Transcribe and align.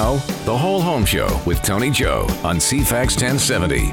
Now, 0.00 0.14
The 0.46 0.56
Whole 0.56 0.80
Home 0.80 1.04
Show 1.04 1.28
with 1.44 1.60
Tony 1.60 1.90
Joe 1.90 2.22
on 2.42 2.56
CFAX 2.56 3.20
1070. 3.20 3.90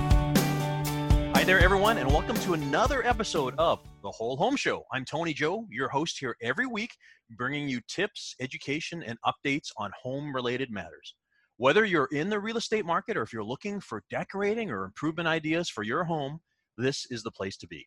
Hi 1.35 1.43
there, 1.43 1.59
everyone, 1.59 1.97
and 1.97 2.09
welcome 2.09 2.37
to 2.37 2.53
another 2.53 3.05
episode 3.05 3.53
of 3.57 3.81
The 4.03 4.11
Whole 4.11 4.37
Home 4.37 4.55
Show. 4.55 4.85
I'm 4.93 5.03
Tony 5.03 5.33
Joe, 5.33 5.67
your 5.69 5.89
host 5.89 6.17
here 6.17 6.37
every 6.41 6.65
week, 6.65 6.95
bringing 7.31 7.67
you 7.67 7.81
tips, 7.89 8.35
education, 8.39 9.03
and 9.03 9.19
updates 9.25 9.67
on 9.75 9.91
home 10.01 10.33
related 10.33 10.71
matters. 10.71 11.13
Whether 11.57 11.83
you're 11.83 12.07
in 12.13 12.29
the 12.29 12.39
real 12.39 12.55
estate 12.55 12.85
market 12.85 13.17
or 13.17 13.23
if 13.23 13.33
you're 13.33 13.43
looking 13.43 13.81
for 13.81 14.01
decorating 14.09 14.71
or 14.71 14.85
improvement 14.85 15.27
ideas 15.27 15.67
for 15.67 15.83
your 15.83 16.05
home, 16.05 16.39
this 16.77 17.05
is 17.09 17.21
the 17.21 17.31
place 17.31 17.57
to 17.57 17.67
be. 17.67 17.85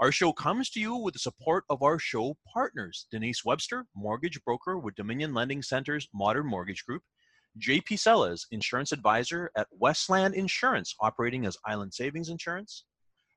Our 0.00 0.12
show 0.12 0.34
comes 0.34 0.68
to 0.72 0.80
you 0.80 0.96
with 0.96 1.14
the 1.14 1.18
support 1.18 1.64
of 1.70 1.82
our 1.82 1.98
show 1.98 2.36
partners 2.52 3.06
Denise 3.10 3.42
Webster, 3.42 3.86
mortgage 3.96 4.38
broker 4.44 4.76
with 4.76 4.96
Dominion 4.96 5.32
Lending 5.32 5.62
Center's 5.62 6.06
Modern 6.12 6.46
Mortgage 6.46 6.84
Group, 6.84 7.00
JP 7.60 7.98
Sellers, 7.98 8.46
insurance 8.50 8.90
advisor 8.92 9.50
at 9.56 9.68
Westland 9.70 10.34
Insurance, 10.34 10.94
operating 11.00 11.46
as 11.46 11.56
Island 11.64 11.94
Savings 11.94 12.28
Insurance, 12.28 12.84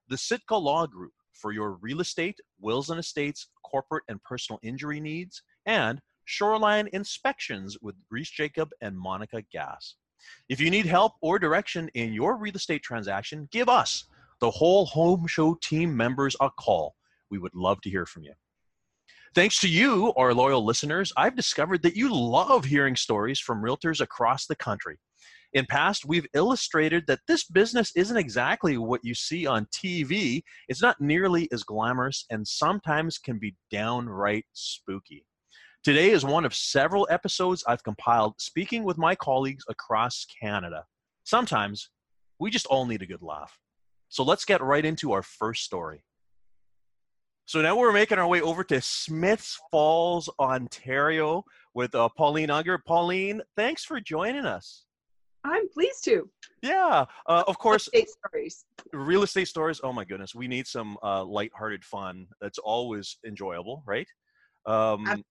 the 0.10 0.18
Sitka 0.18 0.56
Law 0.56 0.88
Group 0.88 1.14
for 1.34 1.52
your 1.52 1.74
real 1.74 2.02
estate, 2.02 2.40
wills 2.60 2.90
and 2.90 3.00
estates, 3.00 3.48
corporate 3.64 4.04
and 4.08 4.22
personal 4.24 4.60
injury 4.64 5.00
needs, 5.00 5.44
and 5.66 6.02
Shoreline 6.26 6.90
Inspections 6.94 7.78
with 7.82 7.96
Reese 8.10 8.32
Jacob 8.32 8.70
and 8.82 8.98
Monica 8.98 9.44
Gass. 9.52 9.96
If 10.50 10.60
you 10.60 10.72
need 10.72 10.88
help 10.88 11.14
or 11.22 11.38
direction 11.38 11.90
in 11.94 12.12
your 12.12 12.38
real 12.38 12.56
estate 12.56 12.82
transaction, 12.82 13.48
give 13.52 13.70
us, 13.70 14.06
the 14.40 14.52
whole 14.52 14.86
Home 14.88 15.28
Show 15.28 15.58
team 15.62 15.96
members, 15.96 16.36
a 16.42 16.50
call. 16.50 16.96
We 17.30 17.38
would 17.38 17.56
love 17.56 17.82
to 17.82 17.90
hear 17.90 18.06
from 18.06 18.24
you. 18.24 18.34
Thanks 19.38 19.60
to 19.60 19.70
you, 19.70 20.14
our 20.18 20.34
loyal 20.34 20.66
listeners, 20.66 21.14
I've 21.16 21.36
discovered 21.36 21.84
that 21.84 21.96
you 21.96 22.12
love 22.12 22.66
hearing 22.66 22.96
stories 22.96 23.40
from 23.40 23.62
realtors 23.62 24.02
across 24.02 24.48
the 24.48 24.56
country. 24.56 24.98
In 25.54 25.68
past, 25.68 26.06
we've 26.08 26.26
illustrated 26.34 27.06
that 27.06 27.20
this 27.28 27.44
business 27.44 27.92
isn't 27.96 28.18
exactly 28.18 28.80
what 28.80 29.02
you 29.04 29.14
see 29.14 29.46
on 29.46 29.68
TV. 29.68 30.42
It's 30.68 30.82
not 30.82 31.00
nearly 31.00 31.48
as 31.52 31.62
glamorous 31.62 32.26
and 32.32 32.48
sometimes 32.48 33.20
can 33.20 33.38
be 33.38 33.56
downright 33.70 34.46
spooky. 34.54 35.24
Today 35.84 36.10
is 36.10 36.26
one 36.26 36.44
of 36.44 36.56
several 36.56 37.08
episodes 37.12 37.64
I've 37.68 37.84
compiled 37.84 38.34
speaking 38.40 38.84
with 38.86 38.98
my 38.98 39.14
colleagues 39.14 39.66
across 39.70 40.26
Canada. 40.42 40.84
Sometimes 41.26 41.92
we 42.40 42.50
just 42.50 42.66
all 42.66 42.88
need 42.88 43.04
a 43.04 43.06
good 43.06 43.22
laugh. 43.22 43.60
So 44.10 44.24
let's 44.24 44.46
get 44.46 44.64
right 44.64 44.84
into 44.84 45.12
our 45.12 45.22
first 45.22 45.64
story. 45.64 46.02
So 47.48 47.62
now 47.62 47.78
we're 47.78 47.94
making 47.94 48.20
our 48.20 48.28
way 48.28 48.42
over 48.42 48.62
to 48.66 48.82
Smiths 48.82 49.58
Falls, 49.72 50.30
Ontario, 50.38 51.46
with 51.74 51.96
uh, 51.96 52.10
Pauline 52.10 52.50
Aunger. 52.50 52.78
Pauline, 52.86 53.42
thanks 53.56 53.86
for 53.86 54.02
joining 54.02 54.46
us. 54.46 54.84
I'm 55.46 55.70
pleased 55.70 56.04
to. 56.04 56.30
Yeah, 56.62 57.06
uh, 57.26 57.44
of 57.48 57.58
course. 57.58 57.88
Real 57.94 58.02
estate 58.04 58.10
stories. 58.10 58.66
Real 58.92 59.24
estate 59.24 59.48
stories. 59.48 59.80
Oh 59.82 59.94
my 59.94 60.04
goodness, 60.04 60.36
we 60.36 60.50
need 60.50 60.68
some 60.68 60.98
uh, 61.02 61.24
lighthearted 61.24 61.86
fun. 61.86 62.28
That's 62.42 62.58
always 62.58 63.18
enjoyable, 63.26 63.82
right? 63.86 64.10
Um, 64.66 65.24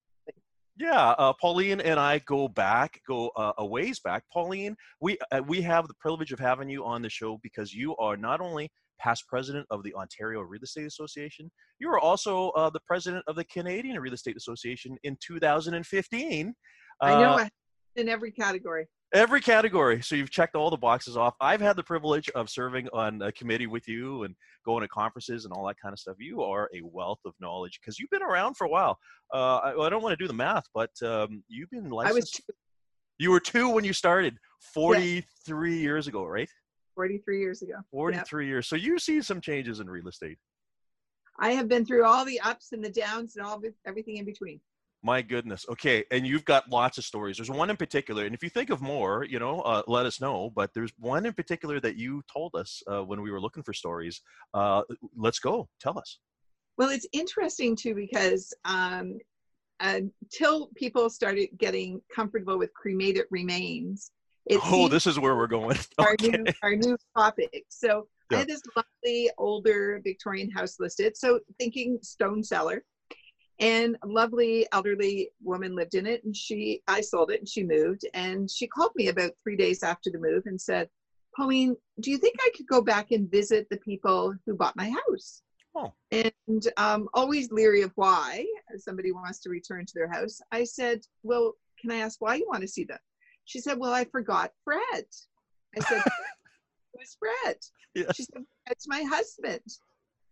yeah, 0.79 1.11
uh, 1.19 1.35
Pauline 1.39 1.83
and 1.83 2.01
I 2.01 2.21
go 2.21 2.49
back, 2.49 3.03
go 3.07 3.29
uh, 3.37 3.53
a 3.59 3.67
ways 3.67 4.01
back. 4.01 4.25
Pauline, 4.33 4.75
we 5.03 5.19
uh, 5.33 5.43
we 5.47 5.61
have 5.61 5.87
the 5.87 5.95
privilege 6.01 6.33
of 6.33 6.39
having 6.39 6.71
you 6.71 6.83
on 6.83 7.03
the 7.03 7.11
show 7.11 7.39
because 7.43 7.75
you 7.75 7.95
are 7.99 8.17
not 8.17 8.41
only 8.41 8.71
past 8.99 9.25
president 9.29 9.67
of 9.71 9.83
the 9.83 9.95
Ontario 9.95 10.41
Real 10.41 10.63
Estate 10.63 10.87
Association. 10.87 11.51
You 11.79 11.89
were 11.89 12.01
also 12.01 12.51
uh, 12.51 12.71
the 12.71 12.81
president 12.87 13.25
of 13.27 13.37
the 13.37 13.45
Canadian 13.45 13.99
Real 14.01 14.15
Estate 14.15 14.37
Association 14.37 14.97
in 15.03 15.17
2015. 15.25 16.55
I 17.01 17.11
know 17.11 17.33
uh, 17.33 17.49
in 17.97 18.09
every 18.09 18.31
category. 18.31 18.87
Every 19.15 19.41
category. 19.41 20.03
So 20.03 20.17
you've 20.17 20.31
checked 20.31 20.57
all 20.57 20.69
the 20.69 20.77
boxes 20.77 21.17
off. 21.17 21.35
I've 21.41 21.61
had 21.61 21.77
the 21.77 21.83
privilege 21.83 22.29
of 22.31 22.51
serving 22.51 22.89
on 22.93 23.23
a 23.23 23.31
committee 23.33 23.67
with 23.67 23.87
you 23.87 24.25
and 24.25 24.35
going 24.65 24.83
to 24.83 24.89
conferences 24.89 25.45
and 25.45 25.55
all 25.55 25.67
that 25.69 25.77
kind 25.81 25.93
of 25.93 25.99
stuff. 25.99 26.17
You 26.19 26.43
are 26.43 26.69
a 26.75 26.81
wealth 26.83 27.21
of 27.25 27.33
knowledge 27.41 27.79
because 27.81 27.99
you've 27.99 28.11
been 28.11 28.23
around 28.23 28.57
for 28.57 28.65
a 28.65 28.69
while. 28.69 28.99
Uh, 29.33 29.57
I, 29.57 29.87
I, 29.87 29.89
don't 29.91 30.03
want 30.03 30.13
to 30.19 30.23
do 30.23 30.27
the 30.27 30.35
math, 30.35 30.65
but 30.75 30.91
um, 31.03 31.43
you've 31.49 31.71
been 31.71 31.89
licensed. 31.89 32.13
I 32.13 32.19
was 32.19 32.31
two. 32.31 32.43
You 33.19 33.31
were 33.31 33.41
two 33.41 33.71
when 33.71 33.85
you 33.85 33.93
started, 33.93 34.37
43 34.75 35.73
yes. 35.73 35.81
years 35.81 36.07
ago, 36.09 36.25
right? 36.27 36.49
43 36.97 37.39
years 37.39 37.63
ago. 37.63 37.75
43 37.93 38.45
yep. 38.45 38.49
years. 38.49 38.67
So 38.67 38.75
you 38.75 38.99
see 38.99 39.23
some 39.23 39.41
changes 39.41 39.79
in 39.79 39.89
real 39.89 40.09
estate. 40.09 40.39
I 41.39 41.51
have 41.53 41.69
been 41.69 41.85
through 41.85 42.05
all 42.05 42.25
the 42.25 42.41
ups 42.41 42.73
and 42.73 42.83
the 42.83 42.91
downs 42.91 43.37
and 43.37 43.47
all 43.47 43.63
everything 43.87 44.17
in 44.17 44.25
between. 44.25 44.61
My 45.03 45.23
goodness. 45.23 45.67
Okay, 45.69 46.05
and 46.11 46.27
you've 46.27 46.47
got 46.47 46.69
lots 46.71 46.99
of 46.99 47.05
stories. 47.05 47.37
There's 47.37 47.51
one 47.51 47.71
in 47.71 47.77
particular, 47.77 48.25
and 48.25 48.35
if 48.35 48.43
you 48.43 48.49
think 48.49 48.71
of 48.71 48.81
more, 48.81 49.25
you 49.25 49.39
know, 49.39 49.61
uh, 49.61 49.83
let 49.87 50.07
us 50.07 50.21
know. 50.21 50.51
But 50.57 50.73
there's 50.75 50.91
one 50.99 51.27
in 51.27 51.35
particular 51.35 51.79
that 51.81 51.97
you 51.97 52.23
told 52.33 52.55
us 52.57 52.83
uh, 52.91 53.05
when 53.05 53.21
we 53.21 53.31
were 53.31 53.41
looking 53.41 53.63
for 53.63 53.75
stories. 53.75 54.23
Uh, 54.55 54.83
let's 55.15 55.39
go. 55.39 55.69
Tell 55.79 55.99
us. 55.99 56.19
Well, 56.79 56.89
it's 56.89 57.07
interesting 57.13 57.77
too 57.77 57.95
because 57.95 58.53
um, 58.65 59.19
until 59.81 60.71
people 60.75 61.09
started 61.11 61.51
getting 61.59 62.01
comfortable 62.15 62.59
with 62.59 62.73
cremated 62.75 63.27
remains, 63.31 64.11
it 64.47 64.61
oh, 64.65 64.89
this 64.89 65.07
is 65.07 65.19
where 65.19 65.37
we're 65.37 65.49
going. 65.49 65.77
Our 65.99 66.15
new 66.21 66.45
our 66.63 66.77
new 66.77 66.97
topic. 67.17 67.65
So 67.69 68.09
yeah. 68.31 68.37
I 68.37 68.41
had 68.41 68.49
this 68.49 68.63
lovely 68.77 69.31
older 69.39 70.01
Victorian 70.05 70.51
house 70.51 70.79
listed. 70.79 71.17
So 71.17 71.41
thinking 71.59 71.99
stone 72.03 72.45
cellar, 72.45 72.85
and 73.59 73.97
a 74.05 74.07
lovely 74.07 74.67
elderly 74.73 75.31
woman 75.43 75.75
lived 75.75 75.95
in 75.95 76.07
it, 76.07 76.23
and 76.25 76.35
she 76.35 76.83
I 76.87 77.01
sold 77.01 77.31
it, 77.31 77.41
and 77.41 77.49
she 77.49 77.65
moved, 77.65 78.03
and 78.15 78.49
she 78.51 78.69
called 78.69 78.93
me 78.95 79.09
about 79.09 79.33
three 79.43 79.57
days 79.57 79.83
after 79.83 80.11
the 80.11 80.19
move 80.19 80.45
and 80.47 80.61
said, 80.61 80.89
"Pauline, 81.37 81.77
do 82.01 82.13
you 82.13 82.19
think 82.19 82.37
I 82.41 82.51
could 82.57 82.69
go 82.69 82.81
back 82.81 83.11
and 83.11 83.31
visit 83.31 83.67
the 83.69 83.79
people 83.79 84.35
who 84.47 84.55
bought 84.55 84.77
my 84.77 84.91
house?" 84.91 85.43
Oh. 85.75 85.93
And 86.11 86.67
um, 86.77 87.09
always 87.15 87.51
leery 87.51 87.83
of 87.83 87.93
why 87.97 88.47
somebody 88.79 89.13
wants 89.13 89.41
to 89.41 89.51
return 89.51 89.85
to 89.87 89.93
their 89.95 90.11
house, 90.11 90.41
I 90.53 90.63
said, 90.63 91.01
"Well, 91.25 91.55
can 91.81 91.91
I 91.91 91.97
ask 91.97 92.21
why 92.21 92.37
you 92.37 92.47
want 92.49 92.63
to 92.63 92.69
see 92.69 92.85
them?" 92.85 92.99
She 93.47 93.61
said, 93.61 93.79
Well, 93.79 93.93
I 93.93 94.05
forgot 94.05 94.53
Fred. 94.65 95.07
I 95.77 95.81
said, 95.81 96.03
Who's 96.95 97.17
Fred? 97.19 97.57
Yeah. 97.95 98.13
She 98.15 98.25
said, 98.25 98.45
It's 98.71 98.87
my 98.87 99.03
husband. 99.03 99.63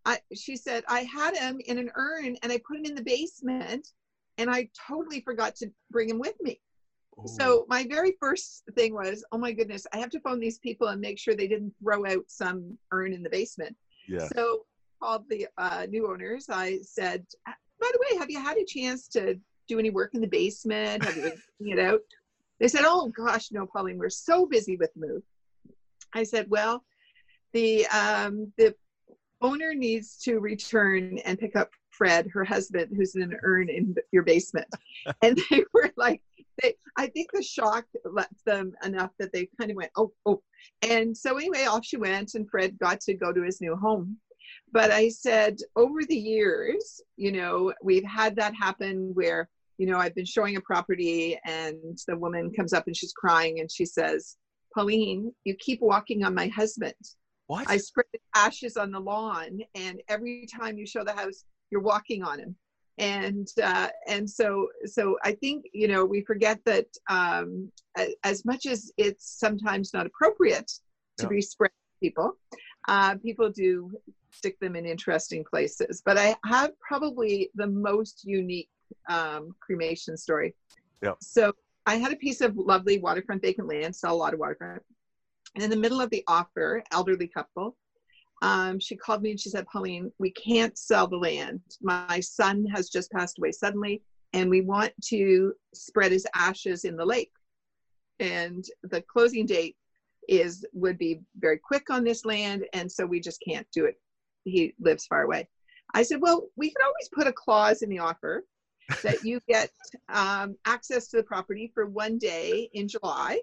I, 0.04 0.18
she 0.34 0.56
said, 0.56 0.84
I 0.86 1.00
had 1.00 1.34
him 1.34 1.60
in 1.64 1.78
an 1.78 1.90
urn 1.94 2.36
and 2.42 2.52
I 2.52 2.60
put 2.68 2.76
him 2.76 2.84
in 2.84 2.94
the 2.94 3.02
basement 3.02 3.88
and 4.36 4.50
I 4.50 4.68
totally 4.86 5.20
forgot 5.22 5.56
to 5.56 5.70
bring 5.90 6.10
him 6.10 6.18
with 6.18 6.34
me. 6.42 6.60
Ooh. 7.18 7.26
So 7.26 7.64
my 7.68 7.86
very 7.88 8.14
first 8.20 8.64
thing 8.74 8.92
was, 8.92 9.24
oh 9.32 9.38
my 9.38 9.52
goodness, 9.52 9.86
I 9.94 9.98
have 9.98 10.10
to 10.10 10.20
phone 10.20 10.40
these 10.40 10.58
people 10.58 10.88
and 10.88 11.00
make 11.00 11.18
sure 11.18 11.34
they 11.34 11.48
didn't 11.48 11.72
throw 11.82 12.04
out 12.04 12.24
some 12.26 12.76
urn 12.92 13.14
in 13.14 13.22
the 13.22 13.30
basement. 13.30 13.74
Yeah. 14.06 14.28
So 14.34 14.66
called 15.02 15.24
the 15.30 15.46
uh, 15.56 15.86
new 15.88 16.10
owners. 16.10 16.46
I 16.50 16.78
said, 16.82 17.24
by 17.46 17.90
the 17.92 17.98
way, 18.00 18.18
have 18.18 18.30
you 18.30 18.40
had 18.40 18.56
a 18.56 18.64
chance 18.64 19.08
to 19.08 19.38
do 19.68 19.78
any 19.78 19.90
work 19.90 20.14
in 20.14 20.20
the 20.20 20.26
basement? 20.26 21.04
Have 21.04 21.16
you 21.16 21.32
been 21.60 21.78
it 21.78 21.78
out? 21.78 22.00
They 22.64 22.68
said, 22.68 22.86
"Oh 22.86 23.08
gosh, 23.08 23.52
no, 23.52 23.66
Pauline, 23.66 23.98
we're 23.98 24.08
so 24.08 24.46
busy 24.46 24.76
with 24.76 24.90
move." 24.96 25.22
I 26.14 26.22
said, 26.22 26.46
"Well, 26.48 26.82
the 27.52 27.86
um, 27.88 28.54
the 28.56 28.74
owner 29.42 29.74
needs 29.74 30.16
to 30.20 30.40
return 30.40 31.18
and 31.26 31.38
pick 31.38 31.56
up 31.56 31.68
Fred, 31.90 32.26
her 32.32 32.42
husband, 32.42 32.96
who's 32.96 33.16
in 33.16 33.22
an 33.22 33.36
urn 33.42 33.68
in 33.68 33.94
your 34.12 34.22
basement." 34.22 34.66
and 35.22 35.38
they 35.50 35.62
were 35.74 35.92
like, 35.98 36.22
they, 36.62 36.74
I 36.96 37.08
think 37.08 37.32
the 37.32 37.42
shock 37.42 37.84
left 38.02 38.42
them 38.46 38.72
enough 38.82 39.10
that 39.18 39.34
they 39.34 39.50
kind 39.60 39.70
of 39.70 39.76
went, 39.76 39.90
"Oh, 39.94 40.14
oh," 40.24 40.42
and 40.80 41.14
so 41.14 41.36
anyway, 41.36 41.66
off 41.66 41.84
she 41.84 41.98
went, 41.98 42.32
and 42.32 42.48
Fred 42.48 42.78
got 42.78 42.98
to 43.02 43.12
go 43.12 43.30
to 43.30 43.42
his 43.42 43.60
new 43.60 43.76
home. 43.76 44.16
But 44.72 44.90
I 44.90 45.10
said, 45.10 45.58
over 45.76 46.02
the 46.02 46.16
years, 46.16 47.02
you 47.18 47.30
know, 47.30 47.74
we've 47.82 48.04
had 48.04 48.36
that 48.36 48.54
happen 48.54 49.10
where 49.12 49.50
you 49.78 49.86
know, 49.86 49.98
I've 49.98 50.14
been 50.14 50.24
showing 50.24 50.56
a 50.56 50.60
property 50.60 51.38
and 51.44 51.98
the 52.06 52.16
woman 52.16 52.52
comes 52.52 52.72
up 52.72 52.86
and 52.86 52.96
she's 52.96 53.12
crying 53.12 53.60
and 53.60 53.70
she 53.70 53.84
says, 53.84 54.36
Pauline, 54.74 55.32
you 55.44 55.54
keep 55.58 55.80
walking 55.80 56.24
on 56.24 56.34
my 56.34 56.48
husband. 56.48 56.94
What? 57.46 57.68
I 57.68 57.76
spread 57.76 58.06
ashes 58.34 58.76
on 58.76 58.90
the 58.90 59.00
lawn 59.00 59.60
and 59.74 60.00
every 60.08 60.46
time 60.46 60.78
you 60.78 60.86
show 60.86 61.04
the 61.04 61.12
house, 61.12 61.44
you're 61.70 61.82
walking 61.82 62.22
on 62.22 62.38
him. 62.38 62.56
And 62.98 63.48
uh, 63.60 63.88
and 64.06 64.30
so 64.30 64.68
so 64.84 65.18
I 65.24 65.32
think 65.32 65.64
you 65.72 65.88
know 65.88 66.04
we 66.04 66.22
forget 66.22 66.60
that 66.64 66.86
um, 67.10 67.72
as 68.22 68.44
much 68.44 68.66
as 68.66 68.92
it's 68.96 69.36
sometimes 69.40 69.92
not 69.92 70.06
appropriate 70.06 70.70
to 71.18 71.26
be 71.26 71.40
spread 71.40 71.72
people, 72.00 72.38
uh, 72.86 73.16
people 73.16 73.50
do 73.50 73.90
stick 74.30 74.58
them 74.60 74.76
in 74.76 74.86
interesting 74.86 75.44
places. 75.44 76.02
But 76.04 76.18
I 76.18 76.36
have 76.44 76.70
probably 76.80 77.50
the 77.56 77.66
most 77.66 78.22
unique 78.24 78.68
um, 79.08 79.54
cremation 79.60 80.16
story. 80.16 80.54
Yeah. 81.02 81.14
So 81.20 81.52
I 81.86 81.96
had 81.96 82.12
a 82.12 82.16
piece 82.16 82.40
of 82.40 82.56
lovely 82.56 82.98
waterfront 82.98 83.42
vacant 83.42 83.68
land, 83.68 83.94
sell 83.94 84.14
a 84.14 84.16
lot 84.16 84.32
of 84.32 84.40
waterfront. 84.40 84.82
And 85.54 85.62
in 85.62 85.70
the 85.70 85.76
middle 85.76 86.00
of 86.00 86.10
the 86.10 86.24
offer, 86.26 86.82
elderly 86.92 87.28
couple, 87.28 87.76
um, 88.42 88.78
she 88.80 88.96
called 88.96 89.22
me 89.22 89.30
and 89.30 89.40
she 89.40 89.50
said, 89.50 89.66
Pauline, 89.66 90.10
we 90.18 90.30
can't 90.30 90.76
sell 90.76 91.06
the 91.06 91.16
land. 91.16 91.60
My 91.80 92.20
son 92.20 92.64
has 92.74 92.88
just 92.88 93.10
passed 93.12 93.38
away 93.38 93.52
suddenly, 93.52 94.02
and 94.32 94.50
we 94.50 94.60
want 94.62 94.92
to 95.04 95.52
spread 95.74 96.10
his 96.12 96.26
ashes 96.34 96.84
in 96.84 96.96
the 96.96 97.06
lake. 97.06 97.30
and 98.20 98.64
the 98.84 99.02
closing 99.02 99.46
date 99.46 99.76
is 100.28 100.64
would 100.72 100.98
be 100.98 101.20
very 101.38 101.58
quick 101.58 101.90
on 101.90 102.04
this 102.04 102.24
land, 102.24 102.64
and 102.72 102.90
so 102.90 103.04
we 103.04 103.20
just 103.20 103.42
can't 103.46 103.66
do 103.72 103.84
it. 103.84 104.00
He 104.44 104.74
lives 104.80 105.06
far 105.06 105.22
away. 105.22 105.48
I 105.94 106.02
said, 106.02 106.20
well, 106.20 106.48
we 106.56 106.70
could 106.70 106.82
always 106.82 107.08
put 107.12 107.26
a 107.26 107.32
clause 107.32 107.82
in 107.82 107.90
the 107.90 107.98
offer 107.98 108.44
that 109.02 109.24
you 109.24 109.40
get 109.48 109.70
um, 110.08 110.56
access 110.66 111.08
to 111.08 111.16
the 111.16 111.22
property 111.22 111.70
for 111.74 111.86
one 111.86 112.18
day 112.18 112.68
in 112.72 112.88
July, 112.88 113.40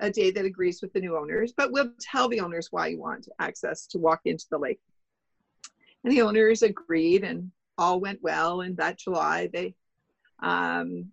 a 0.00 0.10
day 0.10 0.30
that 0.30 0.44
agrees 0.44 0.80
with 0.82 0.92
the 0.92 1.00
new 1.00 1.16
owners, 1.16 1.52
but 1.56 1.72
we'll 1.72 1.92
tell 2.00 2.28
the 2.28 2.40
owners 2.40 2.68
why 2.70 2.88
you 2.88 2.98
want 2.98 3.28
access 3.38 3.86
to 3.88 3.98
walk 3.98 4.20
into 4.24 4.46
the 4.50 4.58
lake. 4.58 4.80
And 6.04 6.12
the 6.12 6.22
owners 6.22 6.62
agreed, 6.62 7.24
and 7.24 7.50
all 7.78 8.00
went 8.00 8.22
well. 8.22 8.60
And 8.60 8.76
that 8.76 8.98
July, 8.98 9.48
they 9.52 9.74
um, 10.42 11.10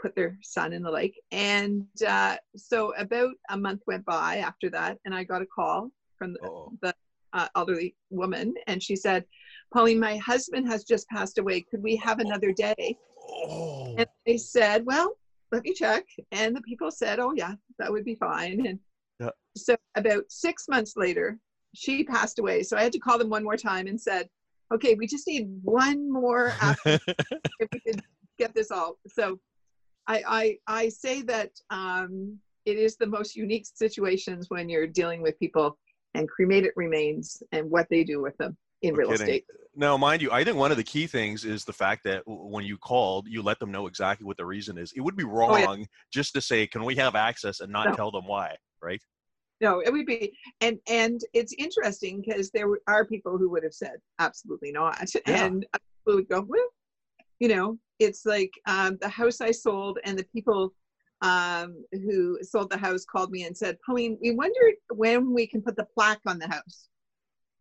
put 0.00 0.14
their 0.14 0.38
son 0.42 0.72
in 0.72 0.82
the 0.82 0.90
lake. 0.90 1.20
And 1.30 1.86
uh, 2.06 2.36
so 2.56 2.94
about 2.96 3.32
a 3.50 3.56
month 3.56 3.82
went 3.86 4.04
by 4.06 4.38
after 4.38 4.70
that, 4.70 4.98
and 5.04 5.14
I 5.14 5.24
got 5.24 5.42
a 5.42 5.46
call 5.46 5.90
from 6.16 6.32
the, 6.34 6.66
the 6.82 6.94
uh, 7.32 7.48
elderly 7.54 7.94
woman, 8.10 8.54
and 8.66 8.82
she 8.82 8.96
said, 8.96 9.24
Pauline, 9.72 10.00
my 10.00 10.16
husband 10.16 10.66
has 10.68 10.84
just 10.84 11.08
passed 11.08 11.38
away. 11.38 11.60
Could 11.60 11.82
we 11.82 11.96
have 11.96 12.18
another 12.18 12.52
day? 12.52 12.98
Oh, 13.42 13.94
And 13.96 14.06
they 14.26 14.36
said, 14.36 14.84
well, 14.84 15.16
let 15.52 15.64
me 15.64 15.72
check. 15.72 16.04
And 16.32 16.54
the 16.54 16.60
people 16.62 16.90
said, 16.90 17.18
oh, 17.18 17.32
yeah, 17.34 17.54
that 17.78 17.90
would 17.90 18.04
be 18.04 18.14
fine. 18.14 18.66
And 18.66 18.78
Yeah. 19.18 19.30
so 19.56 19.76
about 19.96 20.24
six 20.28 20.66
months 20.68 20.94
later, 20.96 21.38
she 21.74 22.04
passed 22.04 22.38
away. 22.38 22.62
So 22.62 22.76
I 22.76 22.82
had 22.82 22.92
to 22.92 22.98
call 22.98 23.18
them 23.18 23.30
one 23.30 23.44
more 23.44 23.56
time 23.56 23.86
and 23.86 24.00
said, 24.00 24.28
okay, 24.72 24.94
we 24.94 25.06
just 25.06 25.26
need 25.26 25.48
one 25.62 26.10
more 26.10 26.54
if 27.58 27.68
we 27.72 27.80
could 27.80 28.00
get 28.38 28.54
this 28.54 28.70
all. 28.70 28.98
So 29.08 29.38
I, 30.06 30.22
I, 30.26 30.82
I 30.82 30.88
say 30.88 31.22
that 31.22 31.50
um, 31.70 32.38
it 32.64 32.76
is 32.76 32.96
the 32.96 33.06
most 33.06 33.36
unique 33.36 33.66
situations 33.72 34.46
when 34.48 34.68
you're 34.68 34.86
dealing 34.86 35.22
with 35.22 35.38
people 35.38 35.78
and 36.14 36.28
cremated 36.28 36.72
remains 36.76 37.42
and 37.52 37.70
what 37.70 37.86
they 37.90 38.04
do 38.04 38.20
with 38.20 38.36
them 38.38 38.56
in 38.82 38.92
No 38.92 38.98
real 38.98 39.10
kidding. 39.10 39.26
estate. 39.26 39.46
Now, 39.74 39.96
mind 39.96 40.20
you, 40.20 40.32
I 40.32 40.42
think 40.42 40.56
one 40.56 40.70
of 40.70 40.76
the 40.76 40.84
key 40.84 41.06
things 41.06 41.44
is 41.44 41.64
the 41.64 41.72
fact 41.72 42.02
that 42.04 42.22
when 42.26 42.64
you 42.64 42.76
called, 42.76 43.28
you 43.28 43.42
let 43.42 43.58
them 43.60 43.70
know 43.70 43.86
exactly 43.86 44.26
what 44.26 44.36
the 44.36 44.44
reason 44.44 44.76
is. 44.78 44.92
It 44.96 45.00
would 45.00 45.16
be 45.16 45.24
wrong 45.24 45.50
Oh, 45.52 45.56
yeah. 45.56 45.84
just 46.12 46.32
to 46.34 46.40
say, 46.40 46.66
"Can 46.66 46.84
we 46.84 46.96
have 46.96 47.14
access?" 47.14 47.60
and 47.60 47.72
not 47.72 47.86
No. 47.86 47.94
tell 47.94 48.10
them 48.10 48.26
why, 48.26 48.56
right? 48.82 49.00
No, 49.60 49.80
it 49.80 49.92
would 49.92 50.06
be, 50.06 50.36
and 50.60 50.78
and 50.88 51.20
it's 51.34 51.54
interesting 51.58 52.22
because 52.26 52.50
there 52.50 52.66
are 52.88 53.04
people 53.04 53.36
who 53.36 53.50
would 53.50 53.62
have 53.62 53.74
said 53.74 53.96
absolutely 54.18 54.72
not, 54.72 54.98
Yeah. 55.26 55.46
and 55.46 55.66
people 56.04 56.16
would 56.16 56.28
go, 56.28 56.40
well, 56.48 56.66
you 57.38 57.48
know, 57.48 57.78
it's 57.98 58.24
like 58.24 58.52
um, 58.66 58.96
the 59.00 59.08
house 59.08 59.40
I 59.40 59.50
sold, 59.50 59.98
and 60.04 60.18
the 60.18 60.24
people 60.24 60.74
um, 61.22 61.84
who 61.92 62.38
sold 62.42 62.70
the 62.70 62.78
house 62.78 63.04
called 63.04 63.30
me 63.30 63.44
and 63.44 63.56
said, 63.56 63.76
Pauline, 63.84 64.18
we 64.22 64.30
wondered 64.32 64.74
when 64.94 65.32
we 65.32 65.46
can 65.46 65.60
put 65.62 65.76
the 65.76 65.86
plaque 65.94 66.22
on 66.26 66.38
the 66.38 66.48
house. 66.48 66.88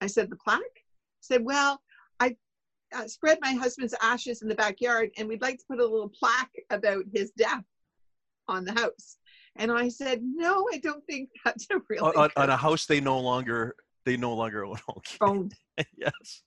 I 0.01 0.07
said, 0.07 0.29
the 0.29 0.37
plaque? 0.37 0.61
Said, 1.21 1.43
well, 1.43 1.81
I 2.19 2.35
uh, 2.93 3.07
spread 3.07 3.39
my 3.41 3.53
husband's 3.53 3.95
ashes 4.01 4.41
in 4.41 4.47
the 4.47 4.55
backyard, 4.55 5.11
and 5.17 5.27
we'd 5.27 5.41
like 5.41 5.57
to 5.59 5.65
put 5.69 5.79
a 5.79 5.85
little 5.85 6.09
plaque 6.09 6.51
about 6.69 7.03
his 7.13 7.31
death 7.37 7.63
on 8.47 8.65
the 8.65 8.73
house. 8.73 9.17
And 9.55 9.71
I 9.71 9.89
said, 9.89 10.21
no, 10.23 10.67
I 10.73 10.77
don't 10.79 11.05
think 11.05 11.29
that's 11.45 11.67
a 11.71 11.79
real 11.89 12.05
On, 12.05 12.15
on, 12.15 12.29
on 12.35 12.49
a 12.49 12.57
house 12.57 12.85
they 12.85 12.99
no 13.01 13.19
longer 13.19 13.75
they 14.05 14.17
no 14.17 14.33
longer 14.33 14.65
own. 14.65 14.77
Owned. 15.21 15.53
yes. 15.97 16.43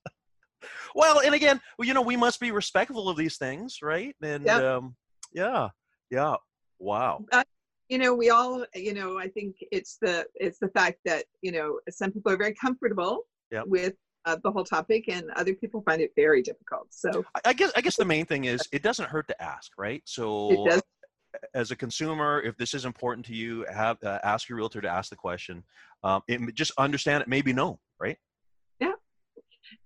Well, 0.94 1.20
and 1.20 1.34
again, 1.34 1.60
well, 1.78 1.86
you 1.86 1.94
know, 1.94 2.02
we 2.02 2.16
must 2.16 2.40
be 2.40 2.50
respectful 2.50 3.08
of 3.08 3.16
these 3.16 3.36
things, 3.36 3.78
right? 3.82 4.16
And 4.22 4.46
Yep. 4.46 4.62
um, 4.62 4.96
yeah, 5.32 5.68
yeah. 6.10 6.36
Wow. 6.78 7.24
you 7.88 7.98
know 7.98 8.14
we 8.14 8.30
all 8.30 8.64
you 8.74 8.94
know 8.94 9.18
i 9.18 9.28
think 9.28 9.54
it's 9.70 9.98
the 10.00 10.26
it's 10.34 10.58
the 10.58 10.68
fact 10.68 10.98
that 11.04 11.24
you 11.42 11.52
know 11.52 11.78
some 11.90 12.10
people 12.10 12.32
are 12.32 12.36
very 12.36 12.54
comfortable 12.54 13.24
Yep. 13.50 13.66
with 13.66 13.94
uh, 14.24 14.36
the 14.42 14.50
whole 14.50 14.64
topic 14.64 15.08
and 15.08 15.30
other 15.36 15.54
people 15.54 15.82
find 15.82 16.00
it 16.00 16.12
very 16.16 16.42
difficult 16.42 16.86
so 16.90 17.24
I, 17.44 17.52
guess 17.52 17.72
I 17.76 17.80
guess 17.80 17.96
the 17.96 18.04
main 18.04 18.26
thing 18.26 18.44
is 18.44 18.68
it 18.72 18.82
doesn't 18.82 19.08
hurt 19.08 19.28
to 19.28 19.42
ask, 19.42 19.72
right? 19.78 20.02
So 20.04 20.50
it 20.50 20.70
does 20.70 20.82
as 21.54 21.70
a 21.70 21.76
consumer, 21.76 22.42
if 22.42 22.56
this 22.56 22.74
is 22.74 22.84
important 22.84 23.26
to 23.26 23.34
you, 23.34 23.64
have 23.72 23.96
uh, 24.04 24.18
ask 24.22 24.48
your 24.48 24.56
realtor 24.56 24.80
to 24.80 24.88
ask 24.88 25.10
the 25.10 25.16
question. 25.16 25.64
Um, 26.04 26.22
it, 26.28 26.54
just 26.54 26.72
understand 26.78 27.22
it 27.22 27.28
may 27.28 27.40
be 27.40 27.52
no, 27.52 27.80
right? 27.98 28.18
Yeah, 28.80 28.92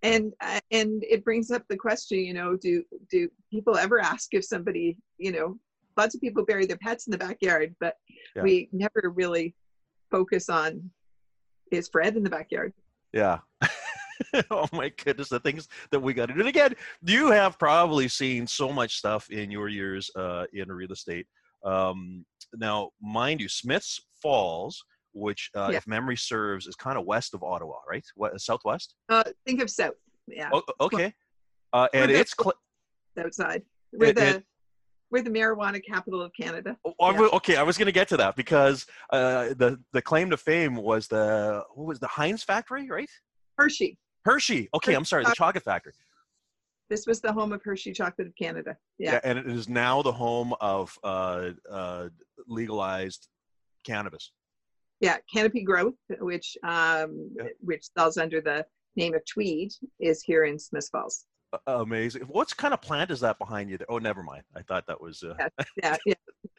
and 0.02 0.32
uh, 0.40 0.60
and 0.70 1.04
it 1.08 1.24
brings 1.24 1.50
up 1.50 1.62
the 1.68 1.76
question 1.76 2.18
you 2.18 2.34
know 2.34 2.56
do 2.56 2.82
do 3.10 3.28
people 3.50 3.76
ever 3.76 4.00
ask 4.00 4.34
if 4.34 4.44
somebody 4.44 4.98
you 5.18 5.32
know 5.32 5.58
lots 5.96 6.14
of 6.14 6.20
people 6.20 6.44
bury 6.44 6.66
their 6.66 6.78
pets 6.78 7.06
in 7.06 7.10
the 7.10 7.18
backyard 7.18 7.74
but 7.80 7.94
Yeah. 8.34 8.42
we 8.42 8.68
never 8.72 9.12
really 9.14 9.54
focus 10.10 10.48
on 10.48 10.90
is 11.72 11.88
fred 11.88 12.16
in 12.16 12.22
the 12.22 12.30
backyard 12.30 12.72
Yeah. 13.12 13.38
oh 14.50 14.66
my 14.72 14.90
goodness, 15.04 15.28
the 15.28 15.40
things 15.40 15.68
that 15.90 16.00
we 16.00 16.14
got 16.14 16.26
to 16.26 16.34
do. 16.34 16.40
And 16.40 16.48
again, 16.48 16.74
you 17.02 17.30
have 17.30 17.58
probably 17.58 18.08
seen 18.08 18.46
so 18.46 18.72
much 18.72 18.96
stuff 18.96 19.30
in 19.30 19.50
your 19.50 19.68
years 19.68 20.10
uh, 20.16 20.44
in 20.52 20.70
real 20.70 20.92
estate. 20.92 21.26
Um, 21.64 22.24
now, 22.54 22.90
mind 23.02 23.40
you, 23.40 23.48
Smiths 23.48 24.00
Falls, 24.22 24.82
which, 25.12 25.50
uh, 25.56 25.68
Yeah. 25.72 25.78
if 25.78 25.86
memory 25.86 26.16
serves, 26.16 26.66
is 26.66 26.76
kind 26.76 26.98
of 26.98 27.04
west 27.06 27.34
of 27.34 27.42
Ottawa, 27.42 27.76
right? 27.88 28.04
What 28.14 28.38
southwest? 28.40 28.94
uh 29.08 29.24
think 29.46 29.62
of 29.62 29.70
south 29.70 29.94
yeah 30.28 30.50
Oh, 30.52 30.62
okay. 30.80 31.14
Uh, 31.72 31.88
and 31.94 32.10
it's 32.10 32.34
cl- 32.38 32.54
outside 33.18 33.62
we're 33.92 34.06
It- 34.10 34.16
the 34.16 34.28
it- 34.36 34.44
we're 35.10 35.22
the 35.22 35.30
marijuana 35.30 35.80
capital 35.84 36.20
of 36.20 36.32
canada 36.38 36.76
Oh, 36.84 37.12
Yeah. 37.12 37.28
okay, 37.34 37.56
I 37.56 37.62
was 37.62 37.78
going 37.78 37.86
to 37.86 37.92
get 37.92 38.08
to 38.08 38.16
that 38.16 38.34
because 38.36 38.86
uh, 39.10 39.54
the 39.62 39.78
the 39.92 40.02
claim 40.02 40.30
to 40.30 40.36
fame 40.36 40.74
was 40.76 41.06
the 41.08 41.62
what 41.74 41.86
was 41.86 42.00
the 42.00 42.08
Heinz 42.08 42.42
factory, 42.42 42.90
right? 42.90 43.10
hershey 43.56 43.96
Hershey. 44.26 44.68
Okay, 44.74 44.94
I'm 44.94 45.04
sorry, 45.04 45.24
the 45.24 45.32
chocolate 45.36 45.62
factory. 45.64 45.92
This 46.90 47.06
was 47.06 47.20
the 47.20 47.32
home 47.32 47.52
of 47.52 47.62
Hershey 47.64 47.92
Chocolate 47.92 48.26
of 48.28 48.34
Canada. 48.36 48.76
Yeah. 48.98 49.20
and 49.24 49.38
it 49.38 49.46
is 49.46 49.68
now 49.68 50.02
the 50.02 50.12
home 50.12 50.52
of 50.60 50.96
uh, 51.04 51.50
uh, 51.70 52.08
legalized 52.48 53.28
cannabis. 53.84 54.32
Yeah. 55.00 55.16
Canopy 55.32 55.62
Growth, 55.62 55.94
which 56.20 56.56
um, 56.64 57.30
Yeah. 57.36 57.48
which 57.60 57.84
sells 57.96 58.16
under 58.16 58.40
the 58.40 58.66
name 58.96 59.14
of 59.14 59.22
Tweed, 59.32 59.72
is 60.00 60.22
here 60.22 60.44
in 60.44 60.58
Smith 60.58 60.88
Falls. 60.90 61.26
Uh, 61.52 61.58
amazing. 61.82 62.22
What 62.22 62.56
kind 62.56 62.74
of 62.74 62.80
plant 62.82 63.10
is 63.12 63.20
that 63.20 63.38
behind 63.38 63.70
you? 63.70 63.78
There? 63.78 63.90
Oh, 63.90 63.98
never 63.98 64.22
mind. 64.22 64.42
I 64.56 64.62
thought 64.62 64.86
that 64.88 65.00
was. 65.00 65.22
Uh, 65.22 65.34
Yeah. 65.82 65.96
Yeah. 66.06 66.14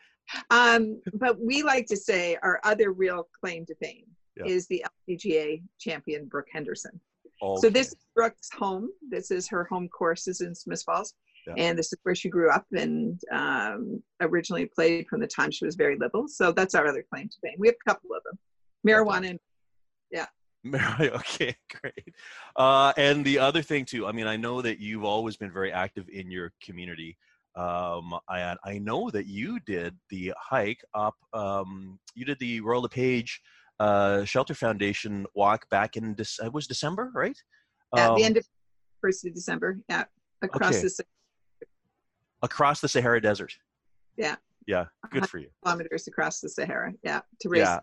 um, 0.50 1.02
but 1.14 1.38
we 1.40 1.64
like 1.64 1.86
to 1.88 1.98
say 1.98 2.38
our 2.44 2.60
other 2.64 2.92
real 2.92 3.28
claim 3.40 3.66
to 3.66 3.76
fame 3.76 4.06
Yeah. 4.38 4.46
is 4.46 4.68
the 4.68 4.86
LPGA 5.10 5.64
champion 5.80 6.26
Brooke 6.28 6.48
Henderson. 6.52 7.00
So 7.42 7.70
this 7.70 7.90
is 7.90 7.98
Brooke's 8.16 8.50
home. 8.52 8.90
This 9.10 9.32
is 9.32 9.48
her 9.50 9.66
home 9.66 9.90
courses 9.90 10.42
in 10.42 10.56
Smith 10.56 10.84
Falls. 10.84 11.14
Yeah. 11.46 11.54
And 11.58 11.78
this 11.78 11.94
is 11.94 12.00
where 12.04 12.16
she 12.16 12.30
grew 12.30 12.50
up 12.50 12.66
and 12.74 13.20
um, 13.32 14.04
originally 14.22 14.66
played 14.66 15.08
from 15.08 15.22
the 15.22 15.28
time 15.28 15.52
she 15.52 15.66
was 15.66 15.76
very 15.76 15.98
little. 15.98 16.28
So 16.28 16.52
that's 16.52 16.76
our 16.76 16.86
other 16.88 17.06
claim 17.14 17.30
to 17.30 17.36
fame. 17.42 17.56
We 17.58 17.68
have 17.68 17.76
a 17.86 17.90
couple 17.90 18.10
of 18.16 18.24
them. 18.24 18.38
Marijuana 18.86 19.30
and 19.30 19.40
Mary, 20.64 21.12
okay, 21.12 21.56
great. 21.82 22.16
Uh, 22.56 22.94
and 22.98 23.26
the 23.26 23.40
other 23.40 23.62
thing 23.62 23.86
too, 23.86 24.06
I 24.06 24.12
mean, 24.12 24.28
I 24.28 24.38
know 24.38 24.62
that 24.62 24.80
you've 24.80 25.04
always 25.04 25.38
been 25.38 25.52
very 25.52 25.72
active 25.72 26.08
in 26.10 26.30
your 26.30 26.52
community. 26.62 27.18
Um, 27.56 28.14
I, 28.30 28.56
I 28.64 28.78
know 28.78 29.10
that 29.10 29.26
you 29.26 29.60
did 29.62 29.96
the 30.10 30.34
hike 30.40 30.84
up. 30.94 31.16
Um, 31.34 32.00
you 32.14 32.24
did 32.26 32.40
the 32.40 32.62
Royal 32.62 32.84
LePage 32.84 33.42
uh, 33.80 34.24
Shelter 34.26 34.54
Foundation 34.54 35.26
walk 35.36 35.70
back 35.70 35.98
in 35.98 36.16
Dec- 36.16 36.44
it 36.46 36.54
was 36.54 36.68
December, 36.68 37.12
right? 37.14 37.38
at 37.96 38.10
Um, 38.10 38.18
the 38.18 38.24
end 38.24 38.38
of 38.38 38.46
first 39.02 39.26
of 39.26 39.34
December. 39.34 39.80
Yeah. 39.90 40.06
Across 40.42 40.78
Okay. 40.78 40.88
the 40.88 41.04
across 42.44 42.82
the 42.82 42.88
Sahara 42.88 43.22
Desert. 43.22 43.54
Yeah. 44.18 44.36
Yeah. 44.68 44.86
Good 45.12 45.28
for 45.30 45.38
you. 45.40 45.50
kilometers 45.64 46.08
across 46.08 46.40
the 46.40 46.50
Sahara. 46.50 46.94
Yeah. 47.04 47.22
To 47.42 47.50
raise 47.50 47.62
Yeah. 47.62 47.80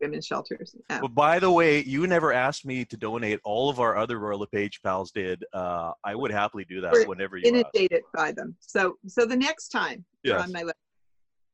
women's 0.00 0.26
shelters. 0.26 0.76
Yeah. 0.90 1.00
Well, 1.00 1.08
by 1.08 1.38
the 1.38 1.50
way, 1.50 1.82
you 1.82 2.06
never 2.06 2.32
asked 2.32 2.64
me 2.66 2.84
to 2.84 2.96
donate. 2.96 3.40
All 3.44 3.68
of 3.70 3.80
our 3.80 3.96
other 3.96 4.18
Royal 4.18 4.38
LePage 4.40 4.80
pals 4.82 5.10
did. 5.10 5.44
Uh, 5.52 5.92
I 6.04 6.14
would 6.14 6.30
happily 6.30 6.64
do 6.64 6.80
that 6.82 6.92
We're 6.92 7.06
whenever 7.06 7.36
you 7.36 7.44
ask. 7.44 7.54
Inundated 7.74 8.02
by 8.14 8.32
them. 8.32 8.54
So 8.60 8.96
so 9.08 9.24
the 9.26 9.36
next 9.36 9.68
time 9.68 10.04
Yes. 10.22 10.42
on 10.44 10.52
my 10.52 10.62
list. 10.62 10.76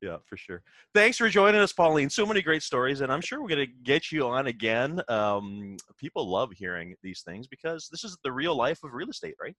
Yeah, 0.00 0.19
for 0.25 0.37
sure. 0.37 0.62
Thanks 0.95 1.17
for 1.19 1.28
joining 1.28 1.61
us, 1.61 1.73
Pauline. 1.73 2.09
So 2.09 2.25
many 2.25 2.40
great 2.40 2.62
stories, 2.62 3.00
and 3.00 3.12
I'm 3.12 3.21
sure 3.21 3.43
we're 3.43 3.49
going 3.49 3.67
to 3.67 3.73
get 3.83 4.12
you 4.12 4.26
on 4.28 4.47
again. 4.47 5.00
Um, 5.09 5.76
people 5.97 6.28
love 6.28 6.52
hearing 6.52 6.95
these 7.02 7.23
things 7.23 7.49
because 7.49 7.88
this 7.90 8.05
is 8.05 8.17
the 8.23 8.31
real 8.31 8.55
life 8.55 8.78
of 8.85 8.93
real 8.93 9.09
estate, 9.09 9.35
right? 9.40 9.57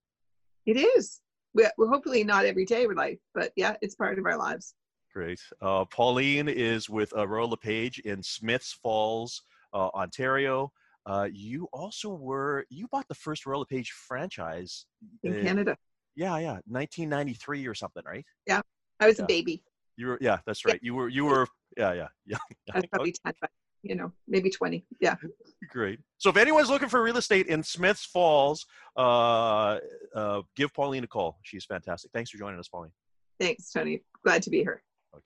It 0.64 0.78
is. 0.78 1.20
We're, 1.52 1.70
we're 1.76 1.88
hopefully 1.88 2.24
not 2.24 2.46
every 2.46 2.64
day 2.64 2.84
of 2.84 2.92
life, 2.94 3.18
but 3.34 3.52
yeah, 3.56 3.74
it's 3.82 3.94
part 3.94 4.18
of 4.18 4.24
our 4.24 4.38
lives. 4.38 4.74
Great. 5.12 5.40
Uh, 5.60 5.84
Pauline 5.86 6.48
is 6.48 6.88
with 6.88 7.12
Royal 7.12 7.50
LePage 7.50 7.98
in 8.00 8.22
Smiths 8.22 8.78
Falls, 8.82 9.42
uh, 9.74 9.88
Ontario. 9.88 10.72
Uh, 11.06 11.28
you 11.32 11.66
also 11.72 12.10
were 12.10 12.64
you 12.70 12.86
bought 12.88 13.08
the 13.08 13.14
first 13.14 13.44
Royal 13.44 13.60
LePage 13.60 13.90
franchise. 13.90 14.86
In 15.24 15.32
uh, 15.32 15.42
Canada. 15.42 15.76
Yeah, 16.14 16.38
yeah, 16.38 16.58
1993 16.66 17.66
or 17.66 17.74
something, 17.74 18.02
right? 18.06 18.24
Yeah, 18.46 18.60
I 19.00 19.06
was 19.06 19.18
Yeah. 19.18 19.24
a 19.24 19.26
baby. 19.26 19.64
You 20.00 20.06
were, 20.06 20.18
yeah, 20.20 20.38
that's 20.46 20.64
Yeah. 20.64 20.72
right. 20.72 20.80
You 20.82 20.94
were, 20.94 21.08
you 21.10 21.26
were 21.26 21.46
Yeah, 21.76 21.92
yeah, 21.92 22.08
yeah. 22.26 22.38
That's 22.74 22.86
probably 22.86 23.12
10, 23.24 23.34
but 23.40 23.50
you 23.82 23.94
know, 23.94 24.12
maybe 24.26 24.48
20. 24.50 24.84
Yeah. 24.98 25.14
Great. 25.70 26.00
So 26.18 26.30
if 26.30 26.36
anyone's 26.38 26.70
looking 26.70 26.88
for 26.88 27.02
real 27.02 27.18
estate 27.18 27.46
in 27.48 27.62
Smiths 27.62 28.06
Falls, 28.06 28.64
uh, 28.96 29.78
uh, 30.14 30.40
give 30.56 30.72
Pauline 30.72 31.04
a 31.04 31.06
call. 31.06 31.38
She's 31.42 31.64
fantastic. 31.66 32.10
Thanks 32.12 32.30
for 32.30 32.38
joining 32.38 32.58
us, 32.58 32.68
Pauline. 32.68 32.90
Thanks, 33.38 33.70
Tony. 33.70 34.02
Glad 34.24 34.42
to 34.44 34.50
be 34.50 34.58
here. 34.58 34.82
Okay. 35.14 35.22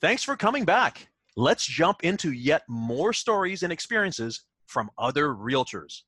Thanks 0.00 0.22
for 0.22 0.36
coming 0.36 0.64
back. 0.64 1.08
Let's 1.36 1.66
jump 1.66 2.04
into 2.04 2.30
yet 2.32 2.62
more 2.68 3.12
stories 3.12 3.62
and 3.64 3.72
experiences 3.72 4.44
from 4.66 4.88
other 4.98 5.28
realtors. 5.34 6.02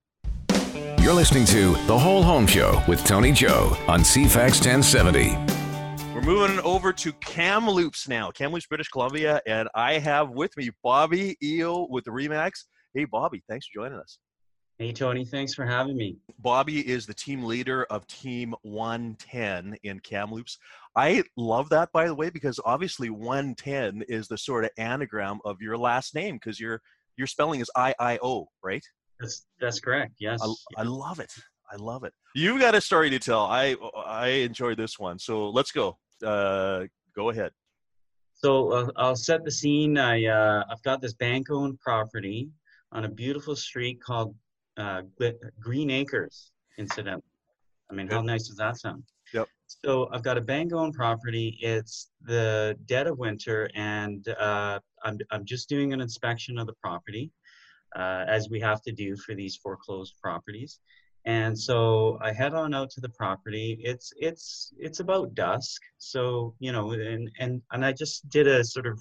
You're 1.00 1.14
listening 1.14 1.44
to 1.46 1.74
The 1.86 1.98
Whole 1.98 2.22
Home 2.22 2.46
Show 2.46 2.82
with 2.88 3.04
Tony 3.04 3.32
Joe 3.32 3.76
on 3.88 4.00
CFAX 4.00 4.64
1070. 4.64 5.53
Moving 6.25 6.59
over 6.61 6.90
to 6.90 7.12
Kamloops 7.12 8.09
now, 8.09 8.31
Kamloops, 8.31 8.66
British 8.66 8.88
Columbia, 8.88 9.43
and 9.47 9.69
I 9.75 9.99
have 9.99 10.31
with 10.31 10.57
me 10.57 10.71
Bobby 10.83 11.37
Iio 11.45 11.87
with 11.90 12.04
the 12.04 12.12
RE/MAX. 12.12 12.64
Hey, 12.95 13.04
Bobby, 13.04 13.43
thanks 13.47 13.66
for 13.66 13.83
joining 13.83 13.99
us. 13.99 14.19
Hey, 14.78 14.90
Tony, 14.93 15.26
thanks 15.26 15.52
for 15.52 15.66
having 15.66 15.99
me. 15.99 16.16
Bobby 16.38 16.81
is 16.88 17.04
the 17.04 17.12
team 17.12 17.45
leader 17.45 17.85
of 17.90 18.07
Team 18.07 18.54
110 18.62 19.76
in 19.83 20.00
Kamloops. 20.00 20.57
I 20.97 21.25
love 21.37 21.69
that, 21.69 21.93
by 21.93 22.07
the 22.07 22.14
way, 22.14 22.31
because 22.31 22.59
obviously 22.64 23.11
110 23.11 24.04
is 24.09 24.26
the 24.26 24.38
sort 24.38 24.64
of 24.64 24.71
anagram 24.78 25.40
of 25.45 25.61
your 25.61 25.76
last 25.76 26.14
name 26.14 26.37
because 26.37 26.59
your 26.59 26.81
your 27.19 27.26
spelling 27.26 27.61
is 27.61 27.71
I 27.76 27.95
I 28.00 28.19
O, 28.23 28.49
right? 28.62 28.83
That's 29.21 29.45
that's 29.61 29.78
correct. 29.78 30.14
Yes. 30.19 30.40
I, 30.43 30.81
I 30.81 30.85
love 30.85 31.21
it. 31.21 31.35
I 31.71 31.76
love 31.76 32.02
it. 32.02 32.14
You've 32.35 32.61
got 32.61 32.75
a 32.75 32.81
story 32.81 33.11
to 33.11 33.19
tell. 33.19 33.45
I 33.45 33.76
I 34.07 34.28
enjoyed 34.28 34.78
this 34.78 34.99
one, 34.99 35.19
so 35.19 35.50
let's 35.50 35.71
go. 35.71 35.99
Uh, 36.25 36.87
go 37.14 37.31
ahead. 37.31 37.52
So 38.35 38.73
uh, 38.73 38.90
I'll 38.97 39.16
set 39.16 39.45
the 39.45 39.50
scene. 39.50 39.97
I 39.97 40.26
uh, 40.26 40.64
I've 40.71 40.83
got 40.83 41.00
this 41.00 41.14
bank-owned 41.14 41.81
property 41.81 42.50
on 42.93 43.04
a 43.04 43.09
beautiful 43.09 43.57
street 43.57 44.02
called 44.02 44.35
uh, 44.76 45.02
Green 45.61 45.90
Acres, 45.90 46.52
incidentally. 46.78 47.23
I 47.90 47.95
mean, 47.95 48.09
how 48.09 48.23
nice 48.23 48.49
does 48.49 48.57
that 48.57 48.76
sound? 48.78 49.04
Yep. 49.33 49.49
So 49.66 50.09
I've 50.12 50.23
got 50.23 50.37
a 50.37 50.40
bank-owned 50.40 50.95
property. 50.95 51.59
It's 51.61 52.11
the 52.23 52.76
dead 52.87 53.07
of 53.07 53.19
winter, 53.19 53.71
and 53.75 54.26
uh, 54.28 54.81
I'm 55.04 55.19
I'm 55.31 55.45
just 55.45 55.69
doing 55.69 55.93
an 55.93 56.00
inspection 56.00 56.59
of 56.59 56.66
the 56.66 56.75
property, 56.83 57.31
uh, 57.97 58.25
as 58.28 58.49
we 58.49 58.61
have 58.61 58.83
to 58.83 58.93
do 58.93 59.16
for 59.16 59.35
these 59.35 59.57
foreclosed 59.57 60.14
properties. 60.23 60.81
And 61.26 61.59
so 61.59 62.19
I 62.21 62.33
head 62.33 62.52
on 62.52 62.75
out 62.75 62.90
to 62.90 63.00
the 63.00 63.09
property. 63.09 63.78
It's 63.83 64.12
it's 64.16 64.73
it's 64.78 65.00
about 65.00 65.35
dusk. 65.35 65.81
So 65.99 66.54
you 66.59 66.71
know, 66.71 66.93
and 66.93 67.31
and 67.38 67.62
and 67.73 67.85
I 67.85 67.93
just 67.93 68.28
did 68.28 68.47
a 68.47 68.62
sort 68.62 68.87
of 68.87 69.00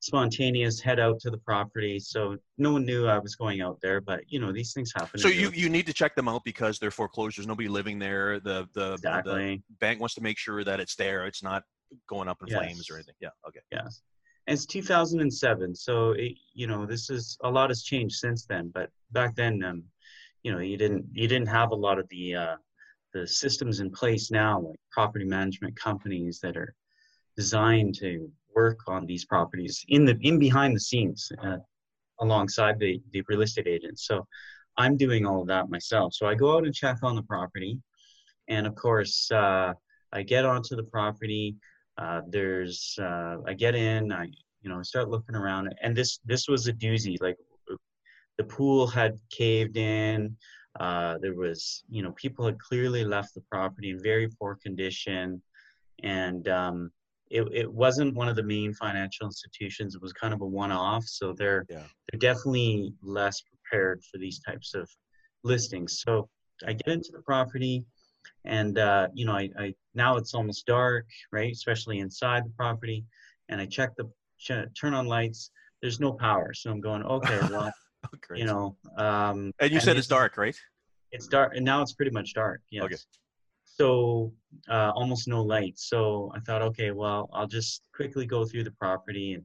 spontaneous 0.00 0.80
head 0.80 0.98
out 0.98 1.20
to 1.20 1.30
the 1.30 1.38
property. 1.38 1.98
So 1.98 2.36
no 2.56 2.72
one 2.72 2.86
knew 2.86 3.06
I 3.06 3.18
was 3.18 3.36
going 3.36 3.60
out 3.60 3.78
there, 3.82 4.00
but 4.00 4.20
you 4.28 4.40
know 4.40 4.52
these 4.52 4.72
things 4.72 4.90
happen. 4.94 5.20
So 5.20 5.28
you, 5.28 5.50
you 5.54 5.68
need 5.68 5.86
to 5.86 5.92
check 5.92 6.14
them 6.14 6.28
out 6.28 6.42
because 6.44 6.78
they're 6.78 6.90
foreclosures. 6.90 7.46
Nobody 7.46 7.68
living 7.68 7.98
there. 7.98 8.40
The 8.40 8.66
the, 8.74 8.94
exactly. 8.94 9.62
the 9.68 9.74
bank 9.80 10.00
wants 10.00 10.14
to 10.14 10.22
make 10.22 10.38
sure 10.38 10.64
that 10.64 10.80
it's 10.80 10.96
there. 10.96 11.26
It's 11.26 11.42
not 11.42 11.62
going 12.08 12.28
up 12.28 12.38
in 12.40 12.48
yes. 12.48 12.58
flames 12.58 12.90
or 12.90 12.94
anything. 12.94 13.14
Yeah. 13.20 13.28
Okay. 13.46 13.60
Yes. 13.70 14.00
And 14.46 14.54
it's 14.54 14.66
2007, 14.66 15.74
so 15.74 16.12
it, 16.12 16.32
you 16.54 16.66
know 16.66 16.86
this 16.86 17.10
is 17.10 17.36
a 17.44 17.50
lot 17.50 17.70
has 17.70 17.82
changed 17.82 18.16
since 18.16 18.46
then. 18.46 18.70
But 18.74 18.88
back 19.12 19.36
then, 19.36 19.62
um, 19.62 19.84
you 20.42 20.52
know, 20.52 20.58
you 20.58 20.76
didn't 20.76 21.06
you 21.12 21.28
didn't 21.28 21.48
have 21.48 21.70
a 21.70 21.74
lot 21.74 21.98
of 21.98 22.08
the 22.08 22.34
uh, 22.34 22.56
the 23.12 23.26
systems 23.26 23.80
in 23.80 23.90
place 23.90 24.30
now, 24.30 24.60
like 24.60 24.78
property 24.90 25.24
management 25.24 25.76
companies 25.76 26.40
that 26.40 26.56
are 26.56 26.74
designed 27.36 27.94
to 27.96 28.30
work 28.54 28.80
on 28.88 29.06
these 29.06 29.24
properties 29.24 29.84
in 29.88 30.04
the 30.04 30.16
in 30.22 30.38
behind 30.38 30.74
the 30.74 30.80
scenes 30.80 31.30
uh, 31.42 31.56
alongside 32.20 32.78
the, 32.78 33.00
the 33.12 33.22
real 33.28 33.42
estate 33.42 33.66
agents. 33.66 34.06
So 34.06 34.26
I'm 34.76 34.96
doing 34.96 35.26
all 35.26 35.42
of 35.42 35.48
that 35.48 35.70
myself. 35.70 36.14
So 36.14 36.26
I 36.26 36.34
go 36.34 36.56
out 36.56 36.64
and 36.64 36.74
check 36.74 36.98
on 37.02 37.16
the 37.16 37.22
property. 37.22 37.80
And 38.48 38.66
of 38.66 38.74
course, 38.74 39.30
uh, 39.30 39.74
I 40.12 40.22
get 40.22 40.44
onto 40.44 40.76
the 40.76 40.84
property. 40.84 41.56
Uh, 41.98 42.22
there's, 42.28 42.96
uh, 43.00 43.36
I 43.46 43.54
get 43.54 43.74
in, 43.74 44.12
I, 44.12 44.26
you 44.62 44.70
know, 44.70 44.82
start 44.82 45.08
looking 45.08 45.34
around 45.34 45.74
and 45.82 45.96
this, 45.96 46.18
this 46.24 46.48
was 46.48 46.66
a 46.66 46.72
doozy. 46.72 47.16
Like 47.20 47.36
the 48.40 48.54
pool 48.54 48.86
had 48.86 49.18
caved 49.30 49.76
in. 49.76 50.34
Uh, 50.78 51.18
there 51.20 51.34
was, 51.34 51.84
you 51.90 52.02
know, 52.02 52.12
people 52.12 52.46
had 52.46 52.58
clearly 52.58 53.04
left 53.04 53.34
the 53.34 53.42
property 53.50 53.90
in 53.90 54.02
very 54.02 54.28
poor 54.38 54.56
condition. 54.62 55.42
And, 56.02 56.48
um, 56.48 56.90
it, 57.30 57.46
it 57.52 57.70
wasn't 57.70 58.14
one 58.14 58.28
of 58.28 58.36
the 58.36 58.42
main 58.42 58.72
financial 58.72 59.26
institutions. 59.26 59.94
It 59.94 60.00
was 60.00 60.14
kind 60.14 60.32
of 60.32 60.40
a 60.40 60.46
one-off, 60.46 61.04
so 61.04 61.32
they're 61.32 61.64
Yeah. 61.68 61.84
they're 62.06 62.18
definitely 62.18 62.92
less 63.02 63.40
prepared 63.42 64.02
for 64.10 64.18
these 64.18 64.40
types 64.40 64.74
of 64.74 64.90
listings. 65.44 66.00
So 66.00 66.28
I 66.66 66.72
get 66.72 66.88
into 66.88 67.10
the 67.12 67.22
property, 67.22 67.84
and 68.44 68.78
uh, 68.78 69.08
you 69.14 69.26
know, 69.26 69.34
I, 69.34 69.48
I 69.56 69.74
now 69.94 70.16
it's 70.16 70.34
almost 70.34 70.66
dark, 70.66 71.06
right? 71.30 71.52
Especially 71.52 72.00
inside 72.00 72.44
the 72.46 72.54
property, 72.56 73.04
and 73.48 73.60
I 73.60 73.66
check 73.66 73.90
the 73.96 74.10
ch- 74.40 74.66
turn 74.80 74.94
on 74.94 75.06
lights. 75.06 75.52
There's 75.82 76.00
no 76.00 76.12
power, 76.14 76.52
so 76.52 76.72
I'm 76.72 76.80
going, 76.80 77.02
okay, 77.16 77.38
well, 77.48 77.72
You 78.34 78.44
know. 78.44 78.76
Um, 78.96 79.52
and 79.60 79.72
you 79.72 79.80
said 79.80 79.96
it's 79.96 80.06
it's- 80.06 80.18
dark, 80.18 80.36
right? 80.36 80.56
it's 81.12 81.26
dark 81.26 81.56
and 81.56 81.64
now 81.64 81.82
it's 81.82 81.92
pretty 81.92 82.12
much 82.12 82.34
dark 82.34 82.60
yes 82.70 82.84
Okay. 82.84 82.96
so 83.64 84.32
uh, 84.68 84.92
almost 84.94 85.26
no 85.26 85.42
light 85.42 85.76
so 85.76 86.30
i 86.36 86.38
thought 86.38 86.62
okay 86.62 86.92
well 86.92 87.28
i'll 87.32 87.48
just 87.48 87.82
quickly 87.92 88.24
go 88.24 88.44
through 88.44 88.62
the 88.62 88.70
property 88.84 89.34
and 89.34 89.42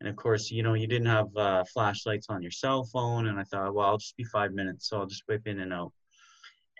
and 0.00 0.08
of 0.08 0.16
course 0.16 0.50
you 0.50 0.64
know 0.64 0.74
you 0.74 0.88
didn't 0.88 1.06
have 1.06 1.28
uh, 1.36 1.62
flashlights 1.72 2.26
on 2.30 2.42
your 2.42 2.50
cell 2.50 2.82
phone 2.92 3.28
and 3.28 3.38
i 3.38 3.44
thought 3.44 3.72
well 3.72 3.86
i'll 3.86 3.96
just 3.96 4.16
be 4.16 4.24
five 4.24 4.52
minutes 4.52 4.88
so 4.88 4.98
i'll 4.98 5.06
just 5.06 5.22
whip 5.28 5.46
in 5.46 5.60
and 5.60 5.72
out 5.72 5.92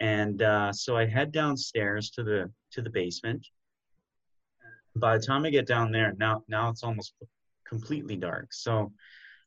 and 0.00 0.42
uh, 0.42 0.72
so 0.72 0.96
i 0.96 1.06
head 1.06 1.30
downstairs 1.30 2.10
to 2.10 2.24
the 2.24 2.50
to 2.72 2.82
the 2.82 2.90
basement 2.90 3.46
by 4.96 5.16
the 5.16 5.24
time 5.24 5.44
i 5.44 5.50
get 5.50 5.66
down 5.66 5.92
there 5.92 6.12
now 6.18 6.42
now 6.48 6.68
it's 6.70 6.82
almost 6.82 7.14
completely 7.68 8.16
dark 8.16 8.48
so 8.52 8.90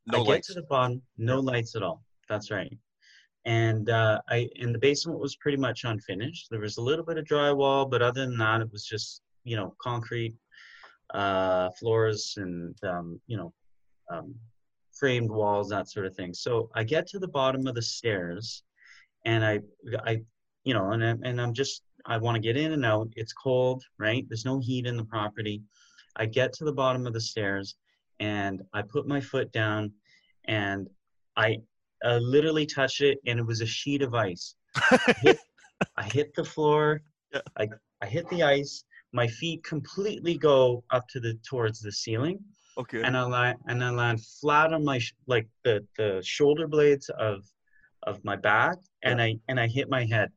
No 0.08 0.24
I 0.24 0.26
get 0.26 0.44
to 0.44 0.54
the 0.54 0.64
bottom, 0.64 1.02
no 1.18 1.40
lights 1.40 1.76
at 1.76 1.84
all. 1.84 2.04
That's 2.30 2.50
right. 2.50 2.76
And 3.46 3.90
uh, 3.90 4.22
I 4.30 4.50
and 4.60 4.74
the 4.74 4.80
basement 4.80 5.20
was 5.20 5.36
pretty 5.36 5.58
much 5.58 5.84
unfinished. 5.84 6.48
There 6.50 6.60
was 6.60 6.78
a 6.78 6.82
little 6.82 7.06
bit 7.06 7.18
of 7.18 7.26
drywall, 7.26 7.90
but 7.90 8.02
other 8.02 8.26
than 8.26 8.38
that, 8.38 8.62
it 8.62 8.72
was 8.72 8.86
just 8.86 9.22
you 9.44 9.56
know 9.56 9.76
concrete 9.82 10.36
uh, 11.14 11.70
floors 11.80 12.34
and 12.38 12.76
um, 12.84 13.20
you 13.28 13.38
know 13.38 13.54
um, 14.12 14.36
framed 14.98 15.30
walls, 15.30 15.70
that 15.70 15.90
sort 15.90 16.06
of 16.06 16.16
thing. 16.16 16.34
So 16.34 16.70
I 16.74 16.84
get 16.84 17.08
to 17.08 17.20
the 17.20 17.28
bottom 17.28 17.68
of 17.68 17.76
the 17.76 17.82
stairs, 17.82 18.64
and 19.26 19.44
I 19.44 19.60
I 20.06 20.22
you 20.64 20.74
know 20.74 20.92
and 20.92 21.04
I'm, 21.04 21.24
and 21.24 21.42
I'm 21.42 21.54
just 21.54 21.84
I 22.06 22.18
want 22.18 22.36
to 22.36 22.42
get 22.42 22.58
in 22.58 22.74
and 22.74 22.86
out. 22.86 23.10
It's 23.16 23.34
cold, 23.34 23.84
right? 24.00 24.26
There's 24.28 24.46
no 24.46 24.60
heat 24.60 24.86
in 24.86 24.98
the 24.98 25.06
property. 25.06 25.62
I 26.16 26.26
get 26.26 26.54
to 26.54 26.66
the 26.66 26.74
bottom 26.74 27.06
of 27.06 27.14
the 27.14 27.22
stairs 27.22 27.76
and 28.20 28.62
I 28.74 28.82
put 28.82 29.08
my 29.08 29.22
foot 29.22 29.52
down 29.52 29.92
and 30.46 30.88
I 31.36 31.58
uh, 32.06 32.18
literally 32.18 32.66
touched 32.66 33.02
it 33.02 33.20
and 33.26 33.40
it 33.40 33.46
was 33.46 33.62
a 33.62 33.66
sheet 33.66 34.02
of 34.02 34.14
ice. 34.14 34.56
I 34.76 35.14
hit, 35.22 35.38
I 35.98 36.04
hit 36.04 36.34
the 36.36 36.44
floor. 36.44 37.02
Yeah. 37.34 37.42
I, 37.58 37.68
I 38.02 38.06
hit 38.06 38.28
the 38.30 38.44
ice. 38.44 38.84
My 39.14 39.28
feet 39.28 39.64
completely 39.64 40.38
go 40.38 40.84
up 40.92 41.08
to 41.10 41.20
the 41.20 41.34
towards 41.48 41.80
the 41.80 41.92
ceiling, 41.92 42.40
Okay. 42.78 43.02
and 43.02 43.18
I 43.18 43.24
land 43.24 43.58
and 43.68 43.84
I 43.84 43.90
land 43.90 44.22
flat 44.42 44.74
on 44.74 44.84
my 44.84 45.00
sh- 45.00 45.14
like 45.28 45.48
the 45.64 45.84
the 45.98 46.22
shoulder 46.24 46.68
blades 46.68 47.10
of 47.18 47.44
of 48.04 48.24
my 48.24 48.36
back, 48.36 48.78
and 49.04 49.22
I 49.22 49.36
and 49.48 49.60
I 49.60 49.68
hit 49.68 49.90
my 49.90 50.06
head, 50.06 50.30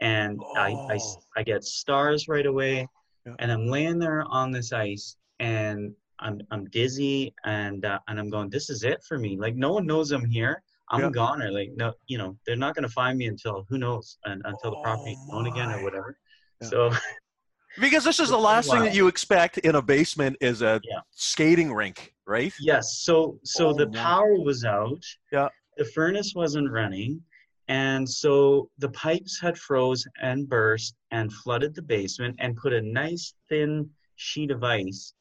and 0.00 0.40
I 0.56 0.70
I 0.90 0.98
I 1.36 1.42
get 1.42 1.64
stars 1.64 2.28
right 2.28 2.46
away, 2.46 2.88
Yeah. 3.26 3.34
and 3.38 3.52
I'm 3.52 3.66
laying 3.66 3.98
there 3.98 4.24
on 4.28 4.50
this 4.50 4.72
ice, 4.72 5.16
and 5.38 5.92
I'm 6.20 6.40
I'm 6.50 6.64
dizzy, 6.66 7.34
and 7.44 7.84
uh, 7.84 7.98
and 8.08 8.18
I'm 8.18 8.30
going, 8.30 8.50
this 8.50 8.70
is 8.70 8.82
it 8.82 9.02
for 9.06 9.18
me. 9.18 9.36
Like 9.38 9.54
no 9.56 9.72
one 9.72 9.86
knows 9.86 10.10
I'm 10.10 10.24
here. 10.24 10.62
I'm 10.90 11.00
Yeah. 11.00 11.06
a 11.08 11.10
goner. 11.10 11.50
Like 11.50 11.70
no, 11.76 11.92
you 12.06 12.18
know, 12.18 12.36
they're 12.46 12.56
not 12.56 12.74
gonna 12.74 12.88
find 12.88 13.18
me 13.18 13.26
until 13.26 13.64
who 13.68 13.78
knows, 13.78 14.18
and 14.24 14.42
until 14.44 14.70
the 14.72 14.78
property's 14.82 15.16
Oh 15.30 15.34
known 15.36 15.46
again 15.46 15.70
or 15.70 15.82
whatever. 15.82 16.18
Yeah. 16.60 16.68
So 16.68 16.90
because 17.80 18.04
this 18.04 18.18
is 18.20 18.30
the 18.30 18.38
last 18.38 18.70
thing 18.70 18.82
that 18.82 18.94
you 18.94 19.06
expect 19.08 19.58
in 19.58 19.74
a 19.76 19.82
basement 19.82 20.36
is 20.40 20.62
a 20.62 20.80
Yeah. 20.84 21.00
skating 21.10 21.72
rink, 21.72 22.14
right? 22.26 22.52
Yes. 22.60 23.00
So 23.02 23.38
so 23.44 23.68
Oh, 23.68 23.72
the 23.74 23.86
my. 23.88 23.98
power 24.02 24.34
was 24.40 24.64
out. 24.64 25.02
Yeah. 25.32 25.48
The 25.76 25.84
furnace 25.86 26.34
wasn't 26.34 26.70
running. 26.70 27.22
And 27.70 28.08
so 28.08 28.70
the 28.78 28.88
pipes 28.90 29.38
had 29.38 29.58
froze 29.58 30.06
and 30.22 30.48
burst 30.48 30.94
and 31.10 31.30
flooded 31.30 31.74
the 31.74 31.82
basement 31.82 32.34
and 32.38 32.56
put 32.56 32.72
a 32.72 32.80
nice 32.80 33.34
thin 33.50 33.90
sheet 34.16 34.50
of 34.50 34.64
ice 34.64 35.12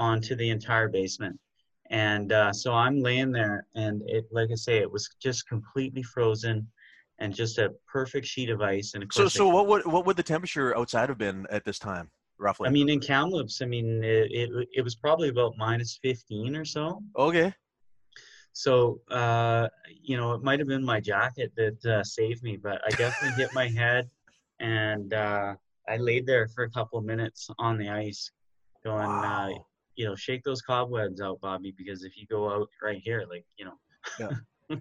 onto 0.00 0.34
the 0.34 0.50
entire 0.50 0.88
basement. 0.88 1.38
And 1.90 2.32
uh, 2.32 2.52
so 2.52 2.72
I'm 2.72 3.00
laying 3.00 3.32
there, 3.32 3.66
and 3.74 4.02
it, 4.06 4.24
like 4.30 4.50
I 4.50 4.54
say, 4.54 4.78
it 4.78 4.90
was 4.90 5.10
just 5.20 5.48
completely 5.48 6.02
frozen, 6.02 6.66
and 7.18 7.34
just 7.34 7.58
a 7.58 7.70
perfect 7.86 8.26
sheet 8.26 8.48
of 8.48 8.62
ice. 8.62 8.94
And 8.94 9.02
of 9.02 9.12
So, 9.12 9.28
so 9.28 9.48
what 9.48 9.66
would 9.66 9.86
what 9.86 10.06
would 10.06 10.16
the 10.16 10.22
temperature 10.22 10.76
outside 10.76 11.08
have 11.08 11.18
been 11.18 11.46
at 11.50 11.64
this 11.64 11.78
time? 11.78 12.10
roughly? 12.38 12.68
I 12.68 12.72
mean, 12.72 12.88
in 12.88 13.00
Kamloops, 13.00 13.60
I 13.62 13.66
mean, 13.66 14.02
it, 14.02 14.32
it, 14.32 14.68
it 14.72 14.82
was 14.82 14.94
probably 14.94 15.28
about 15.28 15.54
minus 15.58 15.98
15 16.02 16.56
or 16.56 16.64
so. 16.64 17.02
okay. 17.16 17.52
So, 18.52 19.00
uh, 19.10 19.68
you 20.02 20.16
know, 20.16 20.32
it 20.32 20.42
might 20.42 20.58
have 20.58 20.68
been 20.68 20.84
my 20.84 21.00
jacket 21.00 21.52
that 21.56 21.84
uh, 21.84 22.02
saved 22.02 22.42
me, 22.42 22.56
but 22.56 22.80
I 22.86 22.90
definitely 22.90 23.32
hit 23.36 23.52
my 23.52 23.68
head 23.68 24.10
and 24.58 25.12
uh, 25.14 25.54
I 25.88 25.96
laid 25.96 26.26
there 26.26 26.48
for 26.48 26.64
a 26.64 26.70
couple 26.70 26.98
of 26.98 27.04
minutes 27.04 27.48
on 27.58 27.78
the 27.78 27.88
ice 27.88 28.30
going, 28.84 29.06
uh, 29.08 29.48
Wow. 29.50 29.66
You 29.96 30.06
know, 30.06 30.14
shake 30.14 30.42
those 30.44 30.62
cobwebs 30.62 31.20
out, 31.20 31.40
Bobby, 31.40 31.74
because 31.76 32.04
if 32.04 32.16
you 32.16 32.26
go 32.26 32.50
out 32.50 32.68
right 32.82 33.00
here, 33.02 33.24
like, 33.28 33.44
you 33.56 33.64
know, 33.66 34.28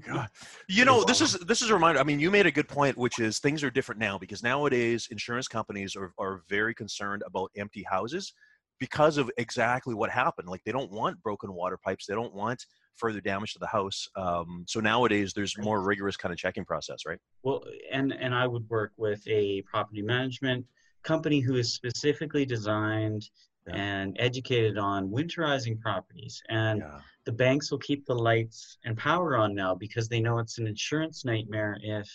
God. 0.07 0.27
You 0.67 0.85
know, 0.85 1.03
this 1.03 1.19
is 1.19 1.33
this 1.39 1.61
is 1.61 1.69
a 1.69 1.73
reminder. 1.73 1.99
I 1.99 2.03
mean, 2.03 2.19
you 2.19 2.29
made 2.29 2.45
a 2.45 2.51
good 2.51 2.67
point, 2.67 2.97
which 2.97 3.19
is 3.19 3.39
things 3.39 3.63
are 3.63 3.71
different 3.71 3.99
now 3.99 4.17
because 4.17 4.43
nowadays 4.43 5.07
insurance 5.09 5.47
companies 5.47 5.95
are 5.95 6.13
are 6.19 6.41
very 6.47 6.75
concerned 6.75 7.23
about 7.25 7.51
empty 7.57 7.83
houses 7.83 8.33
because 8.79 9.17
of 9.17 9.31
exactly 9.37 9.95
what 9.95 10.09
happened. 10.09 10.47
Like 10.47 10.63
they 10.63 10.71
don't 10.71 10.91
want 10.91 11.21
broken 11.23 11.53
water 11.53 11.77
pipes. 11.77 12.05
They 12.05 12.13
don't 12.13 12.33
want 12.33 12.63
further 12.95 13.21
damage 13.21 13.53
to 13.53 13.59
the 13.59 13.67
house. 13.67 14.07
Um, 14.15 14.65
so 14.67 14.79
nowadays, 14.79 15.33
there's 15.33 15.57
more 15.57 15.81
rigorous 15.81 16.17
kind 16.17 16.31
of 16.31 16.37
checking 16.37 16.65
process, 16.65 16.99
right? 17.07 17.19
Well, 17.43 17.63
and 17.91 18.13
and 18.13 18.35
I 18.35 18.45
would 18.45 18.69
work 18.69 18.91
with 18.97 19.27
a 19.27 19.63
property 19.63 20.01
management 20.01 20.65
company 21.03 21.39
who 21.39 21.55
is 21.55 21.73
specifically 21.73 22.45
designed 22.45 23.29
Yeah. 23.69 23.75
and 23.81 24.15
educated 24.19 24.77
on 24.77 25.09
winterizing 25.09 25.79
properties. 25.79 26.41
And 26.49 26.79
Yeah. 26.79 26.99
the 27.25 27.31
banks 27.31 27.71
will 27.71 27.77
keep 27.79 28.05
the 28.05 28.15
lights 28.15 28.77
and 28.85 28.97
power 28.97 29.37
on 29.37 29.53
now 29.53 29.75
because 29.75 30.07
they 30.09 30.19
know 30.19 30.39
it's 30.39 30.57
an 30.57 30.67
insurance 30.67 31.25
nightmare 31.25 31.77
if 31.81 32.09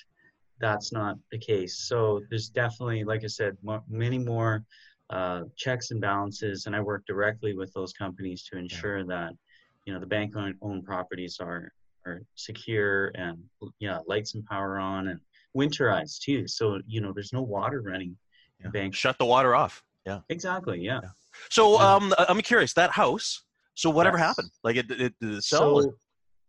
that's 0.61 0.93
not 0.93 1.17
the 1.31 1.39
case. 1.39 1.77
So 1.89 2.21
there's 2.31 2.49
definitely, 2.49 3.05
like 3.05 3.25
I 3.25 3.29
said, 3.29 3.57
mo- 3.63 3.85
many 3.89 4.19
more 4.19 4.65
uh, 5.11 5.43
checks 5.57 5.91
and 5.91 6.01
balances, 6.01 6.67
and 6.67 6.75
I 6.75 6.81
work 6.81 7.05
directly 7.07 7.55
with 7.55 7.73
those 7.75 7.93
companies 7.93 8.43
to 8.45 8.57
ensure 8.57 9.05
that 9.05 9.33
you 9.85 9.93
know 9.93 10.01
the 10.01 10.07
bank 10.07 10.35
owned 10.35 10.57
owned 10.63 10.85
properties 10.87 11.39
are 11.41 11.73
are 12.07 12.23
secure 12.37 13.09
and 13.15 13.39
yeah 13.81 13.99
lights 14.07 14.35
and 14.35 14.45
power 14.47 14.79
on 14.79 15.09
and 15.09 15.21
winterized 15.55 16.21
too. 16.21 16.49
So 16.49 16.81
you 16.87 17.03
know 17.03 17.13
there's 17.13 17.35
no 17.35 17.43
water 17.43 17.83
running. 17.83 18.17
Yeah. 18.63 18.71
Bank 18.71 18.95
Shut 18.95 19.19
the 19.19 19.27
water 19.27 19.55
off. 19.55 19.85
Yeah. 20.07 20.21
exactly 20.29 20.81
yeah. 20.81 21.01
So 21.51 21.81
Yeah. 21.81 21.95
um, 21.95 22.15
I'm 22.19 22.41
curious 22.41 22.75
that 22.75 22.91
house. 22.91 23.43
So 23.75 23.91
whatever 23.91 24.19
Yes. 24.19 24.27
happened? 24.27 24.51
Like 24.63 24.77
it, 24.77 24.91
it 24.91 25.15
did 25.21 25.35
it 25.35 25.45
sell? 25.45 25.83
So, 25.83 25.95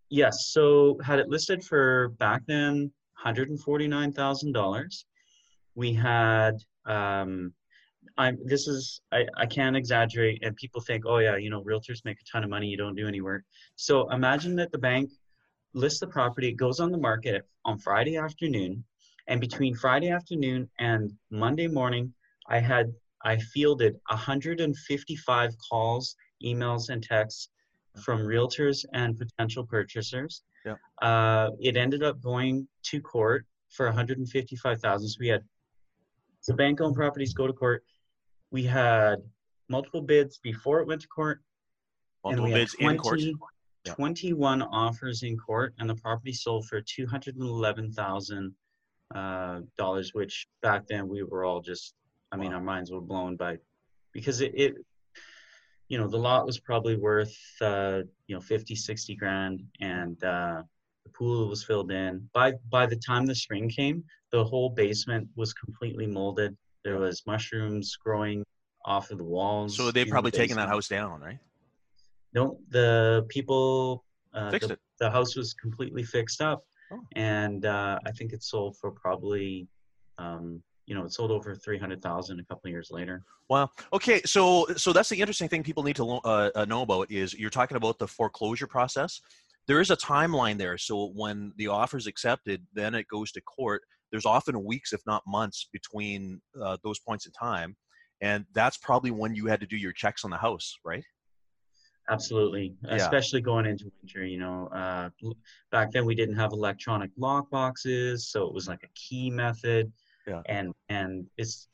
yes. 0.09 0.49
So 0.51 0.97
had 1.03 1.19
it 1.19 1.27
listed 1.29 1.63
for 1.63 2.09
back 2.19 2.41
then, 2.47 2.91
hundred 3.13 3.49
and 3.49 3.59
forty 3.59 3.87
nine 3.87 4.11
thousand 4.11 4.51
dollars. 4.53 5.05
We 5.73 5.93
had. 5.93 6.55
Um, 6.85 7.53
I'm. 8.17 8.37
This 8.45 8.67
is. 8.67 9.01
I. 9.11 9.25
I 9.37 9.45
can't 9.47 9.75
exaggerate, 9.75 10.43
and 10.45 10.55
people 10.55 10.81
think, 10.81 11.05
oh 11.07 11.17
yeah, 11.17 11.35
you 11.37 11.49
know, 11.49 11.63
realtors 11.63 12.05
make 12.05 12.19
a 12.21 12.23
ton 12.31 12.43
of 12.43 12.49
money. 12.49 12.67
You 12.67 12.77
don't 12.77 12.95
do 12.95 13.07
any 13.07 13.21
work. 13.21 13.43
So 13.75 14.09
imagine 14.11 14.55
that 14.57 14.71
the 14.71 14.77
bank 14.77 15.09
lists 15.73 15.99
the 15.99 16.07
property. 16.07 16.51
Goes 16.53 16.79
on 16.79 16.91
the 16.91 16.97
market 16.97 17.43
on 17.65 17.79
Friday 17.79 18.17
afternoon, 18.17 18.83
and 19.27 19.41
between 19.41 19.75
Friday 19.75 20.09
afternoon 20.11 20.69
and 20.79 21.11
Monday 21.31 21.67
morning, 21.67 22.13
I 22.47 22.59
had. 22.59 22.93
I 23.25 23.37
fielded 23.37 23.95
155 24.09 25.51
calls, 25.69 26.15
emails, 26.43 26.89
and 26.89 27.03
texts 27.03 27.49
from 28.03 28.19
realtors 28.19 28.85
and 28.93 29.17
potential 29.17 29.65
purchasers. 29.65 30.43
Yeah. 30.65 30.75
Uh, 31.01 31.49
it 31.59 31.75
ended 31.75 32.03
up 32.03 32.21
going 32.21 32.67
to 32.83 33.01
court 33.01 33.45
for 33.69 33.87
155,000. 33.87 35.07
So 35.09 35.17
we 35.19 35.27
had 35.27 35.43
so 36.41 36.55
bank-owned 36.55 36.95
properties 36.95 37.33
go 37.33 37.47
to 37.47 37.53
court. 37.53 37.83
We 38.51 38.63
had 38.63 39.17
multiple 39.67 40.01
bids 40.01 40.37
before 40.37 40.79
it 40.79 40.87
went 40.87 41.01
to 41.01 41.07
court. 41.07 41.41
Multiple 42.23 42.51
bids 42.51 42.75
in 42.79 42.97
court. 42.97 43.19
Yeah. 43.19 43.93
21 43.93 44.61
offers 44.63 45.23
in 45.23 45.37
court, 45.37 45.73
and 45.77 45.89
the 45.89 45.95
property 45.95 46.33
sold 46.33 46.67
for 46.67 46.81
211,000 46.81 48.55
uh, 49.13 49.59
dollars, 49.77 50.13
which 50.13 50.47
back 50.61 50.87
then 50.87 51.07
we 51.07 51.23
were 51.23 51.45
all 51.45 51.61
just, 51.61 51.93
I 52.31 52.37
mean, 52.37 52.51
Wow. 52.51 52.57
our 52.57 52.63
minds 52.63 52.91
were 52.91 53.01
blown 53.01 53.35
by, 53.35 53.57
because 54.11 54.41
it, 54.41 54.53
it 54.55 54.75
you 55.87 55.97
know, 55.99 56.07
the 56.07 56.17
lot 56.17 56.45
was 56.45 56.59
probably 56.59 56.95
worth, 56.95 57.35
uh, 57.61 58.01
you 58.27 58.35
know, 58.35 58.41
50, 58.41 58.75
60 58.75 59.15
grand, 59.15 59.61
and 59.81 60.21
uh, 60.23 60.63
the 61.03 61.09
pool 61.11 61.47
was 61.47 61.63
filled 61.63 61.91
in. 61.91 62.27
By 62.33 62.53
by 62.71 62.85
the 62.87 62.95
time 62.95 63.25
the 63.25 63.35
spring 63.35 63.69
came, 63.69 64.03
the 64.31 64.43
whole 64.43 64.69
basement 64.69 65.29
was 65.35 65.53
completely 65.53 66.07
molded. 66.07 66.57
There 66.83 66.97
was 66.97 67.23
mushrooms 67.27 67.95
growing 67.95 68.43
off 68.83 69.11
of 69.11 69.17
the 69.19 69.23
walls. 69.23 69.77
So 69.77 69.91
they've 69.91 70.03
in 70.03 70.09
the 70.09 70.11
probably 70.11 70.31
taken 70.31 70.57
that 70.57 70.67
house 70.69 70.87
down, 70.87 71.21
right? 71.21 71.39
No, 72.33 72.59
the 72.69 73.25
people 73.29 74.03
uh, 74.33 74.51
Fixed 74.51 74.67
the, 74.69 74.73
it. 74.73 74.79
the 74.99 75.09
house 75.09 75.35
was 75.35 75.53
completely 75.53 76.03
fixed 76.03 76.41
up, 76.41 76.63
Oh. 76.91 77.01
and 77.15 77.65
uh, 77.65 77.99
I 78.05 78.11
think 78.11 78.33
it 78.33 78.43
sold 78.43 78.77
for 78.77 78.91
probably, 78.91 79.67
um, 80.17 80.61
you 80.85 80.95
know, 80.95 81.03
it 81.05 81.11
sold 81.13 81.31
over 81.31 81.55
three 81.55 81.77
hundred 81.77 82.01
thousand 82.01 82.39
a 82.39 82.43
couple 82.43 82.67
of 82.67 82.71
years 82.71 82.89
later. 82.91 83.23
Wow. 83.49 83.69
Okay. 83.93 84.21
So 84.25 84.65
so 84.75 84.93
that's 84.93 85.09
the 85.09 85.19
interesting 85.19 85.49
thing 85.49 85.63
people 85.63 85.83
need 85.83 85.95
to 85.97 86.19
uh, 86.23 86.51
uh, 86.55 86.65
know 86.65 86.81
about 86.81 87.11
is 87.11 87.33
you're 87.33 87.49
talking 87.49 87.77
about 87.77 87.99
the 87.99 88.07
foreclosure 88.07 88.67
process. 88.67 89.21
There 89.67 89.81
is 89.81 89.89
a 89.89 89.97
timeline 89.97 90.57
there. 90.57 90.77
So 90.77 91.11
when 91.15 91.51
the 91.57 91.67
offer 91.67 91.97
is 91.97 92.07
accepted, 92.07 92.65
then 92.73 92.93
it 92.93 93.07
goes 93.07 93.31
to 93.31 93.41
court. 93.41 93.81
There's 94.11 94.25
often 94.25 94.63
weeks, 94.63 94.93
if 94.93 95.01
not 95.07 95.23
months, 95.25 95.67
between 95.73 96.39
uh, 96.61 96.77
those 96.83 96.99
points 96.99 97.25
in 97.25 97.31
time, 97.31 97.75
and 98.21 98.45
that's 98.53 98.77
probably 98.77 99.11
when 99.11 99.33
you 99.33 99.47
had 99.47 99.59
to 99.61 99.65
do 99.65 99.75
your 99.75 99.91
checks 99.91 100.23
on 100.23 100.29
the 100.29 100.37
house, 100.37 100.77
right? 100.85 101.03
Absolutely, 102.09 102.75
Yeah. 102.83 102.97
especially 102.97 103.41
going 103.41 103.65
into 103.65 103.91
winter. 104.01 104.23
You 104.23 104.37
know, 104.37 104.67
uh, 104.67 105.09
back 105.71 105.91
then 105.91 106.05
we 106.05 106.13
didn't 106.13 106.35
have 106.35 106.51
electronic 106.51 107.09
lock 107.17 107.49
boxes, 107.49 108.29
so 108.29 108.45
it 108.45 108.53
was 108.53 108.67
like 108.67 108.83
a 108.83 108.89
key 108.93 109.31
method. 109.31 109.91
Yeah. 110.27 110.41
And 110.47 110.73
and 110.89 111.25
it's, 111.37 111.67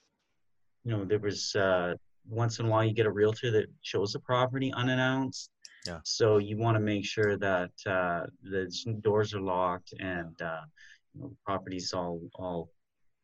you 0.83 0.91
know, 0.91 1.05
there 1.05 1.19
was 1.19 1.55
uh, 1.55 1.93
once 2.27 2.59
in 2.59 2.65
a 2.65 2.69
while 2.69 2.83
you 2.83 2.93
get 2.93 3.05
a 3.05 3.11
realtor 3.11 3.51
that 3.51 3.67
shows 3.81 4.13
the 4.13 4.19
property 4.19 4.71
unannounced. 4.73 5.49
Yeah. 5.87 5.99
So 6.03 6.37
you 6.37 6.57
want 6.57 6.75
to 6.75 6.79
make 6.79 7.05
sure 7.05 7.37
that 7.37 7.71
uh, 7.87 8.27
the 8.43 8.69
doors 9.01 9.33
are 9.33 9.41
locked 9.41 9.93
and 9.99 10.39
uh, 10.41 10.61
you 11.13 11.21
know, 11.21 11.29
the 11.29 11.37
property's 11.45 11.93
all 11.93 12.21
all. 12.35 12.69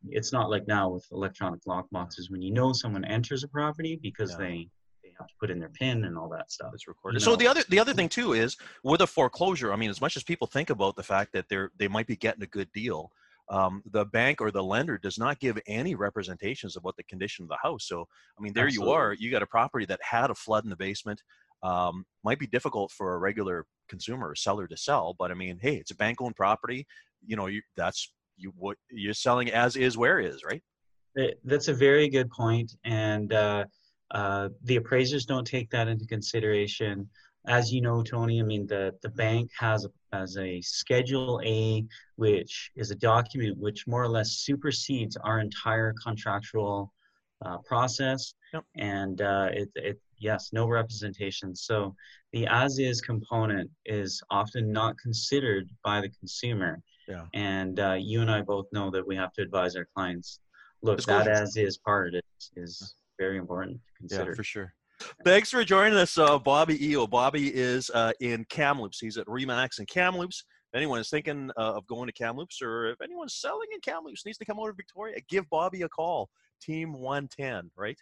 It's 0.10 0.32
not 0.32 0.50
like 0.50 0.68
now 0.68 0.90
with 0.90 1.06
electronic 1.12 1.62
lock 1.66 1.88
boxes 1.92 2.30
when 2.30 2.42
you 2.42 2.52
know 2.54 2.72
someone 2.74 3.04
enters 3.06 3.44
a 3.44 3.48
property 3.48 4.00
because 4.02 4.32
Yeah. 4.32 4.38
they 4.38 4.70
they 5.04 5.10
have 5.20 5.28
to 5.28 5.34
put 5.40 5.50
in 5.52 5.60
their 5.60 5.70
pin 5.70 6.06
and 6.06 6.18
all 6.18 6.30
that 6.30 6.52
stuff. 6.52 6.72
It's 6.74 6.88
recorded. 6.88 7.22
So 7.22 7.32
No. 7.32 7.36
the 7.36 7.48
other 7.48 7.64
the 7.70 7.80
other 7.80 7.94
thing 7.94 8.10
too 8.10 8.34
is 8.34 8.58
with 8.84 9.02
a 9.02 9.08
foreclosure. 9.08 9.72
I 9.74 9.76
mean, 9.76 9.90
as 9.90 10.02
much 10.02 10.16
as 10.18 10.24
people 10.24 10.48
think 10.48 10.70
about 10.70 10.96
the 10.96 11.04
fact 11.04 11.34
that 11.34 11.50
they're 11.50 11.72
they 11.78 11.88
might 11.88 12.08
be 12.08 12.16
getting 12.16 12.44
a 12.44 12.48
good 12.48 12.72
deal, 12.72 13.12
um, 13.50 13.82
the 13.92 14.06
bank 14.06 14.42
or 14.42 14.52
the 14.52 14.64
lender 14.64 14.98
does 14.98 15.18
not 15.18 15.40
give 15.40 15.60
any 15.68 15.96
representations 15.96 16.76
about 16.76 16.96
the 16.98 17.04
condition 17.04 17.44
of 17.44 17.50
the 17.50 17.58
house. 17.62 17.88
So 17.88 18.06
I 18.38 18.42
mean, 18.42 18.54
there 18.54 18.68
you 18.68 18.90
are. 18.90 19.14
You 19.14 19.32
got 19.32 19.44
a 19.44 19.48
property 19.48 19.86
that 19.86 20.00
had 20.02 20.30
a 20.30 20.36
flood 20.36 20.64
in 20.64 20.70
the 20.70 20.76
basement. 20.76 21.22
Um, 21.64 22.06
might 22.24 22.40
be 22.40 22.48
difficult 22.48 22.92
for 22.92 23.16
a 23.16 23.18
regular 23.18 23.66
consumer 23.90 24.30
or 24.30 24.36
seller 24.36 24.68
to 24.68 24.78
sell, 24.78 25.16
but 25.18 25.32
I 25.32 25.34
mean, 25.34 25.58
hey, 25.60 25.76
it's 25.76 25.92
a 25.92 25.96
bank-owned 25.96 26.36
property. 26.36 26.86
You 27.26 27.36
know, 27.36 27.48
you, 27.48 27.62
that's 27.76 28.14
you 28.38 28.54
what 28.56 28.78
you're 28.92 29.14
selling 29.14 29.50
as 29.52 29.76
is 29.76 29.98
where 29.98 30.20
is, 30.20 30.44
right? 30.44 30.62
Th- 31.18 31.36
That's 31.46 31.68
a 31.68 31.74
very 31.74 32.10
good 32.10 32.30
point, 32.30 32.74
and 32.84 33.34
uh, 33.34 33.66
uh, 34.12 34.50
the 34.64 34.76
appraisers 34.76 35.26
don't 35.26 35.48
take 35.48 35.70
that 35.72 35.88
into 35.88 36.06
consideration. 36.06 37.10
As 37.48 37.72
you 37.72 37.82
know, 37.82 38.04
Tony, 38.04 38.42
I 38.42 38.44
mean 38.44 38.68
the 38.68 38.94
the 39.02 39.10
bank 39.10 39.50
has 39.58 39.86
a, 39.86 39.90
has 40.16 40.38
a 40.38 40.62
Schedule 40.62 41.42
A, 41.46 41.86
which 42.18 42.72
is 42.76 42.92
a 42.92 42.96
document 42.96 43.58
which 43.58 43.88
more 43.88 44.04
or 44.04 44.10
less 44.10 44.32
supersedes 44.40 45.16
our 45.18 45.40
entire 45.40 45.94
contractual 46.04 46.94
uh, 47.46 47.58
process, 47.60 48.34
Yep. 48.54 48.64
and 48.76 49.22
uh, 49.22 49.50
it 49.54 49.70
it 49.76 50.00
yes, 50.20 50.50
no 50.52 50.68
representation. 50.68 51.56
So 51.56 51.96
the 52.34 52.48
as 52.48 52.80
is 52.80 53.00
component 53.02 53.70
is 53.86 54.22
often 54.30 54.72
not 54.72 54.98
considered 54.98 55.70
by 55.84 56.02
the 56.02 56.10
consumer. 56.10 56.82
Yeah. 57.08 57.26
And 57.34 57.80
uh, 57.80 57.94
you 57.94 58.22
and 58.22 58.30
I 58.30 58.42
both 58.42 58.66
know 58.74 58.92
that 58.92 59.08
we 59.08 59.16
have 59.16 59.32
to 59.34 59.42
advise 59.42 59.78
our 59.78 59.88
clients 59.96 60.40
look 60.82 61.02
that 61.06 61.28
as 61.28 61.56
is 61.56 61.78
part 61.78 62.14
is 62.14 62.52
is 62.56 62.96
very 63.18 63.38
important 63.38 63.80
to 63.86 63.94
consider. 64.00 64.32
Yeah, 64.32 64.36
for 64.36 64.44
sure. 64.44 64.74
Thanks 65.24 65.52
for 65.52 65.64
joining 65.64 65.98
us, 65.98 66.18
uh, 66.18 66.40
Bobby 66.40 66.78
Iio. 66.78 67.10
Bobby 67.10 67.54
is 67.54 67.90
uh, 67.94 68.12
in 68.20 68.46
Kamloops. 68.46 69.00
He's 69.00 69.18
at 69.18 69.28
RE/MAX 69.28 69.80
in 69.80 69.86
Kamloops. 69.86 70.44
If 70.74 70.78
anyone 70.78 71.00
is 71.00 71.10
thinking 71.10 71.50
uh, 71.58 71.74
of 71.76 71.88
going 71.88 72.08
to 72.08 72.14
Kamloops 72.14 72.62
or 72.62 72.88
if 72.88 73.02
anyone's 73.02 73.36
selling 73.36 73.68
in 73.74 73.80
Kamloops 73.80 74.26
needs 74.26 74.38
to 74.40 74.46
come 74.46 74.60
over 74.60 74.72
to 74.72 74.76
Victoria, 74.76 75.18
give 75.30 75.50
Bobby 75.50 75.84
a 75.84 75.90
call. 75.90 76.30
Team 76.62 76.94
110, 76.94 77.72
right? 77.76 77.98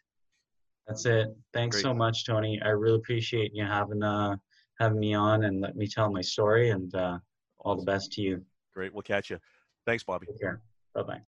That's 0.87 1.05
it. 1.05 1.27
Thanks 1.53 1.75
Great. 1.77 1.83
so 1.83 1.93
much, 1.93 2.25
Tony. 2.25 2.59
I 2.63 2.69
really 2.69 2.97
appreciate 2.97 3.51
you 3.53 3.65
having 3.65 4.03
uh 4.03 4.37
having 4.79 4.99
me 4.99 5.13
on 5.13 5.45
and 5.45 5.61
let 5.61 5.75
me 5.75 5.87
tell 5.87 6.11
my 6.11 6.21
story 6.21 6.69
and 6.69 6.93
uh, 6.95 7.17
all 7.59 7.75
the 7.75 7.85
best 7.85 8.11
to 8.13 8.21
you. 8.21 8.41
Great. 8.73 8.93
We'll 8.93 9.03
catch 9.03 9.29
you. 9.29 9.39
Thanks, 9.85 10.03
Bobby. 10.03 10.27
Take 10.27 10.41
care. 10.41 10.61
Bye 10.93 11.03
bye. 11.03 11.21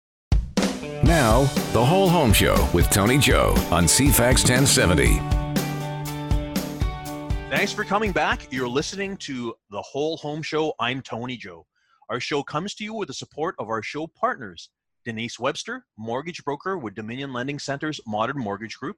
Now, 1.03 1.43
The 1.73 1.83
Whole 1.83 2.09
Home 2.09 2.33
Show 2.33 2.67
with 2.73 2.89
Tony 2.89 3.17
Joe 3.17 3.53
on 3.71 3.85
CFAX 3.85 4.47
1070. 4.49 5.44
Thanks 7.55 7.71
for 7.71 7.85
coming 7.85 8.11
back. 8.11 8.51
You're 8.51 8.67
listening 8.67 9.15
to 9.19 9.55
The 9.69 9.81
Whole 9.81 10.17
Home 10.17 10.41
Show. 10.41 10.73
I'm 10.77 11.01
Tony 11.01 11.37
Joe. 11.37 11.65
Our 12.09 12.19
show 12.19 12.43
comes 12.43 12.75
to 12.75 12.83
you 12.83 12.93
with 12.93 13.07
the 13.07 13.13
support 13.13 13.55
of 13.59 13.69
our 13.69 13.81
show 13.81 14.07
partners 14.07 14.71
Denise 15.05 15.39
Webster, 15.39 15.85
mortgage 15.97 16.43
broker 16.43 16.77
with 16.77 16.95
Dominion 16.95 17.31
Lending 17.31 17.57
Center's 17.57 18.01
Modern 18.05 18.39
Mortgage 18.39 18.75
Group, 18.77 18.97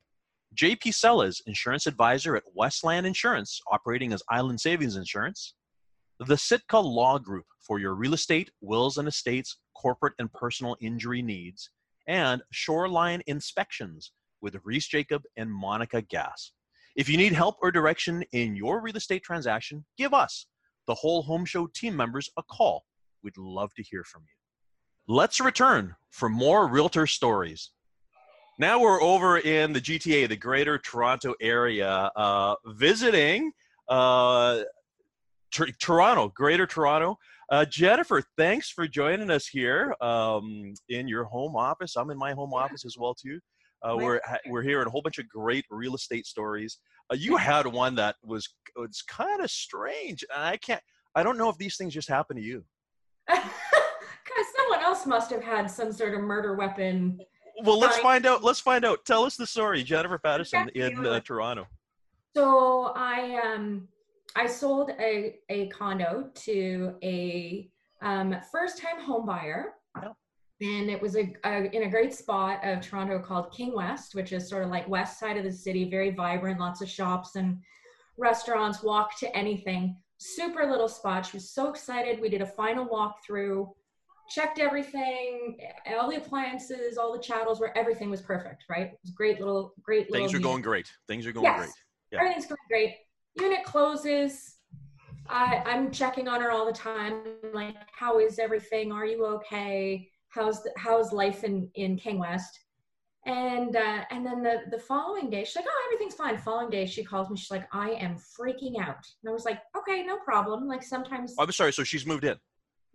JP 0.55 0.91
Sellers, 0.95 1.39
insurance 1.45 1.85
advisor 1.85 2.35
at 2.35 2.41
Westland 2.55 3.05
Insurance, 3.05 3.61
operating 3.71 4.11
as 4.11 4.23
Island 4.27 4.59
Savings 4.59 4.95
Insurance, 4.95 5.53
the 6.19 6.35
Sitka 6.35 6.79
Law 6.79 7.19
Group 7.19 7.45
for 7.59 7.77
your 7.77 7.93
real 7.93 8.15
estate, 8.15 8.49
wills 8.61 8.97
and 8.97 9.07
estates, 9.07 9.57
corporate 9.75 10.15
and 10.17 10.33
personal 10.33 10.75
injury 10.81 11.21
needs, 11.21 11.69
and 12.07 12.41
Shoreline 12.51 13.21
Inspections 13.27 14.13
with 14.41 14.57
Reese 14.63 14.87
Jacob 14.87 15.21
and 15.37 15.53
Monica 15.53 16.01
Gass. 16.01 16.53
If 16.97 17.07
you 17.07 17.15
need 17.15 17.33
help 17.33 17.57
or 17.61 17.71
direction 17.71 18.23
in 18.31 18.55
your 18.55 18.81
real 18.81 18.97
estate 18.97 19.21
transaction, 19.21 19.85
give 19.99 20.15
us, 20.15 20.47
the 20.87 20.95
whole 20.95 21.21
home 21.21 21.45
show 21.45 21.67
team 21.67 21.95
members, 21.95 22.27
a 22.37 22.43
call. 22.43 22.85
We'd 23.23 23.37
love 23.37 23.71
to 23.75 23.83
hear 23.83 24.03
from 24.03 24.23
you. 24.23 25.15
Let's 25.15 25.39
return 25.39 25.95
for 26.09 26.27
more 26.27 26.67
realtor 26.67 27.05
stories. 27.05 27.71
Now 28.57 28.79
we're 28.79 28.99
over 28.99 29.37
in 29.37 29.73
the 29.73 29.79
GTA, 29.79 30.27
the 30.27 30.35
Greater 30.35 30.79
Toronto 30.79 31.35
Area, 31.39 32.09
uh, 32.15 32.55
visiting 32.65 33.51
uh, 33.87 34.63
T- 35.53 35.73
Toronto, 35.79 36.29
Greater 36.29 36.65
Toronto. 36.65 37.19
Uh, 37.51 37.63
Jennifer, 37.65 38.23
thanks 38.37 38.71
for 38.71 38.87
joining 38.87 39.29
us 39.29 39.45
here 39.45 39.95
um, 40.01 40.73
in 40.89 41.07
your 41.07 41.25
home 41.25 41.55
office. 41.55 41.95
I'm 41.95 42.09
in 42.09 42.17
my 42.17 42.33
home 42.33 42.55
office 42.55 42.85
as 42.85 42.97
well 42.97 43.13
too. 43.13 43.39
Uh, 43.83 43.95
we're 43.95 44.19
we're 44.47 44.63
hearing 44.63 44.87
a 44.87 44.89
whole 44.89 45.01
bunch 45.01 45.19
of 45.19 45.29
great 45.29 45.65
real 45.69 45.95
estate 45.95 46.25
stories. 46.25 46.79
Uh, 47.11 47.15
you 47.15 47.37
had 47.37 47.65
one 47.67 47.95
that 47.95 48.15
was 48.23 48.47
was 48.75 49.01
kind 49.07 49.41
of 49.41 49.49
strange. 49.51 50.23
and 50.33 50.43
I 50.43 50.57
can't. 50.57 50.81
I 51.15 51.23
don't 51.23 51.37
know 51.37 51.49
if 51.49 51.57
these 51.57 51.77
things 51.77 51.93
just 51.93 52.09
happen 52.09 52.35
to 52.37 52.43
you. 52.43 52.63
Because 54.27 54.53
someone 54.57 54.81
else 54.85 55.05
must 55.05 55.31
have 55.31 55.41
had 55.41 55.71
some 55.71 55.91
sort 55.93 56.13
of 56.13 56.19
murder 56.19 56.53
weapon. 56.55 57.17
Well, 57.63 57.79
let's 57.79 57.97
find 57.99 58.25
out. 58.25 58.43
Let's 58.43 58.59
find 58.59 58.83
out. 58.83 59.05
Tell 59.05 59.23
us 59.23 59.37
the 59.37 59.47
story, 59.47 59.81
Jennifer 59.83 60.17
Patterson 60.17 60.69
in 60.75 61.05
uh, 61.05 61.21
Toronto. 61.21 61.65
So 62.35 62.91
I 62.95 63.39
um 63.43 63.87
I 64.35 64.45
sold 64.45 64.91
a 64.99 65.35
a 65.49 65.67
condo 65.69 66.29
to 66.35 66.95
a 67.01 67.69
um, 68.01 68.35
first 68.51 68.79
time 68.79 69.01
home 69.01 69.25
buyer. 69.25 69.73
And 70.59 70.89
it 70.89 70.99
was 70.99 71.15
a, 71.15 71.31
a, 71.45 71.69
in 71.75 71.83
a 71.83 71.89
great 71.89 72.13
spot 72.13 72.59
of 72.63 72.81
Toronto 72.81 73.19
called 73.19 73.53
King 73.53 73.75
West, 73.75 74.15
which 74.15 74.31
is 74.33 74.49
sort 74.49 74.63
of 74.63 74.69
like 74.71 74.87
west 74.89 75.19
side 75.19 75.37
of 75.37 75.43
the 75.43 75.51
city, 75.51 75.87
very 75.89 76.09
vibrant, 76.09 76.59
lots 76.59 76.81
of 76.81 76.89
shops 76.89 77.35
and 77.35 77.59
restaurants, 78.17 78.81
walk 78.81 79.17
to 79.19 79.37
anything. 79.37 79.95
Super 80.17 80.65
little 80.65 80.87
spot. 80.89 81.27
She 81.27 81.37
was 81.37 81.51
so 81.51 81.69
excited. 81.69 82.19
We 82.19 82.29
did 82.29 82.41
a 82.41 82.45
final 82.47 82.87
walkthrough, 82.87 83.69
checked 84.31 84.57
everything, 84.57 85.57
all 85.95 86.09
the 86.09 86.17
appliances, 86.17 86.97
all 86.97 87.13
the 87.13 87.19
chattels, 87.21 87.59
where 87.59 87.77
everything 87.77 88.09
was 88.09 88.21
perfect, 88.21 88.63
right? 88.67 88.87
It 88.87 88.99
was 89.03 89.11
great 89.11 89.37
little, 89.39 89.73
great 89.83 90.09
little 90.09 90.25
Things 90.25 90.33
little. 90.33 90.49
are 90.49 90.53
going 90.53 90.63
great. 90.63 90.91
Things 91.07 91.27
are 91.27 91.31
going 91.31 91.43
Yes. 91.43 91.59
great. 91.59 91.71
Yeah. 92.11 92.19
Everything's 92.21 92.47
going 92.47 92.57
great. 92.67 92.95
Unit 93.35 93.63
closes. 93.63 94.55
I, 95.29 95.61
I'm 95.67 95.91
checking 95.91 96.27
on 96.27 96.41
her 96.41 96.49
all 96.49 96.65
the 96.65 96.73
time. 96.73 97.21
Like, 97.53 97.75
how 97.91 98.17
is 98.19 98.39
everything? 98.39 98.91
Are 98.91 99.05
you 99.05 99.23
okay? 99.25 100.09
How's 100.37 100.63
the, 100.63 100.71
how's 100.77 101.11
life 101.11 101.43
in 101.43 101.69
in 101.75 101.97
King 101.97 102.19
West? 102.19 102.59
And 103.25 103.75
uh, 103.75 104.03
and 104.11 104.25
then 104.25 104.41
the 104.43 104.61
the 104.71 104.79
following 104.79 105.29
day, 105.29 105.43
she's 105.43 105.55
like, 105.57 105.65
oh, 105.67 105.81
everything's 105.87 106.13
fine. 106.15 106.37
Following 106.37 106.69
day, 106.69 106.85
she 106.85 107.03
calls 107.03 107.29
me. 107.29 107.37
She's 107.37 107.51
like, 107.51 107.67
I 107.73 107.89
am 107.91 108.15
freaking 108.15 108.79
out. 108.79 109.03
And 109.21 109.29
I 109.29 109.33
was 109.33 109.45
like, 109.45 109.59
okay, 109.77 110.03
no 110.03 110.17
problem. 110.17 110.67
Like 110.67 110.83
sometimes, 110.83 111.35
Oh, 111.37 111.43
I'm 111.43 111.51
sorry. 111.51 111.73
So 111.73 111.83
she's 111.83 112.05
moved 112.05 112.23
in. 112.23 112.37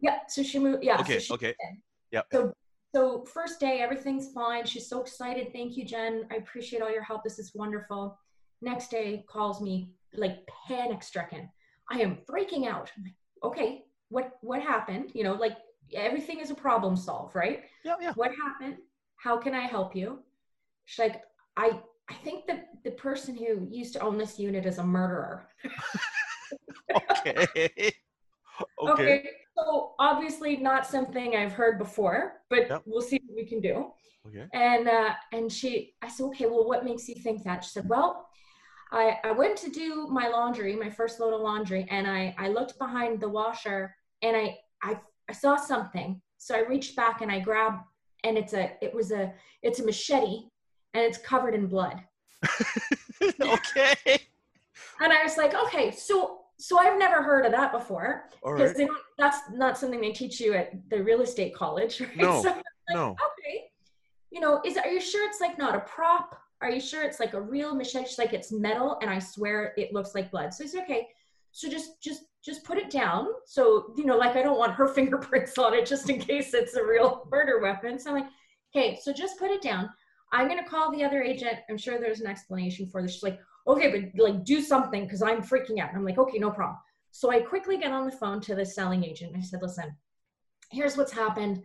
yeah. 0.01 0.19
So 0.29 0.43
she 0.43 0.59
moved. 0.59 0.85
Yeah. 0.85 0.99
Okay, 1.01 1.19
she 1.19 1.35
okay. 1.35 1.55
Yeah. 2.11 2.23
So 2.33 2.55
so 2.95 3.25
first 3.25 3.59
day, 3.61 3.81
everything's 3.81 4.33
fine. 4.33 4.65
She's 4.67 4.89
so 4.89 5.01
excited. 5.01 5.53
Thank 5.53 5.77
you, 5.77 5.85
Jen. 5.85 6.25
I 6.31 6.37
appreciate 6.37 6.81
all 6.83 6.93
your 6.93 7.03
help. 7.03 7.25
This 7.25 7.39
is 7.39 7.53
wonderful. 7.55 8.19
Next 8.63 8.91
day, 8.91 9.25
calls 9.29 9.61
me 9.61 9.91
like 10.15 10.37
panic 10.69 11.03
stricken. 11.03 11.51
I 11.91 12.01
am 12.01 12.19
freaking 12.31 12.67
out. 12.69 12.91
I'm 12.97 13.03
like, 13.03 13.19
okay, 13.43 13.85
what 14.09 14.33
what 14.41 14.63
happened? 14.63 15.11
You 15.15 15.25
know, 15.25 15.35
like 15.35 15.57
everything 15.95 16.41
is 16.41 16.51
a 16.51 16.55
problem 16.55 16.97
solve, 16.97 17.35
right? 17.35 17.65
Yeah, 17.85 17.97
yeah. 18.01 18.13
What 18.15 18.33
happened? 18.35 18.79
How 19.17 19.37
can 19.37 19.55
I 19.55 19.63
help 19.63 19.95
you? 19.95 20.21
She's 20.85 20.99
like, 20.99 21.23
I 21.57 21.81
I 22.09 22.15
think 22.25 22.47
the 22.47 22.65
the 22.85 22.91
person 22.93 23.37
who 23.37 23.67
used 23.71 23.93
to 23.95 24.01
own 24.01 24.19
this 24.19 24.39
unit 24.39 24.67
is 24.67 24.79
a 24.79 24.85
murderer. 24.85 25.49
Okay. 26.95 27.47
okay. 28.83 28.93
Okay. 28.93 29.31
So 29.57 29.95
obviously 29.99 30.57
not 30.57 30.87
something 30.87 31.37
I've 31.37 31.53
heard 31.53 31.79
before, 31.79 32.43
but 32.51 32.69
Yep. 32.69 32.83
we'll 32.85 33.01
see 33.03 33.21
what 33.27 33.37
we 33.37 33.47
can 33.47 33.61
do. 33.61 33.93
Okay. 34.27 34.47
And 34.53 34.89
uh, 34.89 35.15
and 35.33 35.51
she, 35.51 35.95
I 36.03 36.09
said, 36.09 36.25
okay, 36.25 36.47
well, 36.47 36.67
what 36.67 36.85
makes 36.85 37.09
you 37.09 37.15
think 37.15 37.45
that? 37.45 37.65
She 37.65 37.71
said, 37.71 37.89
well, 37.89 38.29
I, 38.91 39.19
I 39.25 39.33
went 39.33 39.57
to 39.59 39.71
do 39.71 40.07
my 40.09 40.29
laundry, 40.29 40.77
my 40.77 40.91
first 40.91 41.19
load 41.19 41.33
of 41.35 41.41
laundry, 41.41 41.87
and 41.91 42.07
I, 42.07 42.35
I 42.39 42.49
looked 42.49 42.79
behind 42.79 43.21
the 43.21 43.29
washer 43.29 43.97
and 44.21 44.37
I, 44.37 44.59
I 44.83 44.99
I 45.33 45.35
saw 45.35 45.57
something. 45.57 46.21
So 46.37 46.55
I 46.55 46.61
reached 46.61 46.95
back 46.95 47.23
and 47.23 47.33
I 47.33 47.41
grabbed, 47.41 47.83
and 48.23 48.37
it's 48.37 48.53
a 48.53 48.73
it 48.83 48.93
was 48.93 49.13
a 49.13 49.33
it's 49.63 49.81
a 49.81 49.85
machete, 49.85 50.49
and 50.93 51.03
it's 51.05 51.17
covered 51.17 51.55
in 51.55 51.67
blood. 51.69 52.03
okay. 53.41 53.97
And 55.01 55.13
I 55.13 55.23
was 55.23 55.39
like, 55.39 55.55
okay, 55.55 55.91
so 55.91 56.41
so 56.59 56.79
I've 56.79 56.99
never 56.99 57.23
heard 57.23 57.47
of 57.47 57.53
that 57.53 57.73
before 57.73 58.29
because 58.45 58.75
right. 58.79 58.89
That's 59.17 59.39
not 59.55 59.79
something 59.79 60.03
they 60.03 60.13
teach 60.13 60.39
you 60.39 60.53
at 60.53 60.73
the 60.91 61.03
real 61.03 61.23
estate 61.23 61.55
college, 61.55 62.01
right? 62.01 62.17
No. 62.17 62.43
So 62.43 62.49
like, 62.49 62.65
No. 62.91 63.17
okay, 63.29 63.71
you 64.31 64.41
know, 64.41 64.61
is 64.67 64.77
are 64.77 64.89
you 64.89 65.01
sure 65.01 65.27
it's 65.27 65.41
like 65.41 65.57
not 65.57 65.75
a 65.75 65.81
prop? 65.81 66.39
Are 66.61 66.71
you 66.71 66.81
sure 66.81 67.05
it's 67.05 67.21
like 67.21 67.33
a 67.33 67.41
real 67.41 67.75
machete? 67.75 68.07
She's 68.07 68.19
like 68.19 68.35
it's 68.35 68.53
metal, 68.53 68.99
and 69.01 69.11
I 69.11 69.19
swear 69.19 69.73
it 69.79 69.95
looks 69.95 70.15
like 70.15 70.31
blood. 70.31 70.53
So 70.53 70.65
it's 70.65 70.77
okay. 70.77 71.09
So 71.53 71.71
just 71.71 72.03
just 72.03 72.25
just 72.45 72.65
put 72.65 72.79
it 72.79 72.91
down. 72.91 73.29
So 73.47 73.95
you 73.97 74.05
know, 74.05 74.17
like 74.17 74.37
I 74.37 74.43
don't 74.43 74.59
want 74.59 74.73
her 74.75 74.89
fingerprints 74.95 75.57
on 75.59 75.75
it 75.75 75.87
just 75.87 76.09
in 76.11 76.21
case 76.21 76.55
it's 76.55 76.75
a 76.75 76.85
real 76.85 77.27
murder 77.31 77.61
weapon. 77.61 77.99
So 77.99 78.11
I'm 78.11 78.17
like, 78.17 78.31
okay, 78.75 78.99
so 79.01 79.13
just 79.13 79.39
put 79.39 79.51
it 79.51 79.63
down. 79.63 79.91
I'm 80.33 80.49
gonna 80.49 80.67
call 80.67 80.91
the 80.91 81.05
other 81.05 81.23
agent. 81.23 81.59
I'm 81.69 81.79
sure 81.79 81.99
there's 81.99 82.21
an 82.21 82.27
explanation 82.27 82.87
for 82.87 83.03
this. 83.03 83.13
She's 83.13 83.23
like, 83.23 83.41
okay, 83.67 84.11
but 84.15 84.23
like 84.23 84.45
do 84.45 84.61
something 84.61 85.05
because 85.05 85.23
I'm 85.23 85.43
freaking 85.43 85.79
out. 85.79 85.91
And 85.91 85.99
I'm 85.99 86.05
like, 86.05 86.19
okay, 86.19 86.39
no 86.39 86.51
problem. 86.51 86.79
So 87.11 87.31
I 87.31 87.41
quickly 87.41 87.77
get 87.77 87.93
on 87.93 88.07
the 88.07 88.17
phone 88.17 88.41
to 88.43 88.55
the 88.55 88.65
selling 88.65 89.05
agent. 89.05 89.35
And 89.35 89.43
I 89.43 89.45
said, 89.45 89.61
listen, 89.63 89.95
here's 90.71 90.97
what's 90.97 91.13
happened. 91.13 91.63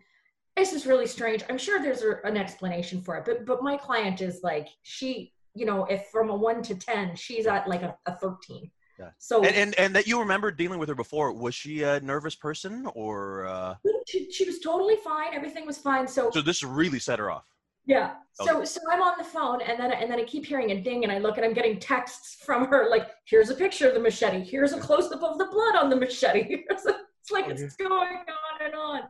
This 0.58 0.74
is 0.74 0.86
really 0.86 1.08
strange. 1.08 1.44
I'm 1.50 1.58
sure 1.58 1.82
there's 1.82 2.02
a, 2.04 2.16
an 2.26 2.36
explanation 2.36 3.02
for 3.02 3.16
it, 3.18 3.26
but 3.26 3.46
but 3.46 3.64
my 3.64 3.78
client 3.78 4.22
is 4.22 4.42
like 4.44 4.68
she, 4.84 5.34
you 5.54 5.66
know, 5.66 5.86
if 5.86 6.08
from 6.12 6.30
a 6.30 6.36
one 6.36 6.62
to 6.64 6.76
ten, 6.76 7.16
she's 7.16 7.48
at 7.48 7.68
like 7.68 7.84
a, 7.84 7.96
a 8.06 8.18
13. 8.18 8.70
Yeah. 9.00 9.10
So 9.20 9.44
And, 9.44 9.56
and 9.56 9.76
and 9.76 9.96
that 9.96 10.08
you 10.08 10.20
remember 10.20 10.52
dealing 10.52 10.80
with 10.80 10.90
her 10.90 10.96
before. 10.96 11.32
Was 11.32 11.54
she 11.54 11.84
a 11.84 12.00
nervous 12.00 12.36
person 12.36 12.88
or 12.96 13.46
uh, 13.46 13.76
she, 14.08 14.32
she 14.32 14.46
was 14.46 14.60
totally 14.60 14.96
fine. 15.04 15.34
Everything 15.34 15.66
was 15.66 15.78
fine. 15.78 16.08
So 16.08 16.32
so 16.32 16.42
this 16.42 16.64
really 16.64 17.00
set 17.00 17.20
her 17.20 17.30
off? 17.30 17.46
Yeah. 17.86 18.16
So 18.34 18.64
so 18.64 18.82
I'm 18.92 19.02
on 19.02 19.14
the 19.18 19.24
phone 19.24 19.62
and 19.62 19.80
then 19.80 19.92
and 19.92 20.12
then 20.12 20.20
I 20.20 20.24
keep 20.24 20.46
hearing 20.46 20.72
a 20.72 20.82
ding 20.82 21.04
and 21.04 21.12
I 21.12 21.20
look 21.20 21.38
and 21.38 21.46
I'm 21.46 21.54
getting 21.54 21.80
texts 21.80 22.38
from 22.44 22.68
her 22.68 22.90
like 22.90 23.10
here's 23.26 23.50
a 23.50 23.56
picture 23.56 23.88
of 23.88 23.94
the 23.94 24.00
machete. 24.00 24.44
Here's 24.44 24.74
a 24.74 24.80
close 24.80 25.12
up 25.12 25.24
of 25.24 25.38
the 25.38 25.46
blood 25.46 25.76
on 25.76 25.90
the 25.90 25.96
machete. 25.96 26.64
it's 26.70 27.32
like 27.32 27.48
it's 27.48 27.76
going 27.76 27.92
on 27.92 28.66
and 28.66 28.76
on. 28.76 29.02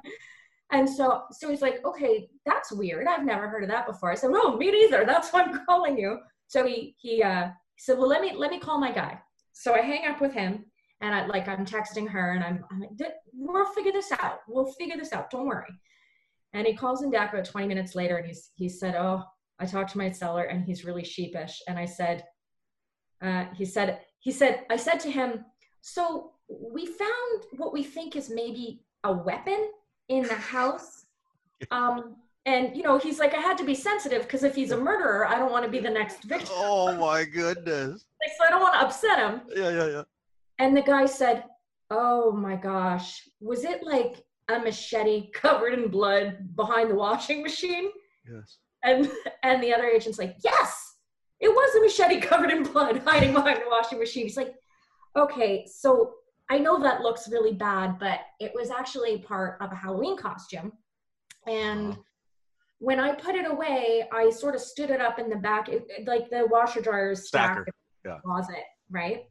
And 0.71 0.89
so 0.89 1.23
so 1.32 1.50
he's 1.50 1.62
like, 1.62 1.84
okay, 1.86 2.30
that's 2.45 2.71
weird. 2.71 3.08
I've 3.08 3.26
never 3.26 3.47
heard 3.47 3.63
of 3.63 3.69
that 3.69 3.88
before. 3.88 4.12
I 4.12 4.15
said, 4.15 4.32
no, 4.32 4.58
me 4.58 4.69
neither. 4.69 5.06
That's 5.06 5.32
why 5.32 5.43
I'm 5.43 5.65
calling 5.65 5.97
you. 5.97 6.19
So 6.47 6.65
he 6.67 6.95
he 7.00 7.23
uh 7.23 7.45
he 7.47 7.82
said, 7.82 7.97
well, 7.97 8.08
let 8.08 8.21
me 8.21 8.34
let 8.36 8.52
me 8.52 8.60
call 8.60 8.80
my 8.80 8.91
guy. 8.91 9.19
So 9.60 9.74
I 9.74 9.82
hang 9.82 10.06
up 10.06 10.22
with 10.22 10.34
him 10.34 10.65
and 11.02 11.15
I 11.15 11.26
like 11.26 11.48
I'm 11.48 11.65
texting 11.65 12.08
her 12.08 12.34
and 12.34 12.43
I'm 12.43 12.63
I'm 12.70 12.80
like, 12.80 12.91
we'll 13.34 13.65
figure 13.74 13.91
this 13.91 14.12
out. 14.20 14.41
We'll 14.48 14.72
figure 14.74 14.96
this 14.96 15.13
out. 15.13 15.32
Don't 15.32 15.48
worry. 15.48 15.65
And 16.54 16.67
he 16.67 16.76
calls 16.76 17.02
in 17.02 17.10
back 17.10 17.34
about 17.34 17.46
20 17.46 17.67
minutes 17.67 17.96
later 17.96 18.17
and 18.17 18.28
he's, 18.28 18.52
he 18.54 18.70
said, 18.70 18.96
Oh, 18.96 19.24
I 19.60 19.65
talked 19.65 19.91
to 19.93 19.98
my 19.98 20.12
seller 20.12 20.43
and 20.43 20.63
he's 20.63 20.86
really 20.86 21.04
sheepish. 21.04 21.60
And 21.67 21.80
I 21.80 21.86
said, 21.86 22.24
uh, 23.20 23.46
he 23.56 23.65
said, 23.65 24.02
he 24.20 24.32
said, 24.32 24.62
I 24.70 24.78
said 24.78 25.00
to 25.00 25.12
him, 25.12 25.43
so 25.82 26.34
we 26.48 26.86
found 26.86 27.43
what 27.58 27.74
we 27.74 27.84
think 27.84 28.15
is 28.15 28.30
maybe 28.30 28.86
a 29.04 29.12
weapon 29.12 29.72
in 30.10 30.24
the 30.24 30.36
house. 30.36 31.06
Um, 31.72 32.17
and 32.48 32.76
you 32.76 32.82
know, 32.82 32.98
he's 32.98 33.20
like, 33.20 33.34
I 33.34 33.42
had 33.42 33.58
to 33.58 33.66
be 33.66 33.76
sensitive 33.76 34.22
because 34.24 34.44
if 34.44 34.56
he's 34.56 34.72
a 34.72 34.78
murderer, 34.78 35.28
I 35.28 35.38
don't 35.38 35.52
want 35.52 35.66
to 35.66 35.72
be 35.72 35.80
the 35.80 35.90
next 35.90 36.24
victim. 36.24 36.56
Oh 36.56 36.96
my 36.98 37.24
goodness. 37.26 38.06
Like, 38.24 38.32
so 38.36 38.46
I 38.48 38.50
don't 38.50 38.62
want 38.62 38.74
to 38.74 38.80
upset 38.82 39.20
him. 39.20 39.42
Yeah, 39.56 39.70
yeah, 39.70 39.88
yeah. 39.96 40.04
And 40.58 40.76
the 40.76 40.82
guy 40.82 41.06
said, 41.06 41.44
Oh 41.92 42.32
my 42.32 42.56
gosh, 42.56 43.30
was 43.40 43.64
it 43.64 43.84
like 43.84 44.24
a 44.50 44.58
machete 44.58 45.30
covered 45.32 45.74
in 45.74 45.90
blood 45.90 46.56
behind 46.56 46.90
the 46.90 46.96
washing 46.96 47.44
machine? 47.44 47.90
Yes. 48.28 48.58
And 48.84 49.12
and 49.44 49.62
the 49.62 49.72
other 49.74 49.86
agent's 49.88 50.18
like, 50.18 50.36
yes, 50.44 50.96
it 51.40 51.50
was 51.50 51.76
a 51.76 51.82
machete 51.82 52.20
covered 52.30 52.50
in 52.50 52.64
blood 52.64 53.02
hiding 53.06 53.34
behind 53.34 53.58
the 53.60 53.70
washing 53.70 54.00
machine. 54.00 54.24
He's 54.24 54.38
like, 54.38 54.56
okay, 55.16 55.68
so 55.72 56.16
I 56.50 56.58
know 56.58 56.82
that 56.82 57.02
looks 57.02 57.30
really 57.30 57.54
bad, 57.54 58.00
but 58.00 58.22
it 58.40 58.52
was 58.56 58.72
actually 58.72 59.20
part 59.20 59.58
of 59.62 59.72
a 59.72 59.76
Halloween 59.76 60.18
costume. 60.18 60.72
And 61.46 61.92
Uh-huh. 61.92 62.02
When 62.80 63.00
I 63.00 63.13
put 63.13 63.36
it 63.36 63.50
away, 63.50 64.08
I 64.12 64.30
sort 64.30 64.56
of 64.56 64.62
stood 64.62 64.90
it 64.90 65.02
up 65.02 65.20
in 65.20 65.30
the 65.30 65.36
back, 65.36 65.70
it, 65.70 65.88
like 66.06 66.30
the 66.30 66.48
washer 66.50 66.82
dryer 66.82 67.12
is 67.12 67.28
Stacker, 67.28 67.66
stacked 67.66 67.68
in 68.06 68.12
yeah. 68.12 68.16
the 68.18 68.22
closet, 68.22 68.63
right? 68.90 69.26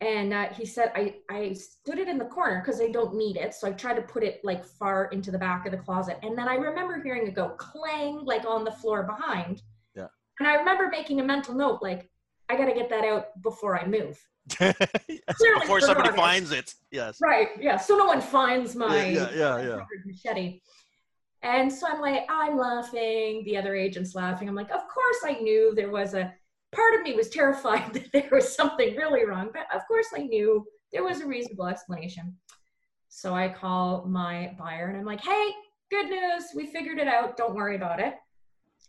And 0.00 0.32
uh, 0.32 0.46
he 0.50 0.64
said, 0.64 0.92
I, 0.94 1.16
I 1.28 1.52
stood 1.54 1.98
it 1.98 2.08
in 2.08 2.18
the 2.18 2.24
corner 2.24 2.62
because 2.64 2.80
I 2.80 2.88
don't 2.90 3.16
need 3.16 3.36
it. 3.36 3.52
So 3.52 3.66
I 3.66 3.72
tried 3.72 3.94
to 3.94 4.02
put 4.02 4.22
it 4.22 4.40
like 4.44 4.64
far 4.64 5.06
into 5.06 5.30
the 5.32 5.38
back 5.38 5.66
of 5.66 5.72
the 5.72 5.78
closet. 5.78 6.18
And 6.22 6.38
then 6.38 6.48
I 6.48 6.54
remember 6.54 7.02
hearing 7.02 7.26
it 7.26 7.34
go 7.34 7.50
clang 7.50 8.24
like 8.24 8.46
on 8.46 8.62
the 8.62 8.70
floor 8.70 9.02
behind. 9.02 9.62
Yeah. 9.96 10.06
And 10.38 10.46
I 10.46 10.54
remember 10.54 10.88
making 10.88 11.20
a 11.20 11.24
mental 11.24 11.54
note 11.54 11.80
like, 11.82 12.08
I 12.48 12.56
got 12.56 12.66
to 12.66 12.74
get 12.74 12.88
that 12.90 13.04
out 13.04 13.42
before 13.42 13.78
I 13.78 13.86
move. 13.86 14.18
Yes, 14.60 14.74
Before 15.60 15.80
somebody 15.80 16.08
it. 16.08 16.14
finds 16.14 16.52
it. 16.52 16.74
Yes. 16.90 17.18
Right. 17.20 17.48
Yeah. 17.60 17.76
So 17.76 17.96
no 17.96 18.06
one 18.06 18.20
finds 18.20 18.74
my 18.74 19.08
yeah, 19.08 19.30
yeah, 19.34 19.62
yeah. 19.62 19.80
machete. 20.06 20.60
And 21.42 21.72
so 21.72 21.86
I'm 21.88 22.00
like, 22.00 22.24
I'm 22.28 22.56
laughing. 22.56 23.42
The 23.44 23.56
other 23.56 23.74
agent's 23.74 24.14
laughing. 24.14 24.48
I'm 24.48 24.54
like, 24.54 24.70
of 24.70 24.82
course 24.88 25.18
I 25.24 25.34
knew 25.40 25.72
there 25.74 25.90
was 25.90 26.14
a 26.14 26.32
part 26.72 26.94
of 26.94 27.02
me 27.02 27.14
was 27.14 27.30
terrified 27.30 27.92
that 27.94 28.12
there 28.12 28.28
was 28.32 28.54
something 28.54 28.96
really 28.96 29.24
wrong, 29.24 29.50
but 29.52 29.66
of 29.74 29.86
course 29.86 30.08
I 30.14 30.22
knew 30.22 30.66
there 30.92 31.04
was 31.04 31.20
a 31.20 31.26
reasonable 31.26 31.66
explanation. 31.66 32.36
So 33.08 33.34
I 33.34 33.48
call 33.48 34.04
my 34.06 34.54
buyer 34.58 34.88
and 34.88 34.98
I'm 34.98 35.04
like, 35.04 35.20
hey, 35.20 35.50
good 35.90 36.08
news. 36.08 36.44
We 36.54 36.66
figured 36.66 36.98
it 36.98 37.08
out. 37.08 37.36
Don't 37.36 37.54
worry 37.54 37.76
about 37.76 38.00
it. 38.00 38.14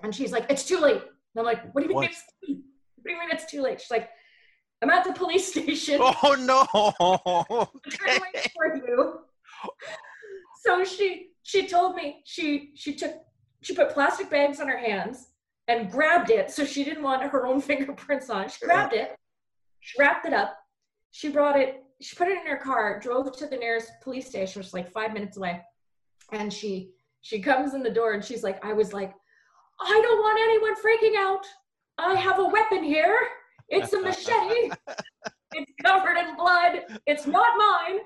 And 0.02 0.14
she's 0.14 0.32
like, 0.32 0.46
it's 0.50 0.66
too 0.66 0.80
late. 0.80 1.02
And 1.02 1.38
I'm 1.38 1.46
like, 1.46 1.74
what 1.74 1.84
do 1.84 1.90
you 1.90 1.96
mean 1.96 2.10
it's 2.10 2.24
too 2.46 2.54
late? 2.54 2.64
What 2.96 3.06
do 3.06 3.12
you 3.12 3.20
mean 3.20 3.30
it's 3.32 3.46
too 3.50 3.62
late? 3.62 3.82
She's 3.82 3.92
like, 3.92 4.10
I'm 4.82 4.90
at 4.90 5.04
the 5.04 5.14
police 5.14 5.48
station. 5.52 6.00
Oh 6.02 6.36
no. 6.40 6.66
I'm 8.08 8.22
waiting 8.22 8.52
for 8.56 8.76
you. 8.76 9.20
So 10.64 10.84
she 10.84 11.30
she 11.50 11.66
told 11.66 11.96
me 11.96 12.22
she 12.26 12.70
she 12.76 12.94
took 12.94 13.14
she 13.64 13.74
put 13.74 13.90
plastic 13.90 14.30
bags 14.30 14.60
on 14.60 14.68
her 14.68 14.78
hands 14.78 15.30
and 15.68 15.92
grabbed 15.92 16.30
it 16.30 16.52
so 16.52 16.64
she 16.64 16.84
didn't 16.84 17.02
want 17.02 17.24
her 17.24 17.48
own 17.48 17.60
fingerprints 17.70 18.30
on. 18.30 18.46
it. 18.46 18.52
She 18.52 18.66
grabbed 18.66 18.94
it, 18.94 19.16
she 19.80 20.00
wrapped 20.00 20.28
it 20.28 20.34
up, 20.34 20.56
she 21.10 21.30
brought 21.30 21.60
it, 21.60 21.84
she 22.02 22.16
put 22.16 22.28
it 22.28 22.38
in 22.40 22.46
her 22.46 22.58
car, 22.58 23.00
drove 23.00 23.36
to 23.36 23.48
the 23.48 23.58
nearest 23.58 23.90
police 24.04 24.28
station, 24.28 24.60
which 24.60 24.68
is 24.68 24.74
like 24.76 24.92
five 24.92 25.12
minutes 25.12 25.38
away, 25.38 25.60
and 26.32 26.54
she 26.54 26.92
she 27.22 27.40
comes 27.42 27.74
in 27.74 27.82
the 27.82 27.90
door 27.90 28.14
and 28.14 28.24
she's 28.24 28.44
like, 28.44 28.64
I 28.64 28.74
was 28.74 28.94
like, 28.94 29.12
I 29.82 30.02
don't 30.04 30.20
want 30.20 30.40
anyone 30.40 30.76
freaking 30.76 31.18
out. 31.18 31.46
I 31.98 32.14
have 32.14 32.38
a 32.38 32.46
weapon 32.46 32.84
here. 32.84 33.18
It's 33.70 33.92
a 33.94 34.00
machete. 34.08 34.70
it's 35.54 35.72
covered 35.84 36.18
in 36.18 36.36
blood. 36.36 36.74
It's 37.08 37.26
not 37.26 37.50
mine. 37.58 38.00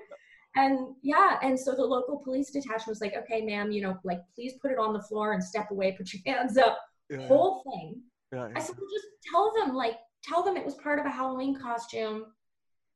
And 0.55 0.95
yeah, 1.01 1.39
and 1.41 1.59
so 1.59 1.73
the 1.73 1.83
local 1.83 2.17
police 2.19 2.51
detachment 2.51 2.87
was 2.87 3.01
like, 3.01 3.15
okay, 3.17 3.41
ma'am, 3.41 3.71
you 3.71 3.81
know, 3.81 3.97
like, 4.03 4.19
please 4.35 4.53
put 4.61 4.71
it 4.71 4.77
on 4.77 4.93
the 4.93 5.01
floor 5.01 5.33
and 5.33 5.43
step 5.43 5.71
away, 5.71 5.95
put 5.97 6.13
your 6.13 6.21
hands 6.35 6.57
up. 6.57 6.77
Yeah, 7.09 7.27
Whole 7.27 7.63
thing. 7.63 8.01
yeah, 8.31 8.43
I 8.45 8.49
yeah. 8.49 8.59
said, 8.59 8.75
well, 8.77 8.89
just 8.93 9.07
tell 9.31 9.51
them, 9.55 9.75
like, 9.75 9.95
tell 10.23 10.43
them 10.43 10.55
it 10.55 10.63
was 10.65 10.75
part 10.75 10.99
of 10.99 11.05
a 11.05 11.09
Halloween 11.09 11.59
costume 11.59 12.25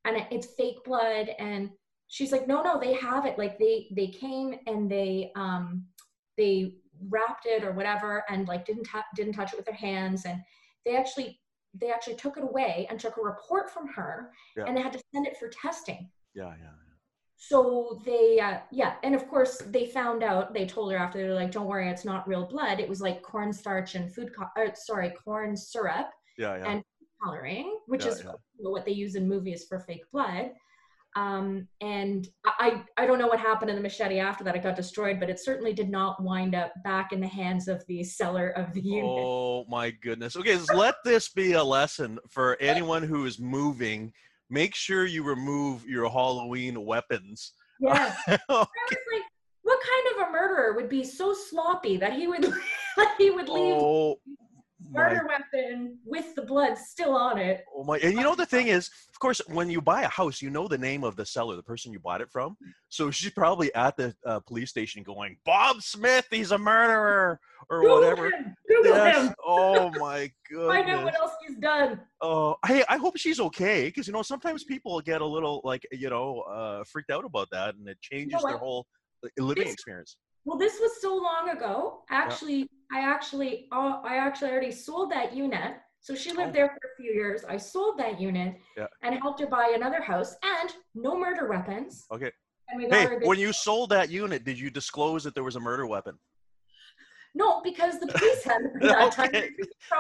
and 0.06 0.18
it, 0.18 0.28
it's 0.32 0.48
fake 0.58 0.78
blood. 0.86 1.30
And 1.40 1.72
she's 2.08 2.32
like, 2.32 2.48
no, 2.48 2.62
no, 2.62 2.80
they 2.80 2.94
have 2.94 3.26
it. 3.26 3.38
Like, 3.38 3.58
they 3.58 3.88
they 3.96 4.08
came 4.08 4.56
and 4.68 4.90
they 4.90 5.32
um 5.36 5.86
they 6.38 6.74
wrapped 7.10 7.46
it 7.46 7.64
or 7.64 7.72
whatever 7.74 8.24
and 8.30 8.48
like 8.48 8.66
didn't 8.66 8.84
tou 8.86 9.00
didn't 9.16 9.34
touch 9.34 9.54
it 9.54 9.56
with 9.58 9.66
their 9.66 9.76
hands 9.76 10.26
and 10.26 10.42
they 10.84 10.96
actually 10.96 11.40
they 11.80 11.92
actually 11.92 12.16
took 12.16 12.38
it 12.38 12.44
away 12.44 12.88
and 12.90 13.00
took 13.00 13.18
a 13.18 13.22
report 13.22 13.70
from 13.70 13.88
her 13.88 14.32
Yeah. 14.56 14.64
and 14.66 14.76
they 14.76 14.82
had 14.82 14.94
to 14.94 15.02
send 15.14 15.28
it 15.28 15.38
for 15.38 15.48
testing 15.50 16.10
yeah, 16.34 16.54
yeah. 16.60 16.72
So 17.38 18.02
they 18.04 18.40
uh, 18.40 18.58
yeah 18.72 18.96
and 19.04 19.14
of 19.14 19.28
course 19.28 19.62
they 19.68 19.86
found 19.86 20.24
out 20.24 20.54
they 20.54 20.66
told 20.66 20.92
her 20.92 20.98
after 20.98 21.20
they're 21.20 21.36
like 21.36 21.52
don't 21.52 21.68
worry 21.68 21.88
it's 21.90 22.04
not 22.04 22.28
real 22.28 22.48
blood 22.48 22.80
it 22.80 22.90
was 22.90 23.00
like 23.00 23.22
cornstarch 23.22 23.94
and 23.94 24.14
food 24.14 24.32
co- 24.36 24.62
uh, 24.62 24.74
sorry 24.74 25.14
corn 25.24 25.56
syrup 25.56 26.10
Yeah, 26.38 26.58
yeah. 26.58 26.68
and 26.72 26.84
coloring 27.24 27.78
which 27.86 28.06
Yeah, 28.06 28.12
is 28.12 28.24
yeah. 28.24 28.32
what 28.58 28.86
they 28.86 28.92
use 28.92 29.16
in 29.16 29.28
movies 29.30 29.66
for 29.70 29.80
fake 29.80 30.04
blood 30.12 30.52
um, 31.16 31.68
and 31.82 32.28
I, 32.46 32.84
I 32.96 33.08
don't 33.08 33.18
know 33.18 33.26
what 33.26 33.40
happened 33.40 33.70
to 33.70 33.76
the 33.76 33.82
machete 33.82 34.20
after 34.20 34.44
that 34.44 34.56
it 34.56 34.62
got 34.64 34.76
destroyed 34.76 35.20
but 35.20 35.30
it 35.30 35.40
certainly 35.40 35.74
did 35.74 35.90
not 35.90 36.22
wind 36.22 36.54
up 36.56 36.74
back 36.84 37.12
in 37.12 37.20
the 37.20 37.28
hands 37.28 37.68
of 37.68 37.84
the 37.88 38.04
seller 38.04 38.50
of 38.50 38.74
the 38.74 38.82
unit 38.82 39.26
Oh 39.26 39.66
my 39.70 39.92
goodness. 39.92 40.36
Okay, 40.36 40.58
let 40.74 40.96
this 41.04 41.30
be 41.30 41.54
a 41.54 41.64
lesson 41.64 42.20
for 42.30 42.58
anyone 42.60 43.04
who 43.04 43.26
is 43.26 43.40
moving. 43.40 44.14
Make 44.50 44.76
sure 44.76 45.06
you 45.06 45.24
remove 45.24 45.86
your 45.86 46.10
Halloween 46.10 46.86
weapons. 46.86 47.52
yes 47.80 48.18
was 48.28 48.40
like, 48.50 49.24
what 49.68 49.80
kind 49.82 50.22
of 50.22 50.28
a 50.28 50.32
murderer 50.32 50.74
would 50.74 50.90
be 50.90 51.04
so 51.04 51.34
sloppy 51.34 51.98
that 51.98 52.14
he 52.14 52.28
would 52.28 52.44
that 52.98 53.16
he 53.18 53.30
would 53.30 53.50
leave 53.50 53.76
oh 53.78 54.16
my 54.92 55.04
murder 55.10 55.28
weapon 55.28 55.98
with 56.06 56.36
the 56.36 56.42
blood 56.44 56.78
still 56.78 57.16
on 57.16 57.38
it? 57.38 57.66
Oh 57.76 57.84
my! 57.84 57.98
And 58.00 58.14
you 58.14 58.22
know 58.22 58.36
the 58.36 58.46
thing 58.46 58.68
is, 58.68 58.90
of 59.10 59.20
course, 59.20 59.42
when 59.48 59.70
you 59.70 59.82
buy 59.82 60.04
a 60.04 60.08
house, 60.08 60.42
you 60.42 60.50
know 60.50 60.68
the 60.68 60.78
name 60.78 61.04
of 61.04 61.16
the 61.16 61.26
seller, 61.26 61.56
the 61.56 61.64
person 61.64 61.92
you 61.92 62.00
bought 62.00 62.22
it 62.22 62.30
from. 62.32 62.56
So 62.90 63.10
she's 63.12 63.32
probably 63.32 63.74
at 63.76 63.98
the 63.98 64.16
uh, 64.26 64.40
police 64.42 64.70
station 64.70 65.04
going, 65.04 65.38
"Bob 65.46 65.82
Smith, 65.82 66.28
he's 66.30 66.52
a 66.52 66.58
murderer," 66.58 67.40
or 67.70 67.82
Google 67.82 67.96
whatever. 67.96 68.26
him. 68.28 68.56
Google 68.68 68.96
Yes. 68.96 69.28
him. 69.28 69.36
Oh 69.46 69.90
my 70.00 70.32
Find 70.52 70.62
out 70.62 70.86
goodness. 70.86 71.04
what 71.06 71.16
else 71.16 71.32
he's 71.48 71.58
done. 71.58 72.00
Oh, 72.22 72.56
hey, 72.66 72.84
I 72.90 72.98
hope 72.98 73.18
she's 73.18 73.40
okay 73.40 73.86
because 73.86 74.08
you 74.08 74.14
know 74.14 74.22
sometimes 74.24 74.64
people 74.64 75.00
get 75.02 75.22
a 75.22 75.26
little 75.26 75.62
like 75.64 75.86
you 75.92 76.10
know 76.10 76.42
uh, 76.42 76.84
freaked 76.86 77.10
out 77.12 77.26
about 77.26 77.48
that, 77.52 77.76
and 77.76 77.88
it 77.88 78.00
changes 78.02 78.44
their 78.44 78.58
whole 78.58 78.86
uh, 79.26 79.30
living 79.38 79.66
This- 79.66 79.74
experience. 79.74 80.18
Well, 80.46 80.58
this 80.58 80.80
was 80.80 81.02
so 81.02 81.14
long 81.14 81.50
ago. 81.50 82.04
Actually, 82.10 82.70
I 82.92 83.00
actually, 83.02 83.68
uh, 83.72 84.02
I 84.04 84.18
actually 84.18 84.52
already 84.52 84.72
sold 84.72 85.12
that 85.12 85.34
unit. 85.34 85.78
So 86.00 86.16
she 86.16 86.32
lived 86.32 86.50
Oh. 86.50 86.54
there 86.54 86.68
for 86.70 86.76
a 86.76 86.96
few 87.02 87.12
years. 87.12 87.44
I 87.44 87.58
sold 87.58 87.98
that 88.00 88.20
unit 88.20 88.56
Yeah. 88.78 88.88
and 89.04 89.16
helped 89.20 89.40
her 89.42 89.48
buy 89.48 89.74
another 89.76 90.02
house 90.02 90.36
and 90.44 90.74
no 90.96 91.18
murder 91.18 91.48
weapons. 91.48 92.06
Okay. 92.12 92.32
And 92.70 92.78
we 92.82 92.88
got 92.88 92.96
Hey, 92.96 93.06
her 93.06 93.14
a 93.16 93.20
big- 93.20 93.28
when 93.28 93.40
you 93.40 93.52
sold 93.52 93.90
that 93.90 94.10
unit, 94.10 94.44
did 94.44 94.58
you 94.60 94.70
disclose 94.70 95.24
that 95.26 95.34
there 95.36 95.44
was 95.44 95.56
a 95.56 95.60
murder 95.60 95.86
weapon? 95.86 96.18
no, 97.36 97.62
because 97.62 98.00
the 98.00 98.08
police 98.14 98.44
had. 98.44 98.62
Okay. 99.20 99.52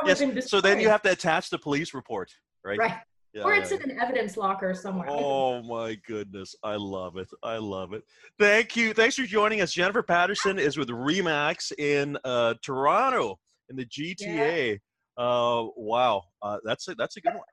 Yes. 0.06 0.50
So 0.50 0.60
then 0.62 0.80
you 0.80 0.89
have 0.89 1.02
to 1.04 1.12
attach 1.12 1.50
the 1.50 1.60
police 1.60 1.93
report, 1.93 2.32
right? 2.63 2.80
right, 2.80 3.00
Yeah, 3.34 3.44
or 3.44 3.54
it's 3.54 3.72
yeah. 3.72 3.78
in 3.84 3.92
an 3.92 4.00
evidence 4.00 4.38
locker 4.38 4.74
somewhere. 4.74 5.08
Oh 5.12 5.62
my 5.63 5.96
goodness. 6.08 6.56
I 6.63 6.76
love 6.76 7.18
it. 7.18 7.30
I 7.44 7.58
love 7.58 7.94
it. 7.94 8.04
Thank 8.40 8.76
you. 8.76 8.94
Thanks 8.94 9.16
for 9.16 9.24
joining 9.24 9.62
us. 9.62 9.74
Jennifer 9.74 10.04
Patterson 10.04 10.60
is 10.60 10.78
with 10.78 10.90
RE/MAX 10.90 11.72
in 11.78 12.18
uh, 12.24 12.56
Toronto 12.63 13.38
in 13.70 13.76
the 13.76 13.86
GTA. 13.86 14.80
Uh, 15.18 15.68
wow. 15.76 16.24
Uh, 16.42 16.58
that's 16.63 16.88
a, 16.88 16.96
that's 16.96 17.18
a 17.18 17.22
good 17.22 17.34
one. 17.34 17.44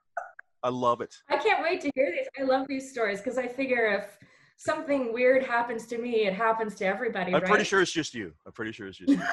I 0.63 0.69
love 0.71 1.01
it. 1.01 1.15
I 1.29 1.37
can't 1.37 1.63
wait 1.63 1.81
to 1.83 1.91
hear 1.95 2.11
these. 2.11 2.27
I 2.39 2.45
love 2.45 2.67
these 2.69 2.91
stories 2.91 3.21
because 3.21 3.37
I 3.39 3.47
figure 3.47 3.87
if 3.87 4.19
something 4.57 5.13
weird 5.13 5.43
happens 5.43 5.87
to 5.89 5.99
me, 5.99 6.27
it 6.27 6.33
happens 6.35 6.75
to 6.77 6.87
everybody. 6.87 7.35
I'm 7.35 7.41
right? 7.41 7.51
pretty 7.51 7.65
sure 7.65 7.83
it's 7.83 7.93
just 7.93 8.15
you. 8.15 8.33
I'm 8.47 8.53
pretty 8.53 8.73
sure 8.73 8.87
it's 8.87 8.99
just 8.99 9.11
you. 9.11 9.23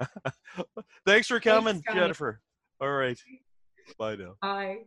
Thanks 1.06 1.26
for 1.26 1.40
coming, 1.40 1.82
Tony. 1.82 2.00
Jennifer. 2.00 2.40
All 2.80 2.92
right. 2.92 3.18
Bye 3.98 4.16
now. 4.16 4.34
Bye. 4.40 4.78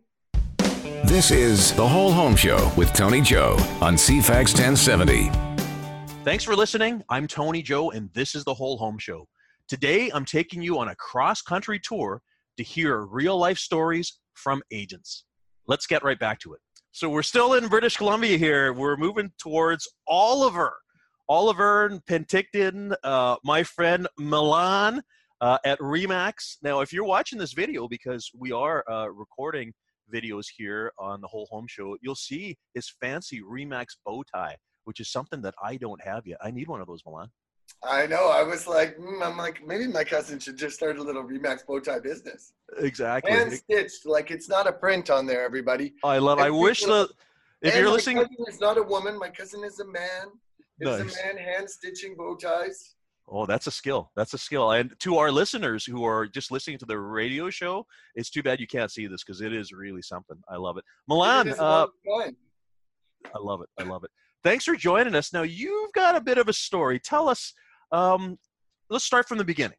This 0.86 1.32
is 1.32 1.74
The 1.74 1.88
Whole 1.88 2.12
Home 2.12 2.36
Show 2.36 2.72
with 2.78 2.94
Tony 2.94 3.20
Joe 3.20 3.54
on 3.82 3.96
CFAX 3.96 4.54
1070. 4.54 5.32
Thanks 6.24 6.44
for 6.44 6.56
listening. 6.56 7.04
I'm 7.10 7.26
Tony 7.26 7.64
Joe, 7.64 7.90
and 7.90 8.12
this 8.14 8.36
is 8.36 8.44
the 8.44 8.54
Whole 8.54 8.78
Home 8.78 9.00
Show. 9.00 9.28
Today, 9.68 10.12
I'm 10.14 10.26
taking 10.26 10.62
you 10.62 10.78
on 10.78 10.90
a 10.90 10.96
cross 10.96 11.42
country 11.42 11.80
tour 11.80 12.22
to 12.58 12.64
hear 12.64 13.02
real 13.02 13.36
life 13.36 13.58
stories 13.58 14.20
from 14.36 14.62
agents. 14.72 15.26
Let's 15.66 15.88
get 15.88 16.04
right 16.04 16.20
back 16.20 16.38
to 16.42 16.54
it. 16.54 16.60
So, 16.92 17.10
we're 17.10 17.24
still 17.24 17.56
in 17.56 17.68
British 17.68 17.98
Columbia 17.98 18.38
here. 18.38 18.72
We're 18.72 18.96
moving 18.96 19.32
towards 19.40 19.88
Oliver. 20.08 20.76
Oliver 21.28 21.88
and 21.88 22.06
Penticton, 22.06 22.94
uh, 23.04 23.38
my 23.44 23.64
friend 23.64 24.08
Milan 24.20 25.02
uh, 25.42 25.58
at 25.66 25.80
RE/MAX. 25.82 26.60
Now, 26.62 26.82
if 26.82 26.94
you're 26.94 27.06
watching 27.06 27.40
this 27.40 27.54
video, 27.54 27.88
because 27.88 28.30
we 28.38 28.52
are 28.52 28.84
uh, 28.88 29.08
recording 29.08 29.74
videos 30.14 30.46
here 30.56 30.92
on 30.98 31.22
the 31.22 31.28
Whole 31.28 31.48
Home 31.52 31.68
Show, 31.68 31.98
you'll 32.02 32.16
see 32.16 32.58
his 32.74 32.90
fancy 33.02 33.42
RE/MAX 33.42 33.98
bow 34.06 34.24
tie 34.24 34.56
which 34.86 35.00
is 35.00 35.12
something 35.12 35.42
that 35.42 35.54
I 35.62 35.76
don't 35.76 36.02
have 36.04 36.26
yet. 36.26 36.38
I 36.42 36.52
need 36.52 36.68
one 36.68 36.80
of 36.80 36.88
those, 36.88 37.02
Milan. 37.06 37.30
I 37.84 38.08
know. 38.08 38.30
I 38.30 38.44
was 38.44 38.68
like, 38.68 38.98
mm, 38.98 39.22
I'm 39.24 39.38
like, 39.38 39.66
maybe 39.66 39.88
my 39.88 40.04
cousin 40.04 40.40
should 40.40 40.56
just 40.56 40.76
start 40.76 40.98
a 40.98 41.04
little 41.04 41.24
RE/MAX 41.24 41.64
bow 41.64 41.80
tie 41.80 42.00
business. 42.00 42.54
Exactly. 42.78 43.32
Hand 43.32 43.52
stitched, 43.54 44.06
like 44.06 44.32
it's 44.32 44.48
not 44.48 44.68
a 44.68 44.72
print 44.72 45.10
on 45.10 45.26
there, 45.26 45.44
everybody. 45.44 45.94
I 46.04 46.20
love. 46.20 46.40
I 46.40 46.50
wish 46.50 46.84
the 46.84 47.10
if 47.62 47.74
and 47.74 47.80
you're 47.82 47.90
my 47.90 47.94
listening, 47.94 48.18
cousin 48.18 48.46
is 48.48 48.60
not 48.62 48.78
a 48.78 48.84
woman. 48.84 49.18
My 49.20 49.30
cousin 49.30 49.64
is 49.64 49.80
a 49.80 49.86
man. 49.86 50.28
It's 50.80 51.04
Nice. 51.04 51.20
a 51.20 51.26
man 51.26 51.38
hand 51.38 51.70
stitching 51.70 52.16
bow 52.16 52.36
ties. 52.36 52.95
Oh, 53.28 53.46
that's 53.46 53.66
a 53.66 53.72
skill. 53.72 54.12
That's 54.16 54.34
a 54.34 54.38
skill. 54.38 54.72
And 54.72 54.94
to 55.00 55.18
our 55.18 55.32
listeners 55.32 55.84
who 55.84 56.06
are 56.06 56.28
just 56.28 56.52
listening 56.52 56.78
to 56.80 56.86
the 56.86 57.00
radio 57.00 57.50
show, 57.50 57.86
it's 58.14 58.30
too 58.30 58.44
bad 58.44 58.60
you 58.60 58.68
can't 58.68 58.92
see 58.92 59.08
this 59.08 59.24
because 59.24 59.42
it 59.42 59.52
is 59.52 59.72
really 59.72 60.04
something. 60.04 60.38
I 60.48 60.58
love 60.58 60.78
it. 60.78 60.84
Milan, 61.08 61.48
It 61.48 61.60
uh. 61.60 61.88
I 63.34 63.40
love 63.40 63.62
it. 63.62 63.70
I 63.80 63.84
love 63.84 64.04
it. 64.04 64.12
Thanks 64.44 64.66
for 64.66 64.76
joining 64.76 65.16
us. 65.16 65.34
Now 65.34 65.42
you've 65.42 65.92
got 65.94 66.16
a 66.16 66.22
bit 66.22 66.38
of 66.38 66.48
a 66.48 66.54
story. 66.54 67.00
Tell 67.00 67.28
us. 67.28 67.54
Um, 67.92 68.38
let's 68.90 69.06
start 69.06 69.28
from 69.28 69.40
the 69.40 69.44
beginning. 69.44 69.78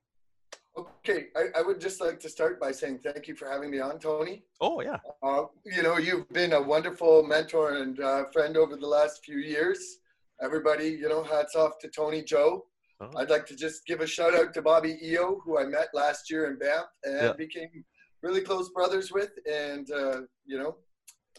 Okay, 0.77 1.29
I, 1.35 1.61
I 1.61 1.63
would 1.63 1.81
just 1.81 2.01
like 2.01 2.21
to 2.21 2.29
start 2.29 2.61
by 2.61 2.71
saying 2.71 2.99
thank 2.99 3.29
you 3.29 3.35
for 3.35 3.49
having 3.49 3.71
me 3.71 3.79
on, 3.79 3.99
Tony. 3.99 4.43
Oh 4.61 4.83
yeah. 4.83 4.99
Uh, 5.23 5.45
you 5.65 5.83
know, 5.83 5.97
you've 5.97 6.29
been 6.31 6.53
a 6.53 6.61
wonderful 6.61 7.23
mentor 7.23 7.77
and 7.77 8.01
uh, 8.01 8.25
friend 8.27 8.57
over 8.57 8.77
the 8.77 8.87
last 8.87 9.25
few 9.25 9.39
years. 9.39 9.99
Everybody, 10.43 10.89
you 10.89 11.09
know, 11.09 11.23
hats 11.23 11.55
off 11.55 11.79
to 11.79 11.89
Tony 11.89 12.23
Joe. 12.23 12.67
Oh. 13.01 13.11
I'd 13.17 13.31
like 13.31 13.47
to 13.47 13.57
just 13.57 13.85
give 13.87 14.01
a 14.01 14.07
shout 14.07 14.35
out 14.35 14.55
to 14.55 14.63
Bobby 14.63 14.99
Iio, 15.05 15.39
who 15.45 15.59
I 15.59 15.65
met 15.65 15.89
last 15.93 16.31
year 16.31 16.51
in 16.51 16.59
Banff 16.59 16.87
and 17.05 17.15
Yeah. 17.15 17.33
became 17.33 17.85
really 18.23 18.41
close 18.41 18.71
brothers 18.71 19.13
with. 19.13 19.31
And, 19.51 19.91
uh, 19.91 20.23
you 20.47 20.59
know, 20.59 20.77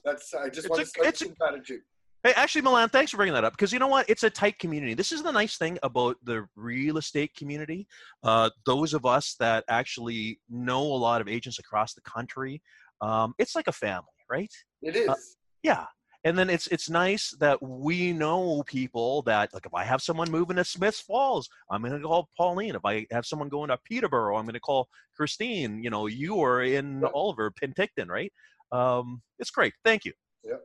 that's, 0.06 0.34
I 0.34 0.50
just 0.50 0.60
It's 0.66 0.70
want 0.70 0.82
a- 0.82 0.86
to 0.86 0.90
start 0.90 1.08
it's 1.08 1.22
a- 1.22 1.26
some 1.26 1.34
gratitude. 1.40 1.82
Hey, 2.24 2.34
actually, 2.36 2.62
Milan, 2.62 2.90
thanks 2.90 3.12
for 3.12 3.18
bringing 3.18 3.34
that 3.36 3.44
up 3.44 3.54
because 3.54 3.72
you 3.72 3.80
know 3.80 3.88
what? 3.88 4.10
It's 4.10 4.24
a 4.24 4.30
tight 4.30 4.60
community. 4.60 4.94
This 4.94 5.12
is 5.12 5.24
the 5.24 5.32
nice 5.32 5.58
thing 5.58 5.78
about 5.82 6.18
the 6.24 6.48
real 6.56 6.98
estate 6.98 7.34
community. 7.36 7.88
Uh, 8.24 8.50
those 8.66 8.94
of 8.94 9.06
us 9.06 9.36
that 9.40 9.64
actually 9.70 10.40
know 10.50 10.82
a 10.82 11.00
lot 11.00 11.22
of 11.22 11.28
agents 11.28 11.58
across 11.60 11.94
the 11.94 12.02
country, 12.02 12.62
um, 13.02 13.34
it's 13.38 13.56
like 13.56 13.68
a 13.68 13.72
family, 13.72 14.08
right? 14.30 14.52
It 14.82 14.96
is. 14.96 15.08
Uh, 15.10 15.16
Yeah. 15.64 15.86
And 16.28 16.38
then 16.38 16.50
it's 16.50 16.68
it's 16.68 16.90
nice 16.90 17.32
that 17.40 17.58
we 17.64 18.12
know 18.12 18.62
people 18.66 19.22
that 19.22 19.54
like 19.54 19.66
if 19.66 19.74
I 19.74 19.86
have 19.86 20.02
someone 20.02 20.30
moving 20.30 20.58
to 20.58 20.66
Smiths 20.66 21.00
Falls, 21.00 21.48
I'm 21.72 21.82
gonna 21.84 22.02
call 22.02 22.28
Pauline. 22.36 22.76
If 22.76 22.84
I 22.84 23.08
have 23.12 23.26
someone 23.26 23.48
going 23.48 23.70
to 23.70 23.78
Peterborough, 23.86 24.36
I'm 24.36 24.46
gonna 24.46 24.60
call 24.60 24.90
Christine. 25.16 25.82
You 25.82 25.90
know, 25.90 26.08
you 26.08 26.44
are 26.44 26.64
in 26.64 27.00
Yeah. 27.00 27.08
Oliver, 27.14 27.50
Penticton, 27.50 28.10
right? 28.10 28.34
Um, 28.74 29.22
it's 29.40 29.52
great. 29.52 29.74
Thank 29.86 30.04
you. 30.04 30.12
Yep. 30.44 30.62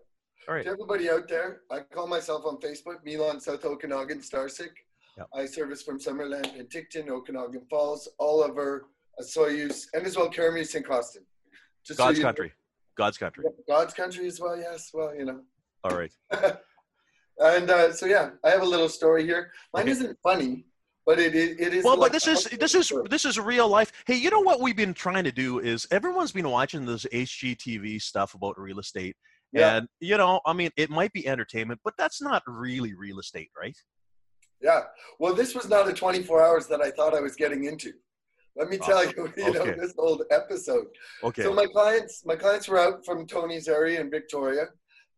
All 0.48 0.55
right. 0.57 0.64
To 0.64 0.70
everybody 0.70 1.09
out 1.09 1.29
there, 1.29 1.61
I 1.70 1.79
call 1.94 2.09
myself 2.09 2.44
on 2.44 2.57
Facebook 2.61 2.96
Milan 3.05 3.38
South 3.38 3.64
Okanagan 3.64 4.18
Starcic. 4.18 4.70
Yep. 5.16 5.29
I 5.33 5.46
service 5.46 5.83
from 5.85 6.01
Summerland, 6.01 6.57
Penticton, 6.57 7.09
Okanagan 7.09 7.66
Falls, 7.70 8.09
Oliver, 8.18 8.88
Osoyoos, 9.20 9.87
and 9.94 10.05
as 10.09 10.16
well 10.16 10.29
Keremeos 10.29 10.75
and 10.75 10.85
Cawston. 10.85 11.22
Just 11.87 11.98
so 11.98 12.05
God's 12.07 12.18
know- 12.18 12.25
country. 12.25 12.53
God's 12.96 13.18
country. 13.18 13.44
God's 13.68 13.94
country 13.94 14.26
as 14.26 14.40
well, 14.40 14.57
yes. 14.57 14.90
Well, 14.92 15.14
you 15.14 15.24
know. 15.24 15.40
All 15.85 15.96
right. 15.96 16.12
and 17.38 17.70
uh, 17.70 17.92
so 17.92 18.07
yeah, 18.07 18.31
I 18.44 18.50
have 18.50 18.62
a 18.62 18.66
little 18.66 18.88
story 18.88 19.24
here. 19.24 19.50
Mine 19.74 19.83
Okay. 19.85 19.92
isn't 19.92 20.18
funny, 20.22 20.66
but 21.07 21.18
it 21.18 21.35
is. 21.35 21.57
It 21.59 21.74
is 21.74 21.85
Well, 21.85 21.96
but 21.96 22.12
this 22.12 22.26
is 22.26 22.44
this 22.44 22.74
is 22.74 22.92
this 23.11 23.24
is 23.24 23.38
real 23.38 23.68
life. 23.68 23.92
Hey, 24.07 24.16
you 24.16 24.31
know 24.31 24.40
what 24.40 24.61
we've 24.61 24.76
been 24.76 24.94
trying 24.94 25.24
to 25.24 25.33
do 25.33 25.59
is 25.59 25.87
everyone's 25.90 26.33
been 26.33 26.48
watching 26.50 26.85
this 26.87 27.05
HGTV 27.12 28.00
stuff 28.00 28.35
about 28.35 28.59
real 28.59 28.78
estate, 28.78 29.16
Yeah. 29.52 29.76
and 29.76 29.88
you 30.00 30.16
know, 30.16 30.40
I 30.46 30.52
mean, 30.52 30.70
it 30.76 30.90
might 30.90 31.12
be 31.12 31.26
entertainment, 31.26 31.81
but 31.85 31.94
that's 31.98 32.20
not 32.22 32.42
really 32.46 32.94
real 32.94 33.18
estate, 33.18 33.50
right? 33.59 33.76
Yeah. 34.61 34.83
Well, 35.18 35.35
this 35.35 35.55
was 35.57 35.68
not 35.68 35.88
a 35.88 35.92
24 35.92 36.40
hours 36.40 36.66
that 36.68 36.81
I 36.81 36.92
thought 36.92 37.14
I 37.14 37.20
was 37.20 37.35
getting 37.35 37.64
into. 37.64 37.92
Let 38.57 38.69
me 38.69 38.77
tell 38.77 39.05
you, 39.05 39.33
you 39.37 39.53
know, 39.53 39.65
this 39.65 39.95
old 39.99 40.23
episode. 40.31 40.87
Okay. 41.23 41.43
So 41.43 41.55
my 41.55 41.67
clients, 41.67 42.23
my 42.27 42.37
clients 42.37 42.69
were 42.69 42.79
out 42.79 43.05
from 43.05 43.27
Tony's 43.27 43.69
area 43.69 44.01
in 44.01 44.11
Victoria. 44.11 44.67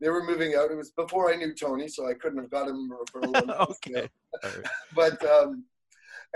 They 0.00 0.08
were 0.08 0.24
moving 0.24 0.54
out. 0.54 0.70
It 0.70 0.76
was 0.76 0.90
before 0.90 1.32
I 1.32 1.36
knew 1.36 1.54
Tony, 1.54 1.88
so 1.88 2.08
I 2.08 2.14
couldn't 2.14 2.38
have 2.38 2.50
got 2.50 2.68
him 2.68 2.90
a 2.90 3.18
referral. 3.18 3.36
on 3.36 3.66
this, 3.68 3.78
you 3.86 3.92
know. 3.94 4.00
okay. 4.02 4.08
Right. 4.42 4.66
But 4.94 5.24
um, 5.24 5.64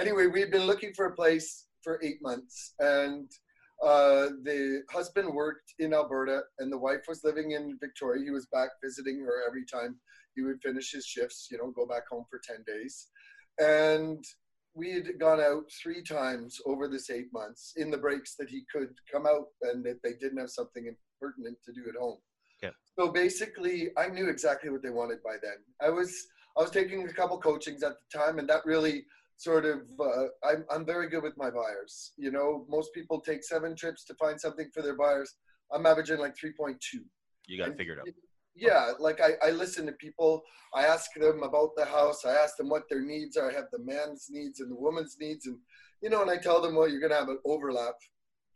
anyway, 0.01 0.27
we'd 0.27 0.51
been 0.51 0.67
looking 0.67 0.93
for 0.95 1.07
a 1.07 1.15
place 1.15 1.67
for 1.83 2.01
eight 2.03 2.19
months, 2.23 2.75
and 2.79 3.31
uh, 3.85 4.31
the 4.43 4.83
husband 4.91 5.33
worked 5.33 5.75
in 5.79 5.95
Alberta, 5.95 6.43
and 6.59 6.73
the 6.73 6.79
wife 6.79 7.03
was 7.09 7.23
living 7.25 7.53
in 7.53 7.79
Victoria. 7.81 8.25
He 8.25 8.31
was 8.31 8.47
back 8.47 8.71
visiting 8.83 9.21
her 9.21 9.47
every 9.47 9.65
time 9.65 9.97
he 10.35 10.43
would 10.43 10.61
finish 10.63 10.93
his 10.93 11.07
shifts. 11.07 11.49
You 11.51 11.59
know, 11.59 11.71
go 11.71 11.87
back 11.87 12.09
home 12.11 12.25
for 12.31 12.41
ten 12.43 12.65
days, 12.67 13.09
and 13.59 14.25
we 14.75 14.93
had 14.93 15.19
gone 15.19 15.41
out 15.41 15.65
three 15.83 16.03
times 16.03 16.61
over 16.67 16.89
this 16.89 17.11
eight 17.11 17.33
months 17.33 17.73
in 17.77 17.91
the 17.91 17.99
breaks 17.99 18.37
that 18.37 18.49
he 18.49 18.65
could 18.73 18.91
come 19.11 19.27
out 19.27 19.47
and 19.63 19.85
that 19.85 20.03
they 20.03 20.13
didn't 20.21 20.39
have 20.39 20.51
something 20.51 20.95
pertinent 21.21 21.57
to 21.65 21.73
do 21.73 21.89
at 21.89 22.01
home. 22.01 22.19
Yeah. 22.63 22.71
So 22.99 23.11
basically, 23.11 23.91
I 23.97 24.09
knew 24.09 24.29
exactly 24.29 24.71
what 24.71 24.83
they 24.83 24.91
wanted 24.91 25.23
by 25.23 25.37
then. 25.43 25.57
I 25.81 25.91
was 25.91 26.15
I 26.57 26.63
was 26.63 26.71
taking 26.71 27.09
a 27.09 27.13
couple 27.13 27.39
coachings 27.39 27.83
at 27.83 27.93
the 27.93 28.19
time, 28.19 28.39
and 28.39 28.49
that 28.49 28.65
really 28.65 29.05
sort 29.37 29.65
of 29.65 29.83
uh, 30.01 30.25
I'm 30.45 30.65
I'm 30.71 30.85
very 30.85 31.09
good 31.09 31.23
with 31.23 31.37
my 31.37 31.51
buyers. 31.51 32.13
You 32.17 32.31
know, 32.31 32.67
most 32.69 32.93
people 32.95 33.21
take 33.21 33.45
seven 33.45 33.77
trips 33.77 34.05
to 34.07 34.15
find 34.15 34.41
something 34.41 34.69
for 34.75 34.83
their 34.83 34.97
buyers. 34.97 35.35
I'm 35.73 35.87
averaging 35.87 36.19
like 36.19 36.35
3.2. 36.35 36.77
You 37.47 37.59
got 37.59 37.69
And 37.69 37.77
figure 37.77 37.95
it 37.95 38.01
out. 38.01 38.09
Yeah, 38.59 38.93
like 38.99 39.21
I, 39.21 39.31
I 39.47 39.51
listen 39.51 39.87
to 39.87 39.93
people. 39.93 40.43
I 40.75 40.83
ask 40.85 41.13
them 41.15 41.43
about 41.43 41.71
the 41.77 41.85
house. 41.85 42.25
I 42.25 42.33
ask 42.33 42.57
them 42.57 42.69
what 42.69 42.89
their 42.91 43.03
needs 43.03 43.37
are. 43.37 43.51
I 43.51 43.55
have 43.55 43.71
the 43.73 43.79
man's 43.79 44.27
needs 44.31 44.61
and 44.61 44.71
the 44.71 44.81
woman's 44.87 45.17
needs, 45.21 45.47
and 45.47 45.57
you 46.03 46.11
know, 46.11 46.23
and 46.23 46.31
I 46.31 46.39
tell 46.39 46.61
them, 46.61 46.75
well, 46.77 46.89
you're 46.89 47.01
gonna 47.01 47.15
have 47.23 47.29
an 47.29 47.39
overlap. 47.45 47.95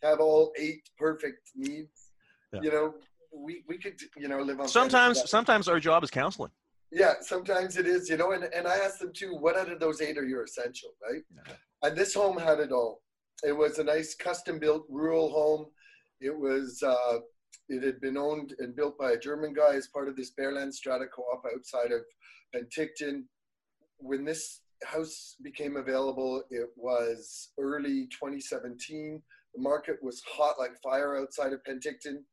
Have 0.03 0.19
all 0.19 0.53
eight 0.59 0.83
perfect 0.99 1.51
needs. 1.55 2.11
Yeah. 2.53 2.61
You 2.65 2.71
know, 2.73 2.95
we 3.33 3.62
we 3.69 3.79
could 3.79 3.95
you 4.17 4.29
know 4.29 4.41
live 4.41 4.59
on. 4.61 4.69
Sometimes, 4.69 5.31
sometimes 5.31 5.69
our 5.69 5.79
job 5.79 6.03
is 6.03 6.11
counseling. 6.11 6.51
yeah, 6.93 7.15
sometimes 7.21 7.77
it 7.77 7.87
is, 7.87 8.11
you 8.11 8.17
know, 8.17 8.33
and, 8.33 8.45
and 8.45 8.67
I 8.69 8.77
ask 8.77 8.99
them 8.99 9.12
too, 9.15 9.35
what 9.35 9.57
out 9.57 9.71
of 9.73 9.81
those 9.81 10.01
eight 10.03 10.19
are 10.19 10.27
your 10.27 10.45
essential, 10.45 10.91
right? 11.03 11.23
Yeah. 11.35 11.55
And 11.83 11.97
this 11.97 12.15
home 12.15 12.38
had 12.38 12.61
it 12.61 12.71
all. 12.71 13.01
It 13.43 13.57
was 13.57 13.79
a 13.79 13.85
nice 13.85 14.15
custom 14.15 14.59
built 14.59 14.85
rural 14.91 15.31
home. 15.31 15.67
It 16.21 16.37
was, 16.37 16.83
uh, 16.87 17.19
it 17.69 17.83
had 17.83 18.01
been 18.01 18.17
owned 18.17 18.55
and 18.59 18.77
built 18.77 18.99
by 18.99 19.12
a 19.12 19.19
German 19.19 19.53
guy 19.53 19.75
as 19.75 19.88
part 19.88 20.09
of 20.09 20.17
this 20.17 20.33
Bearland 20.38 20.73
Strata 20.73 21.07
Co-op 21.15 21.45
outside 21.55 21.93
of 21.93 22.03
Penticton. 22.55 23.25
When 23.99 24.25
this 24.25 24.61
house 24.85 25.37
became 25.43 25.77
available, 25.77 26.43
it 26.51 26.69
was 26.77 27.51
early 27.59 28.09
2017. 28.11 29.23
The 29.55 29.61
market 29.61 29.97
was 30.03 30.23
hot 30.27 30.59
like 30.59 30.73
fire 30.83 31.17
outside 31.17 31.53
of 31.53 31.61
Penticton. 31.65 32.25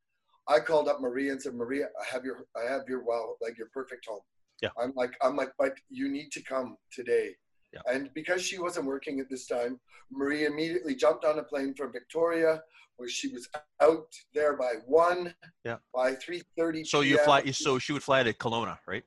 I 0.47 0.59
called 0.59 0.87
up 0.87 0.99
Maria 0.99 1.31
and 1.31 1.41
said, 1.41 1.53
Maria, 1.53 1.85
I 2.01 2.05
have 2.11 2.23
your, 2.25 2.45
I 2.55 2.71
have 2.71 2.81
your, 2.87 3.03
wow, 3.03 3.35
like 3.41 3.57
your 3.57 3.67
perfect 3.73 4.07
home. 4.07 4.21
Yeah. 4.61 4.69
I'm 4.81 4.93
like, 4.95 5.13
I'm 5.21 5.35
like, 5.35 5.51
but 5.57 5.73
you 5.89 6.09
need 6.09 6.31
to 6.31 6.41
come 6.41 6.75
today. 6.91 7.35
Yeah. 7.73 7.81
And 7.87 8.09
because 8.13 8.41
she 8.41 8.57
wasn't 8.57 8.85
working 8.85 9.19
at 9.19 9.29
this 9.29 9.45
time, 9.47 9.79
Marie 10.11 10.45
immediately 10.45 10.95
jumped 10.95 11.23
on 11.23 11.39
a 11.39 11.43
plane 11.43 11.73
from 11.75 11.91
Victoria, 11.91 12.61
where 12.97 13.07
she 13.09 13.27
was 13.29 13.47
out 13.81 14.11
there 14.33 14.57
by 14.57 14.73
one. 14.85 15.33
Yeah. 15.63 15.77
By 15.93 16.15
three 16.15 16.41
thirty. 16.57 16.83
So 16.83 17.01
you 17.01 17.17
fly. 17.19 17.45
So 17.51 17.79
she 17.79 17.93
would 17.93 18.03
fly 18.03 18.23
to 18.23 18.33
Kelowna, 18.33 18.77
right? 18.87 19.03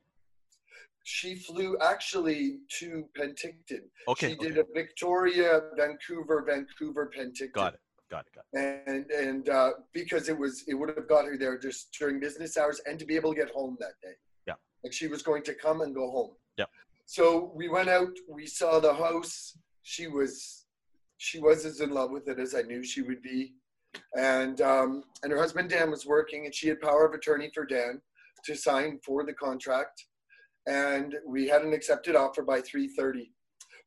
She 1.05 1.35
flew 1.35 1.77
actually 1.83 2.59
to 2.79 3.09
Penticton. 3.19 3.83
Okay. 4.07 4.29
She 4.29 4.37
okay. 4.37 4.49
did 4.49 4.59
a 4.59 4.65
Victoria, 4.73 5.63
Vancouver, 5.77 6.45
Vancouver, 6.47 7.11
Penticton. 7.17 7.53
Got 7.53 7.75
it. 7.75 7.81
Got 8.09 8.27
it. 8.27 8.33
Got 8.37 8.45
it. 8.53 8.83
And 8.87 9.11
and 9.11 9.49
uh, 9.49 9.71
because 9.93 10.29
it 10.29 10.39
was, 10.39 10.63
it 10.69 10.75
would 10.75 10.91
have 10.91 11.09
got 11.09 11.25
her 11.25 11.37
there 11.37 11.59
just 11.59 11.93
during 11.99 12.21
business 12.21 12.57
hours 12.57 12.81
and 12.87 13.01
to 13.01 13.05
be 13.05 13.17
able 13.17 13.35
to 13.35 13.41
get 13.41 13.51
home 13.51 13.77
that 13.81 13.95
day. 14.01 14.15
Yeah. 14.47 14.55
Like 14.85 14.93
she 14.93 15.09
was 15.09 15.23
going 15.23 15.43
to 15.43 15.55
come 15.55 15.81
and 15.81 15.93
go 15.93 16.09
home. 16.09 16.31
Yeah. 16.57 16.67
So 17.07 17.53
we 17.55 17.69
went 17.69 17.89
out. 17.89 18.13
We 18.29 18.47
saw 18.47 18.81
the 18.81 18.95
house. 18.95 19.57
She 19.83 20.07
was, 20.07 20.65
she 21.19 21.41
was 21.41 21.65
as 21.65 21.81
in 21.81 21.91
love 21.91 22.11
with 22.11 22.29
it 22.29 22.39
as 22.39 22.55
I 22.55 22.63
knew 22.63 22.83
she 22.83 23.03
would 23.03 23.23
be, 23.23 23.55
and 24.17 24.61
um, 24.61 25.03
and 25.23 25.33
her 25.33 25.39
husband 25.39 25.71
Dan 25.71 25.91
was 25.91 26.07
working, 26.07 26.45
and 26.47 26.55
she 26.55 26.69
had 26.69 26.81
power 26.81 27.07
of 27.07 27.15
attorney 27.15 27.51
for 27.55 27.65
Dan 27.67 28.01
to 28.45 28.55
sign 28.55 28.99
for 29.05 29.25
the 29.25 29.33
contract, 29.35 30.05
and 30.67 31.17
we 31.27 31.49
had 31.49 31.63
an 31.63 31.73
accepted 31.73 32.17
offer 32.17 32.43
by 32.43 32.61
3:30. 32.61 33.31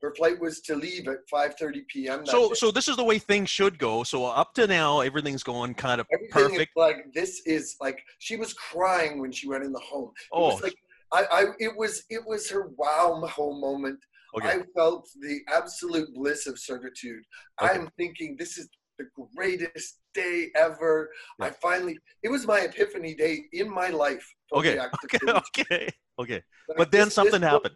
Her 0.02 0.14
flight 0.14 0.40
was 0.40 0.60
to 0.62 0.76
leave 0.76 1.08
at 1.08 1.20
5:30 1.34 1.88
p.m. 1.88 2.26
So, 2.26 2.50
day. 2.50 2.56
so 2.56 2.70
this 2.70 2.88
is 2.88 2.98
the 2.98 3.04
way 3.04 3.18
things 3.18 3.50
should 3.50 3.80
go. 3.80 4.04
So 4.04 4.26
up 4.26 4.54
to 4.56 4.68
now, 4.68 5.00
everything's 5.00 5.42
going 5.42 5.74
kind 5.74 6.02
of 6.02 6.08
Everything 6.14 6.50
perfect. 6.50 6.72
like 6.76 6.98
this 7.14 7.42
is 7.46 7.76
like 7.80 8.04
she 8.20 8.36
was 8.36 8.54
crying 8.54 9.20
when 9.20 9.32
she 9.32 9.48
went 9.48 9.64
in 9.64 9.72
the 9.72 9.80
home. 9.80 10.12
It 10.18 10.28
Oh, 10.34 10.48
was 10.56 10.62
like 10.62 10.76
I, 11.14 11.26
I 11.32 11.46
it 11.60 11.76
was 11.78 12.04
it 12.10 12.22
was 12.26 12.50
her 12.50 12.70
wow 12.78 13.22
home 13.28 13.62
moment. 13.62 14.00
okay. 14.38 14.50
I 14.50 14.62
felt 14.76 15.08
the 15.22 15.40
absolute 15.54 16.10
bliss 16.14 16.48
of 16.48 16.58
servitude. 16.60 17.24
Okay. 17.62 17.74
I'm 17.74 17.90
thinking 17.98 18.36
this 18.38 18.58
is 18.58 18.68
the 18.98 19.06
greatest 19.36 20.00
day 20.14 20.50
ever. 20.56 21.10
Yeah. 21.40 21.46
I 21.48 21.50
finally 21.62 21.98
it 22.24 22.30
was 22.30 22.48
my 22.48 22.62
epiphany 22.62 23.14
day 23.16 23.44
in 23.54 23.70
my 23.70 23.90
life. 23.90 24.26
for 24.50 24.60
Okay. 24.60 24.78
Okay. 25.06 25.32
Okay. 25.62 25.90
Okay. 26.20 26.42
Like, 26.70 26.78
But 26.78 26.92
then 26.92 27.06
this- 27.08 27.14
something 27.16 27.42
this- 27.42 27.50
happened. 27.50 27.76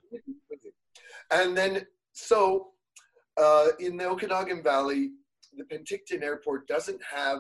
And 1.32 1.56
then, 1.56 1.86
so 2.14 2.70
uh, 3.40 3.68
in 3.80 3.98
the 3.98 4.06
Okanagan 4.10 4.64
Valley, 4.64 5.12
the 5.56 5.64
Penticton 5.66 6.24
Airport 6.24 6.68
doesn't 6.68 7.02
have 7.04 7.40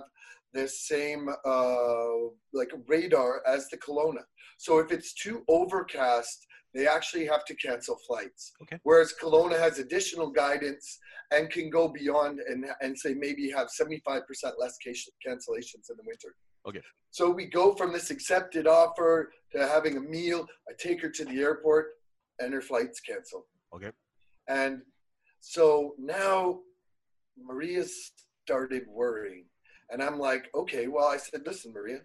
the 0.53 0.67
same 0.67 1.29
uh, 1.45 2.07
like 2.53 2.71
radar 2.87 3.41
as 3.47 3.67
the 3.69 3.77
Kelowna. 3.77 4.23
So 4.57 4.79
if 4.79 4.91
it's 4.91 5.13
too 5.13 5.43
overcast, 5.47 6.45
they 6.73 6.87
actually 6.87 7.25
have 7.25 7.45
to 7.45 7.55
cancel 7.55 7.97
flights. 8.07 8.51
Okay. 8.61 8.79
Whereas 8.83 9.13
Kelowna 9.21 9.59
has 9.59 9.79
additional 9.79 10.29
guidance 10.29 10.99
and 11.31 11.49
can 11.49 11.69
go 11.69 11.87
beyond 11.87 12.39
and, 12.47 12.65
and 12.81 12.97
say 12.97 13.13
maybe 13.13 13.49
have 13.49 13.67
75% 13.67 14.21
less 14.59 14.77
case- 14.77 15.09
cancellations 15.25 15.89
in 15.89 15.97
the 15.97 16.03
winter. 16.05 16.35
Okay. 16.67 16.81
So 17.11 17.29
we 17.29 17.45
go 17.45 17.73
from 17.73 17.91
this 17.91 18.11
accepted 18.11 18.67
offer 18.67 19.31
to 19.53 19.67
having 19.67 19.97
a 19.97 20.01
meal. 20.01 20.45
I 20.69 20.73
take 20.77 21.01
her 21.01 21.09
to 21.09 21.25
the 21.25 21.39
airport 21.39 21.87
and 22.39 22.53
her 22.53 22.61
flight's 22.61 22.99
canceled. 22.99 23.43
Okay. 23.73 23.91
And 24.47 24.81
so 25.39 25.95
now 25.97 26.59
Maria 27.37 27.85
started 28.43 28.83
worrying. 28.87 29.45
And 29.91 30.03
I'm 30.03 30.19
like, 30.19 30.49
okay, 30.53 30.87
well, 30.87 31.07
I 31.07 31.17
said, 31.17 31.41
listen, 31.45 31.73
Maria, 31.73 31.99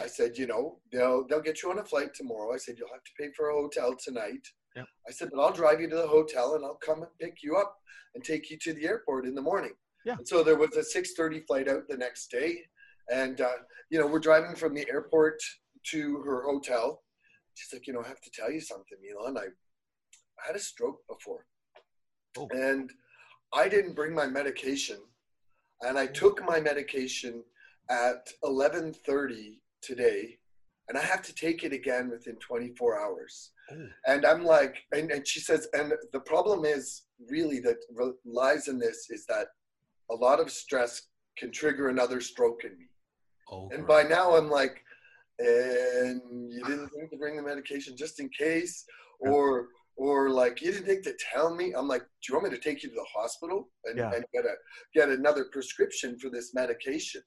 I 0.00 0.06
said, 0.06 0.36
you 0.36 0.46
know, 0.46 0.78
they'll 0.92 1.26
they'll 1.26 1.40
get 1.40 1.62
you 1.62 1.70
on 1.70 1.78
a 1.78 1.84
flight 1.84 2.14
tomorrow. 2.14 2.52
I 2.54 2.58
said, 2.58 2.76
you'll 2.78 2.92
have 2.92 3.04
to 3.04 3.10
pay 3.18 3.30
for 3.36 3.50
a 3.50 3.54
hotel 3.54 3.94
tonight. 4.02 4.46
Yeah. 4.76 4.84
I 5.08 5.12
said, 5.12 5.30
but 5.32 5.40
I'll 5.40 5.52
drive 5.52 5.80
you 5.80 5.88
to 5.90 5.96
the 5.96 6.06
hotel 6.06 6.54
and 6.54 6.64
I'll 6.64 6.78
come 6.84 7.02
and 7.02 7.10
pick 7.20 7.42
you 7.42 7.56
up 7.56 7.76
and 8.14 8.22
take 8.24 8.50
you 8.50 8.58
to 8.58 8.72
the 8.72 8.86
airport 8.86 9.26
in 9.26 9.34
the 9.34 9.42
morning. 9.42 9.72
Yeah. 10.04 10.16
And 10.18 10.26
so 10.26 10.42
there 10.42 10.56
was 10.56 10.76
a 10.76 10.80
6:30 10.98 11.46
flight 11.46 11.68
out 11.68 11.86
the 11.88 11.96
next 11.96 12.30
day, 12.30 12.62
and 13.12 13.40
uh, 13.40 13.50
you 13.90 13.98
know, 14.00 14.06
we're 14.06 14.18
driving 14.20 14.54
from 14.56 14.74
the 14.74 14.88
airport 14.88 15.40
to 15.90 16.20
her 16.22 16.42
hotel. 16.42 17.02
She's 17.54 17.72
like, 17.72 17.86
you 17.86 17.92
know, 17.92 18.02
I 18.02 18.08
have 18.08 18.20
to 18.22 18.30
tell 18.30 18.50
you 18.50 18.60
something, 18.60 18.96
Milan. 19.02 19.36
I, 19.36 19.46
I 20.42 20.46
had 20.46 20.56
a 20.56 20.60
stroke 20.60 21.00
before, 21.08 21.44
Oh. 22.38 22.48
and 22.52 22.90
I 23.52 23.68
didn't 23.68 23.94
bring 23.94 24.14
my 24.14 24.26
medication, 24.26 24.98
and 25.82 25.98
I 25.98 26.06
took 26.06 26.44
my 26.44 26.60
medication 26.60 27.42
at 27.88 28.28
11:30 28.44 29.60
today, 29.82 30.38
and 30.88 30.98
I 30.98 31.02
have 31.02 31.22
to 31.22 31.34
take 31.34 31.64
it 31.64 31.72
again 31.72 32.10
within 32.10 32.36
24 32.36 33.00
hours. 33.00 33.52
Oh. 33.70 33.86
And 34.06 34.24
I'm 34.26 34.44
like, 34.44 34.76
and, 34.92 35.10
and 35.10 35.26
she 35.26 35.40
says, 35.40 35.68
and 35.72 35.92
the 36.12 36.20
problem 36.20 36.64
is 36.64 37.02
really 37.28 37.60
that 37.60 37.78
lies 38.24 38.68
in 38.68 38.78
this 38.78 39.10
is 39.10 39.26
that 39.26 39.48
a 40.10 40.14
lot 40.14 40.40
of 40.40 40.50
stress 40.50 41.02
can 41.36 41.50
trigger 41.50 41.88
another 41.88 42.20
stroke 42.20 42.64
in 42.64 42.76
me. 42.78 42.86
Oh, 43.50 43.68
And 43.72 43.86
by 43.86 44.02
now 44.02 44.36
I'm 44.36 44.50
like, 44.50 44.82
and 45.38 46.52
you 46.52 46.62
didn't 46.64 46.88
think 46.88 47.10
to 47.10 47.16
bring 47.16 47.36
the 47.36 47.42
medication 47.42 47.96
just 47.96 48.20
in 48.20 48.28
case, 48.28 48.84
or 49.20 49.68
or 49.96 50.30
like 50.30 50.60
you 50.62 50.72
didn't 50.72 50.86
think 50.86 51.04
to 51.04 51.14
tell 51.32 51.54
me. 51.54 51.72
I'm 51.76 51.88
like, 51.88 52.02
do 52.02 52.06
you 52.28 52.34
want 52.34 52.50
me 52.50 52.56
to 52.56 52.62
take 52.62 52.82
you 52.82 52.88
to 52.88 52.94
the 52.94 53.06
hospital 53.14 53.68
and, 53.84 53.98
Yeah. 53.98 54.12
and 54.14 54.24
get 54.32 54.44
a 54.44 54.54
get 54.94 55.08
another 55.08 55.46
prescription 55.52 56.18
for 56.18 56.30
this 56.30 56.54
medication? 56.54 57.22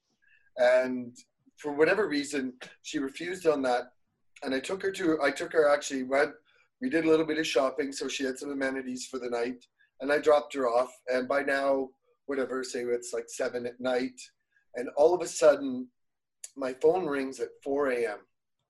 And 0.56 1.16
for 1.58 1.72
whatever 1.72 2.08
reason, 2.08 2.52
she 2.82 2.98
refused 2.98 3.46
on 3.46 3.62
that. 3.62 3.92
And 4.42 4.54
I 4.54 4.60
took 4.60 4.82
her 4.82 4.90
to 4.92 5.18
I 5.22 5.30
took 5.30 5.52
her 5.52 5.68
actually 5.68 6.02
went 6.04 6.32
we 6.80 6.90
did 6.90 7.04
a 7.04 7.08
little 7.08 7.24
bit 7.24 7.38
of 7.38 7.46
shopping, 7.46 7.92
so 7.92 8.08
she 8.08 8.24
had 8.24 8.38
some 8.38 8.50
amenities 8.50 9.06
for 9.06 9.18
the 9.18 9.30
night, 9.30 9.64
and 10.00 10.12
I 10.12 10.18
dropped 10.18 10.52
her 10.54 10.66
off. 10.68 10.92
And 11.08 11.26
by 11.26 11.40
now, 11.42 11.88
whatever, 12.26 12.62
say 12.62 12.80
it's 12.82 13.12
like 13.14 13.24
seven 13.28 13.64
at 13.64 13.80
night, 13.80 14.20
and 14.74 14.88
all 14.96 15.14
of 15.14 15.22
a 15.22 15.26
sudden, 15.26 15.88
my 16.56 16.74
phone 16.74 17.06
rings 17.06 17.40
at 17.40 17.48
4 17.62 17.90
a.m. 17.92 18.18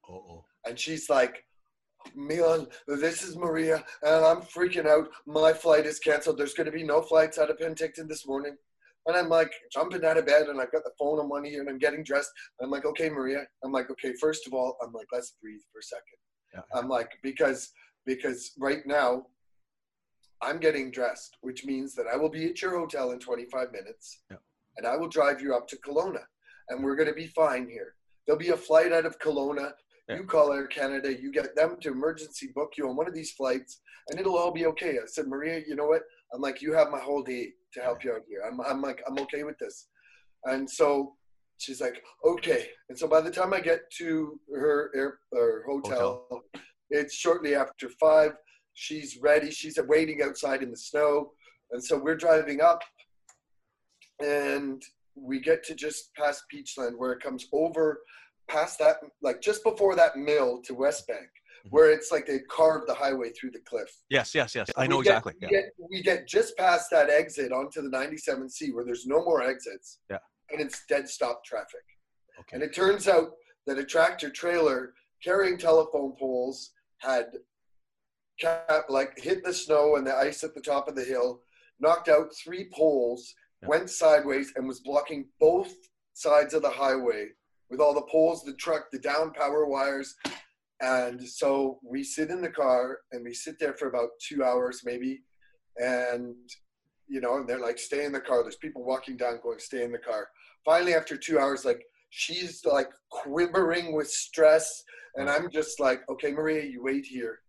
Uh-oh. 0.08 0.44
and 0.66 0.78
she's 0.78 1.08
like, 1.10 1.44
Milan, 2.14 2.66
this 2.86 3.22
is 3.22 3.36
Maria, 3.36 3.84
and 4.02 4.24
I'm 4.24 4.40
freaking 4.42 4.86
out. 4.86 5.08
My 5.26 5.52
flight 5.52 5.86
is 5.86 5.98
canceled. 5.98 6.38
There's 6.38 6.54
going 6.54 6.66
to 6.66 6.72
be 6.72 6.82
no 6.84 7.02
flights 7.02 7.38
out 7.38 7.50
of 7.50 7.58
Penticton 7.58 8.08
this 8.08 8.26
morning. 8.26 8.56
And 9.06 9.16
I'm 9.16 9.28
like 9.28 9.52
jumping 9.72 10.04
out 10.04 10.16
of 10.16 10.26
bed, 10.26 10.48
and 10.48 10.60
I've 10.60 10.72
got 10.72 10.84
the 10.84 10.92
phone 10.98 11.18
on 11.18 11.28
one 11.28 11.44
ear, 11.44 11.60
and 11.60 11.68
I'm 11.68 11.78
getting 11.78 12.04
dressed. 12.04 12.30
I'm 12.62 12.70
like, 12.70 12.84
okay, 12.86 13.10
Maria. 13.10 13.44
I'm 13.62 13.72
like, 13.72 13.90
okay, 13.90 14.12
first 14.20 14.46
of 14.46 14.54
all, 14.54 14.76
I'm 14.82 14.92
like, 14.92 15.06
let's 15.12 15.34
breathe 15.42 15.60
for 15.72 15.78
a 15.80 15.82
second. 15.82 16.18
Yeah. 16.54 16.78
I'm 16.78 16.88
like, 16.88 17.10
because 17.22 17.70
because 18.06 18.52
right 18.58 18.86
now, 18.86 19.26
I'm 20.42 20.58
getting 20.58 20.90
dressed, 20.90 21.38
which 21.40 21.64
means 21.64 21.94
that 21.94 22.06
I 22.12 22.16
will 22.16 22.28
be 22.28 22.46
at 22.50 22.60
your 22.60 22.78
hotel 22.78 23.12
in 23.12 23.18
25 23.18 23.72
minutes, 23.72 24.20
Yeah. 24.30 24.36
and 24.76 24.86
I 24.86 24.94
will 24.96 25.08
drive 25.08 25.40
you 25.40 25.54
up 25.54 25.66
to 25.68 25.76
Kelowna, 25.78 26.20
and 26.68 26.84
we're 26.84 26.96
going 26.96 27.08
to 27.08 27.14
be 27.14 27.28
fine 27.28 27.66
here. 27.66 27.94
There'll 28.26 28.38
be 28.38 28.50
a 28.50 28.56
flight 28.56 28.92
out 28.92 29.06
of 29.06 29.18
Kelowna. 29.18 29.72
Yeah. 30.08 30.16
You 30.16 30.24
call 30.24 30.52
Air 30.52 30.66
Canada, 30.66 31.14
you 31.18 31.32
get 31.32 31.56
them 31.56 31.76
to 31.80 31.90
emergency 31.90 32.50
book 32.54 32.72
you 32.76 32.88
on 32.88 32.96
one 32.96 33.08
of 33.08 33.14
these 33.14 33.32
flights, 33.32 33.80
and 34.08 34.20
it'll 34.20 34.36
all 34.36 34.52
be 34.52 34.66
okay. 34.66 34.98
I 34.98 35.06
said, 35.06 35.26
Maria, 35.26 35.62
you 35.66 35.76
know 35.76 35.86
what? 35.86 36.02
I'm 36.34 36.42
like, 36.42 36.60
you 36.60 36.74
have 36.74 36.90
my 36.90 37.00
whole 37.00 37.22
day 37.22 37.52
to 37.72 37.80
help 37.80 38.04
you 38.04 38.12
out 38.12 38.22
here. 38.28 38.42
I'm, 38.46 38.60
I'm 38.60 38.82
like, 38.82 39.02
I'm 39.08 39.18
okay 39.20 39.44
with 39.44 39.58
this. 39.58 39.88
And 40.44 40.68
so 40.68 41.14
she's 41.58 41.80
like, 41.80 42.02
okay. 42.24 42.68
And 42.88 42.98
so 42.98 43.08
by 43.08 43.20
the 43.20 43.30
time 43.30 43.54
I 43.54 43.60
get 43.60 43.80
to 43.98 44.38
her 44.54 44.90
air, 44.94 45.18
her 45.32 45.64
hotel, 45.66 46.26
it's 46.90 47.14
shortly 47.14 47.54
after 47.54 47.88
five. 48.00 48.32
She's 48.74 49.18
ready. 49.22 49.50
She's 49.50 49.78
waiting 49.86 50.20
outside 50.22 50.62
in 50.62 50.70
the 50.70 50.76
snow. 50.76 51.32
And 51.70 51.82
so 51.82 51.96
we're 51.96 52.16
driving 52.16 52.60
up 52.60 52.82
and 54.22 54.82
we 55.14 55.40
get 55.40 55.64
to 55.64 55.74
just 55.74 56.12
past 56.14 56.42
Peachland 56.52 56.98
where 56.98 57.12
it 57.12 57.22
comes 57.22 57.46
over 57.52 58.00
past 58.48 58.78
that, 58.78 58.96
like 59.22 59.40
just 59.40 59.62
before 59.64 59.96
that 59.96 60.16
mill 60.16 60.60
to 60.62 60.74
West 60.74 61.06
Bank, 61.06 61.28
Mhm. 61.66 61.70
where 61.70 61.90
it's 61.90 62.10
like 62.12 62.26
they 62.26 62.40
carved 62.40 62.88
the 62.88 62.94
highway 62.94 63.30
through 63.32 63.52
the 63.52 63.60
cliff. 63.60 63.90
Yes, 64.08 64.34
yes, 64.34 64.54
yes. 64.54 64.70
I 64.76 64.86
know 64.86 65.02
get- 65.02 65.10
exactly. 65.10 65.34
We, 65.40 65.46
Yeah. 65.46 65.50
get, 65.50 65.64
we 65.90 66.02
get 66.02 66.26
just 66.28 66.56
past 66.56 66.90
that 66.90 67.08
exit 67.10 67.52
onto 67.52 67.80
the 67.82 67.88
97C 67.88 68.72
where 68.72 68.84
there's 68.84 69.06
no 69.06 69.24
more 69.24 69.42
exits. 69.42 69.98
Yeah. 70.10 70.18
And 70.50 70.60
it's 70.60 70.84
dead 70.86 71.08
stop 71.08 71.44
traffic. 71.44 71.84
Okay. 72.40 72.54
And 72.56 72.62
it 72.62 72.74
turns 72.74 73.08
out 73.08 73.36
that 73.66 73.78
a 73.78 73.84
tractor 73.84 74.28
trailer 74.30 74.94
carrying 75.22 75.56
telephone 75.56 76.14
poles 76.18 76.72
had 76.98 77.32
like 78.88 79.16
hit 79.18 79.44
the 79.44 79.54
snow 79.54 79.96
and 79.96 80.06
the 80.06 80.14
ice 80.14 80.42
at 80.44 80.54
the 80.54 80.60
top 80.60 80.88
of 80.88 80.96
the 80.96 81.04
hill, 81.04 81.42
knocked 81.78 82.08
out 82.08 82.34
three 82.34 82.68
poles, 82.74 83.34
Yeah. 83.62 83.68
went 83.68 83.88
sideways, 83.90 84.52
and 84.56 84.66
was 84.66 84.80
blocking 84.80 85.30
both 85.38 85.72
sides 86.14 86.52
of 86.52 86.62
the 86.62 86.70
highway 86.70 87.28
with 87.70 87.80
all 87.80 87.94
the 87.94 88.06
poles, 88.10 88.44
the 88.44 88.54
truck, 88.54 88.90
the 88.92 88.98
down 88.98 89.32
power 89.32 89.66
wires. 89.66 90.14
And 90.80 91.22
so 91.26 91.78
we 91.82 92.02
sit 92.02 92.30
in 92.30 92.42
the 92.42 92.50
car 92.50 92.98
and 93.12 93.24
we 93.24 93.32
sit 93.32 93.58
there 93.58 93.74
for 93.74 93.88
about 93.88 94.10
two 94.20 94.44
hours 94.44 94.82
maybe. 94.84 95.22
And, 95.78 96.34
you 97.08 97.20
know, 97.20 97.36
and 97.36 97.48
they're 97.48 97.60
like, 97.60 97.78
stay 97.78 98.04
in 98.04 98.12
the 98.12 98.20
car. 98.20 98.42
There's 98.42 98.56
people 98.56 98.84
walking 98.84 99.16
down 99.16 99.40
going, 99.42 99.58
stay 99.58 99.82
in 99.82 99.92
the 99.92 99.98
car. 99.98 100.28
Finally, 100.64 100.94
after 100.94 101.16
two 101.16 101.38
hours, 101.38 101.64
like, 101.64 101.84
she's 102.10 102.64
like 102.64 102.90
quivering 103.10 103.94
with 103.94 104.08
stress. 104.08 104.84
And 105.16 105.28
I'm 105.28 105.50
just 105.50 105.80
like, 105.80 106.02
okay, 106.08 106.32
Maria, 106.32 106.64
you 106.64 106.82
wait 106.82 107.04
here. 107.04 107.40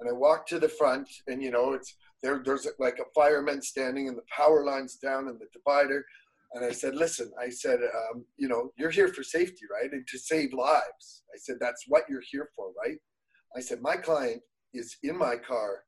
And 0.00 0.08
I 0.08 0.12
walk 0.12 0.46
to 0.48 0.58
the 0.58 0.68
front 0.68 1.08
and, 1.26 1.42
you 1.42 1.50
know, 1.50 1.72
it's 1.72 1.96
there, 2.22 2.42
there's 2.44 2.66
like 2.78 2.98
a 2.98 3.10
fireman 3.14 3.60
standing 3.62 4.08
and 4.08 4.16
the 4.16 4.22
power 4.34 4.64
line's 4.64 4.96
down 4.96 5.28
and 5.28 5.38
the 5.38 5.46
divider. 5.52 6.04
And 6.54 6.64
I 6.64 6.70
said, 6.70 6.94
listen, 6.94 7.30
I 7.40 7.50
said, 7.50 7.80
um, 7.82 8.24
you 8.36 8.46
know, 8.48 8.70
you're 8.78 8.90
here 8.90 9.08
for 9.08 9.22
safety, 9.24 9.66
right? 9.70 9.90
And 9.92 10.06
to 10.06 10.18
save 10.18 10.52
lives. 10.54 11.24
I 11.34 11.38
said, 11.38 11.56
that's 11.60 11.84
what 11.88 12.04
you're 12.08 12.22
here 12.30 12.48
for, 12.54 12.70
right? 12.84 12.96
I 13.56 13.60
said, 13.60 13.82
my 13.82 13.96
client 13.96 14.40
is 14.72 14.96
in 15.02 15.18
my 15.18 15.36
car. 15.36 15.82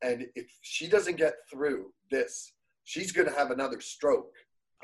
And 0.00 0.26
if 0.36 0.46
she 0.62 0.88
doesn't 0.88 1.16
get 1.16 1.34
through 1.50 1.92
this, 2.10 2.52
she's 2.84 3.10
going 3.12 3.28
to 3.28 3.34
have 3.34 3.50
another 3.50 3.80
stroke. 3.80 4.32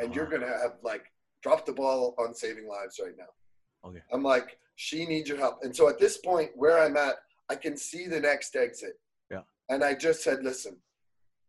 And 0.01 0.15
you're 0.15 0.27
Uh-huh. 0.27 0.39
going 0.39 0.53
to 0.53 0.59
have 0.59 0.73
like 0.83 1.05
drop 1.43 1.65
the 1.67 1.73
ball 1.73 2.15
on 2.19 2.35
saving 2.35 2.67
lives 2.69 3.01
right 3.05 3.17
now. 3.17 3.89
Okay. 3.89 4.03
I'm 4.13 4.25
like, 4.25 4.59
she 4.75 5.07
needs 5.07 5.29
your 5.29 5.39
help. 5.39 5.59
And 5.63 5.75
so 5.75 5.89
at 5.89 5.99
this 6.01 6.19
point 6.19 6.51
where 6.57 6.79
I'm 6.81 6.97
at, 6.97 7.15
I 7.49 7.55
can 7.55 7.77
see 7.77 8.07
the 8.09 8.21
next 8.21 8.57
exit. 8.57 8.95
Yeah. 9.31 9.43
And 9.69 9.85
I 9.85 9.95
just 9.95 10.23
said, 10.23 10.43
listen, 10.43 10.77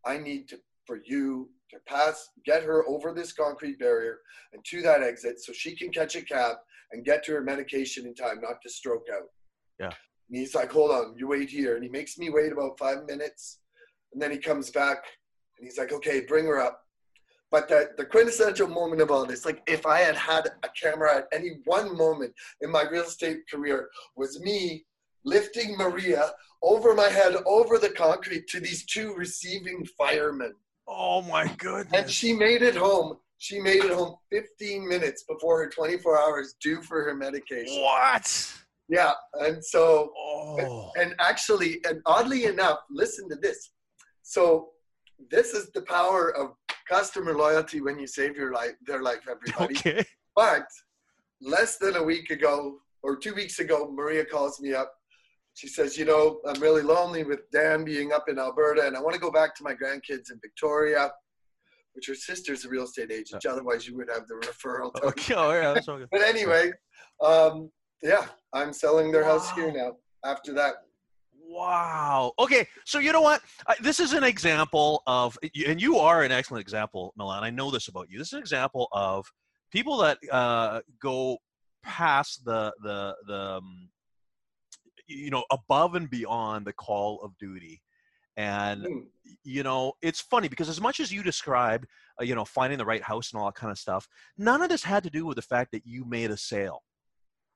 I 0.04 0.16
need 0.18 0.48
to, 0.50 0.60
for 0.86 0.98
you 1.04 1.50
pass, 1.86 2.30
get 2.44 2.62
her 2.62 2.86
over 2.88 3.12
this 3.12 3.32
concrete 3.32 3.78
barrier 3.78 4.18
and 4.52 4.64
to 4.64 4.82
that 4.82 5.02
exit 5.02 5.40
so 5.40 5.52
she 5.52 5.76
can 5.76 5.90
catch 5.90 6.16
a 6.16 6.22
cab 6.22 6.56
and 6.92 7.04
get 7.04 7.24
to 7.24 7.32
her 7.32 7.42
medication 7.42 8.06
in 8.06 8.14
time, 8.14 8.40
not 8.40 8.60
to 8.62 8.70
stroke 8.70 9.06
out. 9.14 9.28
Yeah. 9.78 9.86
And 9.86 10.38
he's 10.38 10.54
like, 10.54 10.70
hold 10.70 10.90
on, 10.90 11.14
you 11.16 11.28
wait 11.28 11.50
here. 11.50 11.74
And 11.74 11.84
he 11.84 11.90
makes 11.90 12.18
me 12.18 12.30
wait 12.30 12.52
about 12.52 12.78
five 12.78 13.04
minutes. 13.06 13.58
And 14.12 14.20
then 14.20 14.30
he 14.30 14.38
comes 14.38 14.70
back 14.70 14.98
and 15.58 15.66
he's 15.66 15.78
like, 15.78 15.92
okay, 15.92 16.20
bring 16.20 16.46
her 16.46 16.60
up. 16.60 16.82
But 17.50 17.68
the, 17.68 17.90
the 17.96 18.04
quintessential 18.04 18.68
moment 18.68 19.02
of 19.02 19.10
all 19.10 19.26
this, 19.26 19.44
like 19.44 19.62
if 19.66 19.86
I 19.86 20.00
had 20.00 20.16
had 20.16 20.46
a 20.62 20.68
camera 20.80 21.16
at 21.16 21.28
any 21.32 21.58
one 21.64 21.96
moment 21.96 22.32
in 22.60 22.70
my 22.70 22.82
real 22.82 23.02
estate 23.02 23.48
career, 23.50 23.88
was 24.16 24.40
me 24.40 24.84
lifting 25.24 25.76
Maria 25.76 26.30
over 26.62 26.94
my 26.94 27.08
head, 27.08 27.34
over 27.46 27.78
the 27.78 27.90
concrete 27.90 28.46
to 28.48 28.60
these 28.60 28.84
two 28.84 29.14
receiving 29.14 29.84
firemen. 29.98 30.54
Oh 30.88 31.22
my 31.22 31.46
goodness. 31.58 32.00
And 32.00 32.10
she 32.10 32.32
made 32.32 32.62
it 32.62 32.76
home. 32.76 33.16
She 33.38 33.58
made 33.60 33.84
it 33.84 33.92
home 33.92 34.16
15 34.30 34.86
minutes 34.88 35.24
before 35.28 35.62
her 35.62 35.70
24 35.70 36.18
hours 36.18 36.54
due 36.62 36.82
for 36.82 37.02
her 37.04 37.14
medication. 37.14 37.80
What? 37.82 38.54
Yeah. 38.88 39.12
And 39.34 39.64
so, 39.64 40.12
Oh. 40.16 40.90
and 40.98 41.14
actually, 41.20 41.80
and 41.84 42.02
oddly 42.06 42.44
enough, 42.44 42.80
listen 42.90 43.28
to 43.30 43.36
this. 43.36 43.70
So, 44.22 44.70
this 45.30 45.52
is 45.54 45.70
the 45.72 45.82
power 45.82 46.34
of 46.36 46.54
customer 46.88 47.34
loyalty 47.34 47.80
when 47.80 47.98
you 47.98 48.06
save 48.06 48.36
your 48.36 48.52
life, 48.52 48.72
their 48.86 49.02
life, 49.02 49.20
everybody. 49.30 49.76
Okay. 49.76 50.04
But 50.34 50.66
less 51.40 51.76
than 51.78 51.96
a 51.96 52.02
week 52.02 52.30
ago 52.30 52.78
or 53.02 53.16
two 53.16 53.34
weeks 53.34 53.58
ago, 53.58 53.90
Maria 53.92 54.24
calls 54.24 54.60
me 54.60 54.74
up. 54.74 54.92
She 55.60 55.68
says, 55.68 55.98
you 55.98 56.06
know, 56.06 56.40
I'm 56.46 56.58
really 56.58 56.80
lonely 56.80 57.22
with 57.22 57.40
Dan 57.50 57.84
being 57.84 58.12
up 58.12 58.30
in 58.30 58.38
Alberta, 58.38 58.86
and 58.86 58.96
I 58.96 59.00
want 59.02 59.12
to 59.12 59.20
go 59.20 59.30
back 59.30 59.54
to 59.56 59.62
my 59.62 59.74
grandkids 59.74 60.32
in 60.32 60.40
Victoria, 60.40 61.10
which 61.92 62.06
her 62.06 62.14
sister's 62.14 62.64
a 62.64 62.70
real 62.70 62.84
estate 62.84 63.12
agent. 63.12 63.44
Otherwise, 63.44 63.86
you 63.86 63.94
would 63.98 64.08
have 64.08 64.26
the 64.26 64.36
referral. 64.36 64.90
Tony. 64.94 65.08
Okay, 65.08 65.34
oh, 65.36 65.52
yeah, 65.52 65.74
that's 65.74 65.86
all 65.86 65.98
good. 65.98 66.08
But 66.10 66.22
anyway, 66.22 66.72
um, 67.22 67.70
yeah, 68.02 68.24
I'm 68.54 68.72
selling 68.72 69.12
their 69.12 69.22
house 69.22 69.50
here 69.52 69.70
now. 69.70 69.96
After 70.24 70.54
that, 70.54 70.76
Wow. 71.46 72.32
Okay, 72.38 72.66
so 72.86 73.00
you 73.00 73.12
know 73.12 73.20
what? 73.20 73.42
I, 73.66 73.74
this 73.82 74.00
is 74.00 74.12
an 74.14 74.24
example 74.24 75.02
of, 75.06 75.36
and 75.66 75.82
you 75.82 75.96
are 75.98 76.22
an 76.22 76.30
excellent 76.32 76.62
example, 76.62 77.12
Milan. 77.16 77.42
I 77.42 77.50
know 77.50 77.70
this 77.70 77.88
about 77.88 78.08
you. 78.08 78.18
This 78.18 78.28
is 78.28 78.34
an 78.34 78.38
example 78.38 78.88
of 78.92 79.26
people 79.72 79.98
that 79.98 80.18
uh, 80.30 80.80
go 81.02 81.36
past 81.82 82.44
the 82.44 82.72
the 82.82 83.16
the 83.26 83.56
um, 83.56 83.88
you 85.10 85.30
know 85.30 85.44
above 85.50 85.94
and 85.94 86.08
beyond 86.08 86.66
the 86.66 86.72
call 86.72 87.20
of 87.22 87.36
duty, 87.38 87.82
and 88.36 88.82
mm, 88.84 89.02
you 89.44 89.62
know 89.62 89.92
it's 90.02 90.20
funny 90.20 90.48
because 90.48 90.68
as 90.68 90.80
much 90.80 91.00
as 91.00 91.12
you 91.12 91.22
described, 91.22 91.86
uh, 92.20 92.24
you 92.24 92.34
know, 92.34 92.44
finding 92.44 92.78
the 92.78 92.84
right 92.84 93.02
house 93.02 93.32
and 93.32 93.40
all 93.40 93.46
that 93.46 93.54
kind 93.54 93.70
of 93.70 93.78
stuff, 93.78 94.08
none 94.38 94.62
of 94.62 94.68
this 94.68 94.82
had 94.82 95.02
to 95.04 95.10
do 95.10 95.26
with 95.26 95.36
the 95.36 95.42
fact 95.42 95.72
that 95.72 95.86
you 95.86 96.04
made 96.04 96.30
a 96.30 96.36
sale. 96.36 96.82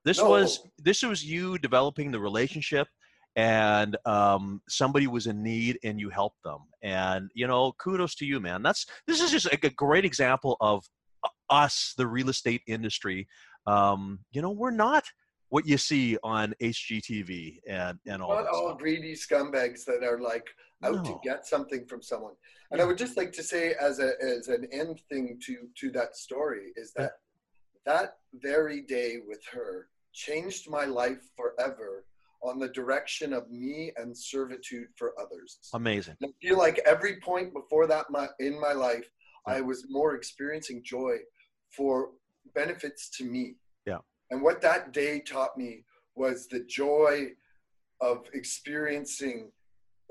This 0.04 0.20
was 0.20 0.60
this 0.78 1.02
was 1.02 1.24
you 1.24 1.58
developing 1.58 2.10
the 2.10 2.20
relationship 2.20 2.88
and 3.36 3.96
um, 4.04 4.60
somebody 4.68 5.06
was 5.06 5.26
in 5.26 5.42
need 5.42 5.78
and 5.82 5.98
you 5.98 6.10
helped 6.10 6.42
them. 6.44 6.58
And 6.82 7.30
you 7.34 7.46
know 7.46 7.72
kudos 7.78 8.14
to 8.16 8.26
you 8.26 8.40
man. 8.40 8.62
That's 8.62 8.86
this 9.06 9.20
is 9.20 9.30
just 9.30 9.50
like 9.50 9.64
a 9.64 9.70
great 9.70 10.04
example 10.04 10.56
of 10.60 10.84
uh, 11.24 11.28
us 11.50 11.94
the 11.96 12.06
real 12.06 12.28
estate 12.28 12.62
industry. 12.66 13.26
Um, 13.66 14.20
you 14.32 14.42
know 14.42 14.50
we're 14.50 14.70
not 14.70 15.04
what 15.54 15.68
you 15.68 15.78
see 15.78 16.18
on 16.24 16.52
hgtv 16.60 17.60
and 17.68 17.96
and 18.06 18.20
all 18.20 18.34
not 18.34 18.48
all 18.48 18.70
stuff. 18.70 18.78
greedy 18.78 19.12
scumbags 19.12 19.84
that 19.84 20.02
are 20.02 20.18
like 20.18 20.48
out 20.82 21.04
to 21.04 21.16
get 21.22 21.46
something 21.46 21.86
from 21.86 22.02
someone. 22.02 22.34
And 22.72 22.80
I 22.82 22.84
would 22.84 22.98
just 22.98 23.16
like 23.16 23.32
to 23.34 23.42
say, 23.42 23.74
as 23.80 24.00
a 24.00 24.10
as 24.20 24.48
an 24.48 24.66
end 24.72 25.00
thing 25.08 25.38
to 25.46 25.68
to 25.80 25.90
that 25.92 26.16
story, 26.16 26.72
is 26.76 26.92
that 26.96 27.12
that 27.86 28.16
very 28.34 28.80
day 28.82 29.18
with 29.26 29.42
her 29.52 29.88
changed 30.12 30.68
my 30.68 30.86
life 30.86 31.22
forever 31.36 32.04
on 32.42 32.58
the 32.58 32.68
direction 32.68 33.32
of 33.32 33.48
me 33.50 33.92
and 33.96 34.16
servitude 34.16 34.88
for 34.96 35.12
others. 35.22 35.58
amazing 35.72 36.16
I 36.22 36.28
feel 36.42 36.58
like 36.58 36.78
every 36.84 37.20
point 37.20 37.54
before 37.54 37.86
that 37.86 38.06
my, 38.10 38.26
in 38.40 38.60
my 38.60 38.72
life, 38.72 39.08
I 39.46 39.60
was 39.60 39.86
more 39.88 40.14
experiencing 40.14 40.82
joy 40.84 41.14
for 41.70 42.10
benefits 42.54 43.08
to 43.16 43.24
me. 43.24 43.54
And 44.34 44.42
what 44.42 44.60
that 44.62 44.92
day 44.92 45.20
taught 45.20 45.56
me 45.56 45.84
was 46.16 46.48
the 46.48 46.58
joy 46.64 47.28
of 48.00 48.24
experiencing, 48.34 49.52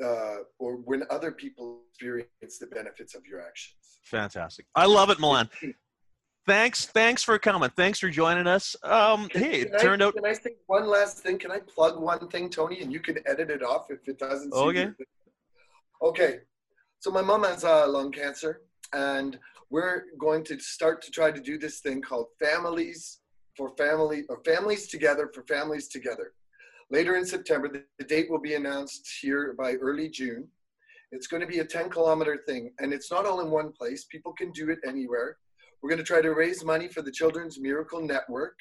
uh, 0.01 0.35
or 0.59 0.77
when 0.77 1.03
other 1.09 1.29
people 1.29 1.81
experience 1.91 2.57
the 2.57 2.67
benefits 2.67 3.15
of 3.15 3.25
your 3.27 3.41
actions. 3.41 3.99
fantastic 4.03 4.65
i 4.75 4.85
love 4.85 5.09
it 5.09 5.19
milan 5.19 5.47
thanks 6.47 6.85
thanks 6.87 7.21
for 7.21 7.37
coming 7.37 7.69
thanks 7.75 7.99
for 7.99 8.09
joining 8.09 8.47
us 8.47 8.75
um 8.83 9.27
hey 9.33 9.61
it 9.61 9.65
Can 9.71 9.75
I- 9.75 9.79
turned 9.79 10.01
out 10.01 10.13
Can 10.15 10.25
I 10.25 10.33
say 10.33 10.51
one 10.67 10.87
last 10.87 11.19
thing? 11.19 11.37
Can 11.37 11.51
I 11.51 11.59
plug 11.59 11.99
one 11.99 12.27
thing, 12.29 12.49
Tony, 12.49 12.81
and 12.81 12.91
you 12.93 13.01
can 13.01 13.17
edit 13.25 13.49
it 13.51 13.61
off 13.61 13.87
if 13.91 14.07
it 14.07 14.17
doesn't. 14.19 14.53
seem 14.53 14.61
Okay. 14.69 14.87
Okay. 16.01 16.33
So 16.99 17.11
my 17.11 17.21
mom 17.21 17.43
has 17.43 17.63
uh, 17.65 17.87
lung 17.89 18.11
cancer, 18.11 18.61
and 18.93 19.37
we're 19.69 20.05
going 20.17 20.43
to 20.45 20.57
start 20.59 21.01
to 21.03 21.11
try 21.11 21.29
to 21.31 21.41
do 21.41 21.57
this 21.57 21.79
thing 21.81 22.01
called 22.01 22.27
families 22.39 23.19
for 23.55 23.75
family 23.77 24.23
or 24.29 24.41
families 24.43 24.87
together 24.87 25.29
for 25.33 25.43
families 25.43 25.87
together. 25.87 26.33
Later 26.89 27.15
in 27.15 27.25
September, 27.25 27.69
the, 27.69 27.83
the 27.97 28.05
date 28.05 28.29
will 28.29 28.41
be 28.41 28.55
announced 28.55 29.09
here 29.21 29.55
by 29.57 29.73
early 29.73 30.09
June. 30.09 30.47
It's 31.11 31.27
going 31.27 31.41
to 31.41 31.47
be 31.47 31.59
a 31.59 31.65
10 31.65 31.89
kilometer 31.89 32.43
thing, 32.47 32.71
and 32.79 32.91
it's 32.91 33.11
not 33.11 33.25
all 33.25 33.41
in 33.41 33.51
one 33.51 33.71
place. 33.71 34.05
People 34.05 34.33
can 34.33 34.51
do 34.51 34.69
it 34.69 34.79
anywhere. 34.85 35.37
We're 35.81 35.89
going 35.89 35.99
to 35.99 36.05
try 36.05 36.21
to 36.21 36.33
raise 36.33 36.63
money 36.63 36.87
for 36.87 37.01
the 37.01 37.11
Children's 37.11 37.59
Miracle 37.59 38.01
Network. 38.01 38.55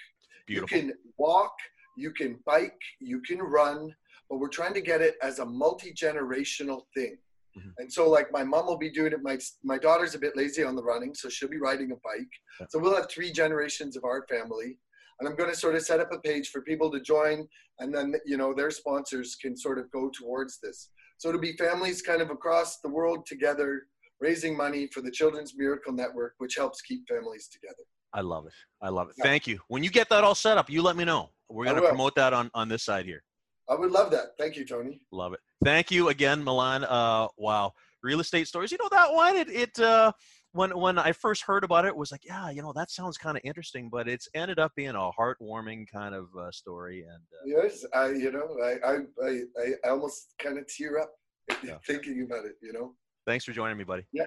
beautiful 0.46 0.76
You 0.76 0.84
can 0.84 0.94
walk, 1.18 1.54
you 1.96 2.10
can 2.10 2.38
bike, 2.44 2.78
you 3.00 3.20
can 3.20 3.38
run, 3.38 3.94
but 4.28 4.38
we're 4.38 4.48
trying 4.48 4.74
to 4.74 4.80
get 4.80 5.00
it 5.00 5.16
as 5.22 5.38
a 5.38 5.46
multi-generational 5.46 6.82
thing. 6.94 7.16
Mhm. 7.56 7.72
And 7.78 7.92
so 7.92 8.08
like 8.08 8.32
my 8.32 8.44
mom 8.44 8.66
will 8.66 8.78
be 8.78 8.90
doing 8.90 9.12
it. 9.12 9.22
My, 9.22 9.38
my 9.62 9.78
daughter's 9.78 10.14
a 10.14 10.18
bit 10.18 10.36
lazy 10.36 10.64
on 10.64 10.74
the 10.76 10.82
running, 10.82 11.14
so 11.14 11.28
she'll 11.28 11.48
be 11.48 11.58
riding 11.58 11.92
a 11.92 11.96
bike. 11.96 12.68
So 12.70 12.78
we'll 12.78 12.96
have 12.96 13.10
three 13.10 13.32
generations 13.32 13.96
of 13.96 14.04
our 14.04 14.26
family. 14.28 14.78
And 15.20 15.28
I'm 15.28 15.36
going 15.36 15.50
to 15.50 15.56
sort 15.56 15.74
of 15.74 15.82
set 15.82 16.00
up 16.00 16.12
a 16.12 16.18
page 16.18 16.48
for 16.48 16.62
people 16.62 16.90
to 16.90 17.00
join 17.00 17.46
and 17.78 17.94
then, 17.94 18.14
you 18.24 18.36
know, 18.36 18.52
their 18.54 18.70
sponsors 18.70 19.36
can 19.40 19.56
sort 19.56 19.78
of 19.78 19.90
go 19.90 20.10
towards 20.18 20.58
this. 20.60 20.90
So 21.18 21.28
it'll 21.28 21.40
be 21.40 21.56
families 21.56 22.02
kind 22.02 22.20
of 22.22 22.30
across 22.30 22.80
the 22.80 22.88
world 22.88 23.26
together, 23.26 23.82
raising 24.20 24.56
money 24.56 24.88
for 24.88 25.00
the 25.00 25.10
Children's 25.10 25.54
Miracle 25.56 25.92
Network, 25.92 26.34
which 26.38 26.56
helps 26.56 26.80
keep 26.80 27.06
families 27.08 27.48
together. 27.48 27.84
I 28.12 28.20
love 28.20 28.46
it. 28.46 28.52
I 28.80 28.88
love 28.88 29.08
it. 29.08 29.14
Yeah. 29.18 29.24
Thank 29.24 29.46
you. 29.46 29.58
When 29.68 29.82
you 29.84 29.90
get 29.90 30.08
that 30.08 30.24
all 30.24 30.34
set 30.34 30.58
up, 30.58 30.68
you 30.68 30.82
let 30.82 30.96
me 30.96 31.04
know. 31.04 31.30
We're 31.48 31.64
going 31.64 31.76
to 31.76 31.88
promote 31.88 32.14
that 32.16 32.32
on, 32.32 32.50
on 32.54 32.68
this 32.68 32.82
side 32.82 33.04
here. 33.04 33.22
I 33.68 33.74
would 33.74 33.90
love 33.90 34.10
that. 34.10 34.36
Thank 34.38 34.56
you, 34.56 34.64
Tony. 34.64 35.00
Love 35.12 35.32
it. 35.32 35.40
Thank 35.64 35.90
you 35.90 36.08
again, 36.08 36.42
Milan. 36.42 36.84
Uh, 36.84 37.28
wow. 37.38 37.72
Real 38.02 38.20
estate 38.20 38.48
stories. 38.48 38.72
You 38.72 38.78
know 38.80 38.88
that 38.90 39.12
one? 39.12 39.36
It, 39.36 39.48
it 39.48 39.78
uh, 39.78 40.12
when, 40.52 40.76
when 40.76 40.98
I 40.98 41.12
first 41.12 41.42
heard 41.44 41.64
about 41.64 41.84
it, 41.84 41.94
was 41.96 42.10
like, 42.10 42.24
yeah, 42.24 42.50
you 42.50 42.60
know, 42.62 42.72
that 42.74 42.90
sounds 42.90 43.16
kind 43.16 43.36
of 43.36 43.42
interesting, 43.44 43.88
but 43.90 44.08
it's 44.08 44.28
ended 44.34 44.58
up 44.58 44.72
being 44.76 44.90
a 44.90 45.10
heartwarming 45.18 45.86
kind 45.90 46.14
of 46.14 46.26
uh, 46.38 46.50
story. 46.50 47.04
And 47.08 47.22
uh, 47.32 47.62
Yes, 47.62 47.84
I, 47.94 48.08
you 48.10 48.32
know, 48.32 48.58
I, 48.62 48.86
I, 48.86 48.96
I, 49.24 49.40
I 49.86 49.90
almost 49.90 50.34
kind 50.38 50.58
of 50.58 50.66
tear 50.66 50.98
up 50.98 51.10
Yeah. 51.64 51.78
thinking 51.86 52.22
about 52.22 52.44
it, 52.44 52.56
you 52.62 52.72
know. 52.72 52.94
thanks 53.26 53.44
for 53.44 53.52
joining 53.52 53.76
me, 53.78 53.84
buddy. 53.84 54.04
Yeah. 54.12 54.24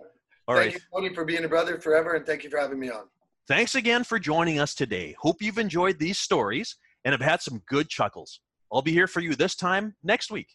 All 0.48 0.56
thank 0.56 0.74
right. 0.74 0.74
you, 0.74 0.80
Tony, 0.94 1.14
for 1.14 1.26
being 1.26 1.44
a 1.44 1.48
brother 1.50 1.80
forever, 1.80 2.14
and 2.14 2.26
thank 2.26 2.44
you 2.44 2.50
for 2.50 2.60
having 2.60 2.80
me 2.80 2.90
on. 2.90 3.06
Thanks 3.48 3.76
again 3.76 4.04
for 4.04 4.20
joining 4.20 4.60
us 4.60 4.74
today. 4.74 5.16
Hope 5.20 5.42
you've 5.42 5.58
enjoyed 5.58 6.00
these 6.00 6.20
stories 6.20 6.78
and 7.04 7.12
have 7.14 7.22
had 7.22 7.42
some 7.42 7.62
good 7.68 7.90
chuckles. 7.90 8.40
I'll 8.72 8.82
be 8.82 8.92
here 8.92 9.08
for 9.08 9.20
you 9.20 9.36
this 9.36 9.56
time 9.56 9.96
next 10.04 10.32
week. 10.32 10.50